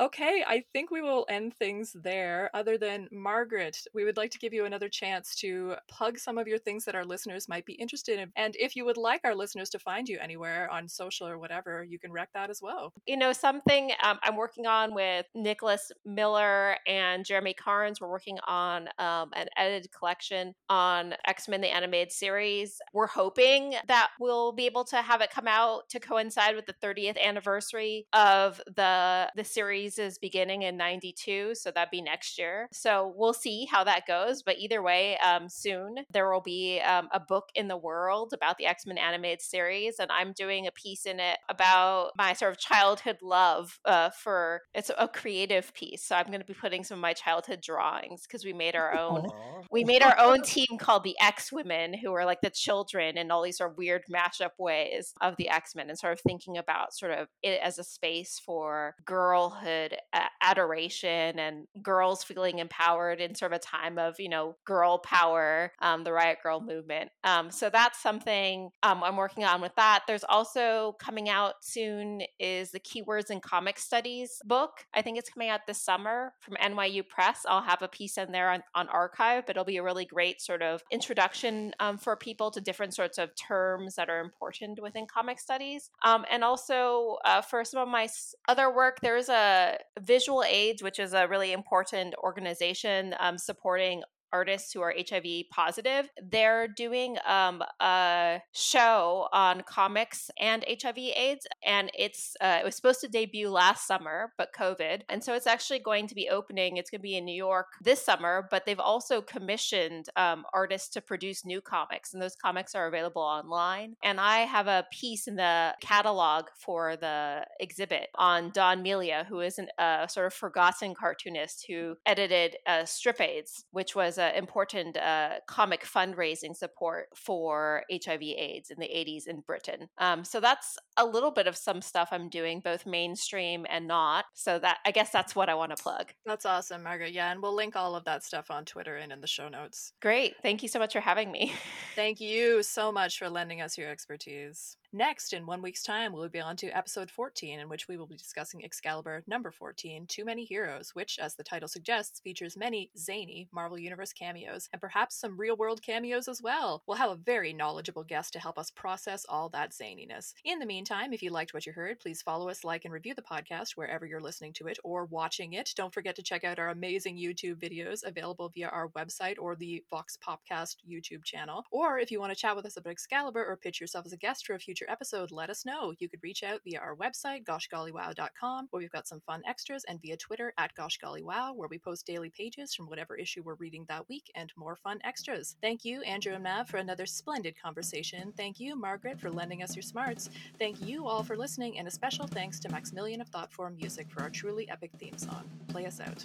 Okay, 0.00 0.44
I 0.46 0.62
think 0.72 0.92
we 0.92 1.02
will 1.02 1.26
end 1.28 1.54
things 1.54 1.92
there. 1.92 2.50
Other 2.54 2.78
than 2.78 3.08
Margaret, 3.10 3.76
we 3.92 4.04
would 4.04 4.16
like 4.16 4.30
to 4.30 4.38
give 4.38 4.52
you 4.52 4.64
another 4.64 4.88
chance 4.88 5.34
to 5.36 5.74
plug 5.88 6.18
some 6.18 6.38
of 6.38 6.46
your 6.46 6.58
things 6.58 6.84
that 6.84 6.94
our 6.94 7.04
listeners 7.04 7.48
might 7.48 7.66
be 7.66 7.72
interested 7.72 8.20
in. 8.20 8.30
And 8.36 8.54
if 8.60 8.76
you 8.76 8.84
would 8.84 8.96
like 8.96 9.22
our 9.24 9.34
listeners 9.34 9.70
to 9.70 9.78
find 9.80 10.08
you 10.08 10.18
anywhere 10.20 10.70
on 10.70 10.88
social 10.88 11.26
or 11.26 11.36
whatever, 11.36 11.82
you 11.82 11.98
can 11.98 12.12
wreck 12.12 12.28
that 12.34 12.48
as 12.48 12.62
well. 12.62 12.92
You 13.06 13.16
know, 13.16 13.32
something 13.32 13.90
um, 14.04 14.18
I'm 14.22 14.36
working 14.36 14.66
on 14.66 14.94
with 14.94 15.26
Nicholas 15.34 15.90
Miller 16.04 16.76
and 16.86 17.24
Jeremy 17.24 17.54
Carnes. 17.54 18.00
We're 18.00 18.10
working 18.10 18.38
on 18.46 18.88
um, 19.00 19.30
an 19.34 19.48
edited 19.56 19.90
collection 19.90 20.54
on 20.68 21.14
X 21.26 21.48
Men 21.48 21.60
the 21.60 21.74
Animated 21.74 22.12
Series. 22.12 22.78
We're 22.92 23.08
hoping 23.08 23.74
that 23.88 24.10
we'll 24.20 24.52
be 24.52 24.66
able 24.66 24.84
to 24.84 25.02
have 25.02 25.22
it 25.22 25.30
come 25.30 25.48
out 25.48 25.88
to 25.88 25.98
coincide 25.98 26.54
with 26.54 26.66
the 26.66 26.74
30th 26.74 27.20
anniversary 27.20 28.06
of 28.12 28.60
the 28.76 29.28
the 29.34 29.44
series' 29.44 29.87
beginning 30.20 30.62
in 30.62 30.76
92. 30.76 31.54
So 31.54 31.70
that'd 31.70 31.90
be 31.90 32.02
next 32.02 32.38
year. 32.38 32.68
So 32.72 33.12
we'll 33.16 33.32
see 33.32 33.66
how 33.66 33.84
that 33.84 34.06
goes. 34.06 34.42
But 34.42 34.58
either 34.58 34.82
way, 34.82 35.18
um, 35.18 35.48
soon 35.48 35.96
there 36.10 36.30
will 36.32 36.40
be 36.40 36.80
um, 36.80 37.08
a 37.12 37.20
book 37.20 37.48
in 37.54 37.68
the 37.68 37.76
world 37.76 38.32
about 38.34 38.58
the 38.58 38.66
X 38.66 38.86
Men 38.86 38.98
animated 38.98 39.42
series, 39.42 39.98
and 39.98 40.10
I'm 40.10 40.32
doing 40.32 40.66
a 40.66 40.72
piece 40.72 41.06
in 41.06 41.20
it 41.20 41.38
about 41.48 42.10
my 42.16 42.32
sort 42.32 42.52
of 42.52 42.58
childhood 42.58 43.18
love 43.22 43.78
uh, 43.84 44.10
for 44.10 44.62
it's 44.74 44.90
a 44.96 45.08
creative 45.08 45.72
piece. 45.74 46.04
So 46.04 46.16
I'm 46.16 46.26
going 46.26 46.40
to 46.40 46.46
be 46.46 46.54
putting 46.54 46.84
some 46.84 46.98
of 46.98 47.02
my 47.02 47.12
childhood 47.12 47.60
drawings 47.62 48.22
because 48.22 48.44
we 48.44 48.52
made 48.52 48.76
our 48.76 48.96
own. 48.96 49.26
We 49.70 49.84
made 49.84 50.02
our 50.02 50.18
own 50.18 50.42
team 50.42 50.78
called 50.78 51.04
the 51.04 51.16
X 51.20 51.52
Women, 51.52 51.94
who 51.94 52.12
are 52.14 52.24
like 52.24 52.40
the 52.42 52.50
children 52.50 53.18
in 53.18 53.30
all 53.30 53.42
these 53.42 53.58
sort 53.58 53.72
of 53.72 53.78
weird 53.78 54.02
mashup 54.10 54.50
ways 54.58 55.12
of 55.20 55.36
the 55.36 55.48
X 55.48 55.74
Men, 55.74 55.88
and 55.88 55.98
sort 55.98 56.12
of 56.12 56.20
thinking 56.20 56.56
about 56.56 56.94
sort 56.94 57.12
of 57.12 57.28
it 57.42 57.60
as 57.62 57.78
a 57.78 57.84
space 57.84 58.40
for 58.44 58.94
girlhood 59.04 59.77
uh, 60.12 60.26
adoration 60.42 61.38
and 61.38 61.66
girls 61.82 62.22
feeling 62.22 62.58
empowered 62.58 63.20
in 63.20 63.34
sort 63.34 63.52
of 63.52 63.56
a 63.56 63.60
time 63.60 63.98
of 63.98 64.18
you 64.18 64.28
know 64.28 64.56
girl 64.64 64.98
power, 64.98 65.72
um, 65.80 66.04
the 66.04 66.12
Riot 66.12 66.38
Girl 66.42 66.60
movement. 66.60 67.10
Um, 67.24 67.50
so 67.50 67.70
that's 67.70 68.00
something 68.02 68.70
um, 68.82 69.02
I'm 69.02 69.16
working 69.16 69.44
on 69.44 69.60
with 69.60 69.74
that. 69.76 70.04
There's 70.06 70.24
also 70.24 70.96
coming 70.98 71.28
out 71.28 71.54
soon 71.62 72.22
is 72.38 72.70
the 72.70 72.80
Keywords 72.80 73.30
in 73.30 73.40
Comic 73.40 73.78
Studies 73.78 74.40
book. 74.44 74.70
I 74.94 75.02
think 75.02 75.18
it's 75.18 75.30
coming 75.30 75.48
out 75.48 75.60
this 75.66 75.82
summer 75.82 76.32
from 76.40 76.54
NYU 76.54 77.06
Press. 77.06 77.44
I'll 77.48 77.62
have 77.62 77.82
a 77.82 77.88
piece 77.88 78.18
in 78.18 78.32
there 78.32 78.50
on, 78.50 78.62
on 78.74 78.88
archive, 78.88 79.44
but 79.46 79.56
it'll 79.56 79.64
be 79.64 79.76
a 79.76 79.82
really 79.82 80.04
great 80.04 80.40
sort 80.40 80.62
of 80.62 80.82
introduction 80.90 81.72
um, 81.80 81.98
for 81.98 82.16
people 82.16 82.50
to 82.50 82.60
different 82.60 82.94
sorts 82.94 83.18
of 83.18 83.30
terms 83.36 83.94
that 83.96 84.08
are 84.08 84.20
important 84.20 84.80
within 84.80 85.06
comic 85.06 85.38
studies. 85.38 85.90
Um, 86.04 86.24
and 86.30 86.44
also 86.44 87.18
uh, 87.24 87.42
for 87.42 87.64
some 87.64 87.80
of 87.80 87.88
my 87.88 88.08
other 88.48 88.74
work, 88.74 89.00
there's 89.00 89.28
a 89.28 89.67
Visual 89.98 90.42
Aids, 90.44 90.82
which 90.82 90.98
is 90.98 91.12
a 91.12 91.26
really 91.28 91.52
important 91.52 92.14
organization 92.22 93.14
um, 93.20 93.38
supporting 93.38 94.02
artists 94.32 94.72
who 94.72 94.80
are 94.80 94.94
HIV 94.96 95.50
positive. 95.50 96.08
They're 96.22 96.68
doing 96.68 97.16
um, 97.26 97.62
a 97.80 98.40
show 98.52 99.28
on 99.32 99.62
comics 99.62 100.30
and 100.38 100.64
HIV 100.68 100.98
AIDS, 100.98 101.46
and 101.64 101.90
it's 101.96 102.36
uh, 102.40 102.58
it 102.60 102.64
was 102.64 102.76
supposed 102.76 103.00
to 103.00 103.08
debut 103.08 103.50
last 103.50 103.86
summer, 103.86 104.32
but 104.36 104.50
COVID, 104.56 105.02
and 105.08 105.22
so 105.22 105.34
it's 105.34 105.46
actually 105.46 105.78
going 105.78 106.06
to 106.08 106.14
be 106.14 106.28
opening. 106.28 106.76
It's 106.76 106.90
going 106.90 107.00
to 107.00 107.02
be 107.02 107.16
in 107.16 107.24
New 107.24 107.34
York 107.34 107.66
this 107.82 108.04
summer, 108.04 108.48
but 108.50 108.66
they've 108.66 108.78
also 108.78 109.20
commissioned 109.20 110.06
um, 110.16 110.44
artists 110.52 110.88
to 110.90 111.00
produce 111.00 111.44
new 111.44 111.60
comics, 111.60 112.12
and 112.12 112.22
those 112.22 112.36
comics 112.36 112.74
are 112.74 112.86
available 112.86 113.22
online. 113.22 113.94
And 114.02 114.20
I 114.20 114.40
have 114.40 114.66
a 114.66 114.86
piece 114.92 115.26
in 115.26 115.36
the 115.36 115.74
catalog 115.80 116.46
for 116.58 116.96
the 116.96 117.46
exhibit 117.60 118.08
on 118.14 118.50
Don 118.52 118.82
Melia, 118.82 119.26
who 119.28 119.40
is 119.40 119.58
a 119.78 120.06
sort 120.08 120.26
of 120.26 120.34
forgotten 120.34 120.94
cartoonist 120.94 121.66
who 121.68 121.96
edited 122.06 122.56
uh, 122.66 122.84
Strip 122.84 123.20
AIDS, 123.20 123.64
which 123.72 123.94
was 123.94 124.17
an 124.18 124.34
important 124.34 124.96
uh, 124.96 125.36
comic 125.46 125.84
fundraising 125.84 126.54
support 126.54 127.08
for 127.14 127.82
HIV/AIDS 127.90 128.70
in 128.70 128.78
the 128.78 128.86
80s 128.86 129.26
in 129.26 129.40
Britain. 129.40 129.88
Um, 129.98 130.24
so 130.24 130.40
that's 130.40 130.76
a 130.96 131.06
little 131.06 131.30
bit 131.30 131.46
of 131.46 131.56
some 131.56 131.80
stuff 131.80 132.08
I'm 132.12 132.28
doing, 132.28 132.60
both 132.60 132.86
mainstream 132.86 133.66
and 133.68 133.86
not. 133.86 134.26
So 134.34 134.58
that 134.58 134.78
I 134.84 134.90
guess 134.90 135.10
that's 135.10 135.34
what 135.34 135.48
I 135.48 135.54
want 135.54 135.76
to 135.76 135.82
plug. 135.82 136.12
That's 136.26 136.46
awesome, 136.46 136.82
Margaret. 136.82 137.12
Yeah, 137.12 137.30
and 137.32 137.42
we'll 137.42 137.54
link 137.54 137.76
all 137.76 137.94
of 137.94 138.04
that 138.04 138.24
stuff 138.24 138.50
on 138.50 138.64
Twitter 138.64 138.96
and 138.96 139.12
in 139.12 139.20
the 139.20 139.26
show 139.26 139.48
notes. 139.48 139.92
Great. 140.00 140.34
Thank 140.42 140.62
you 140.62 140.68
so 140.68 140.78
much 140.78 140.92
for 140.92 141.00
having 141.00 141.30
me. 141.30 141.52
Thank 141.94 142.20
you 142.20 142.62
so 142.62 142.92
much 142.92 143.18
for 143.18 143.28
lending 143.28 143.60
us 143.60 143.78
your 143.78 143.90
expertise. 143.90 144.76
Next, 144.94 145.34
in 145.34 145.44
one 145.44 145.60
week's 145.60 145.82
time, 145.82 146.14
we'll 146.14 146.30
be 146.30 146.40
on 146.40 146.56
to 146.56 146.70
episode 146.70 147.10
14, 147.10 147.60
in 147.60 147.68
which 147.68 147.88
we 147.88 147.98
will 147.98 148.06
be 148.06 148.16
discussing 148.16 148.64
Excalibur 148.64 149.22
number 149.26 149.50
14, 149.50 150.06
Too 150.06 150.24
Many 150.24 150.46
Heroes, 150.46 150.94
which, 150.94 151.18
as 151.18 151.34
the 151.34 151.44
title 151.44 151.68
suggests, 151.68 152.20
features 152.20 152.56
many 152.56 152.90
zany 152.96 153.50
Marvel 153.52 153.78
Universe 153.78 154.14
cameos, 154.14 154.70
and 154.72 154.80
perhaps 154.80 155.14
some 155.14 155.36
real 155.36 155.58
world 155.58 155.82
cameos 155.82 156.26
as 156.26 156.40
well. 156.40 156.82
We'll 156.86 156.96
have 156.96 157.10
a 157.10 157.16
very 157.16 157.52
knowledgeable 157.52 158.02
guest 158.02 158.32
to 158.32 158.38
help 158.38 158.58
us 158.58 158.70
process 158.70 159.26
all 159.28 159.50
that 159.50 159.72
zaniness. 159.72 160.32
In 160.42 160.58
the 160.58 160.64
meantime, 160.64 161.12
if 161.12 161.22
you 161.22 161.28
liked 161.28 161.52
what 161.52 161.66
you 161.66 161.72
heard, 161.74 162.00
please 162.00 162.22
follow 162.22 162.48
us, 162.48 162.64
like, 162.64 162.86
and 162.86 162.94
review 162.94 163.12
the 163.14 163.20
podcast 163.20 163.72
wherever 163.76 164.06
you're 164.06 164.22
listening 164.22 164.54
to 164.54 164.68
it 164.68 164.78
or 164.84 165.04
watching 165.04 165.52
it. 165.52 165.74
Don't 165.76 165.92
forget 165.92 166.16
to 166.16 166.22
check 166.22 166.44
out 166.44 166.58
our 166.58 166.70
amazing 166.70 167.18
YouTube 167.18 167.56
videos 167.56 168.04
available 168.06 168.50
via 168.54 168.68
our 168.68 168.88
website 168.96 169.36
or 169.38 169.54
the 169.54 169.84
Vox 169.90 170.16
Popcast 170.26 170.76
YouTube 170.90 171.24
channel. 171.24 171.64
Or 171.70 171.98
if 171.98 172.10
you 172.10 172.20
want 172.20 172.32
to 172.32 172.38
chat 172.38 172.56
with 172.56 172.64
us 172.64 172.78
about 172.78 172.92
Excalibur 172.92 173.44
or 173.44 173.58
pitch 173.58 173.82
yourself 173.82 174.06
as 174.06 174.14
a 174.14 174.16
guest 174.16 174.46
for 174.46 174.54
a 174.54 174.58
future 174.58 174.77
future 174.78 174.90
episode, 174.92 175.32
let 175.32 175.50
us 175.50 175.64
know. 175.66 175.92
You 175.98 176.08
could 176.08 176.22
reach 176.22 176.44
out 176.44 176.60
via 176.64 176.78
our 176.78 176.94
website, 176.94 177.44
goshgollywow.com, 177.44 178.68
where 178.70 178.80
we've 178.80 178.92
got 178.92 179.08
some 179.08 179.20
fun 179.20 179.42
extras, 179.44 179.84
and 179.88 180.00
via 180.00 180.16
Twitter 180.16 180.52
at 180.56 180.74
goshgollywow, 180.76 181.56
where 181.56 181.68
we 181.68 181.78
post 181.78 182.06
daily 182.06 182.30
pages 182.30 182.74
from 182.74 182.88
whatever 182.88 183.16
issue 183.16 183.42
we're 183.42 183.54
reading 183.54 183.84
that 183.88 184.08
week 184.08 184.30
and 184.36 184.52
more 184.56 184.76
fun 184.76 185.00
extras. 185.02 185.56
Thank 185.60 185.84
you, 185.84 186.02
Andrew 186.02 186.34
and 186.34 186.44
Mav, 186.44 186.68
for 186.68 186.76
another 186.76 187.06
splendid 187.06 187.60
conversation. 187.60 188.32
Thank 188.36 188.60
you, 188.60 188.76
Margaret, 188.76 189.18
for 189.18 189.30
lending 189.30 189.64
us 189.64 189.74
your 189.74 189.82
smarts. 189.82 190.30
Thank 190.60 190.80
you 190.80 191.08
all 191.08 191.24
for 191.24 191.36
listening, 191.36 191.78
and 191.78 191.88
a 191.88 191.90
special 191.90 192.28
thanks 192.28 192.60
to 192.60 192.68
Maximilian 192.68 193.20
of 193.20 193.28
Thoughtform 193.28 193.76
Music 193.76 194.08
for 194.08 194.22
our 194.22 194.30
truly 194.30 194.70
epic 194.70 194.92
theme 195.00 195.18
song. 195.18 195.42
Play 195.66 195.86
us 195.86 196.00
out. 196.00 196.24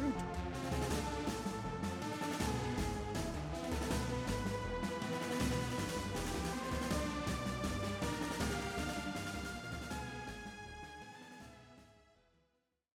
Mm. 0.00 0.45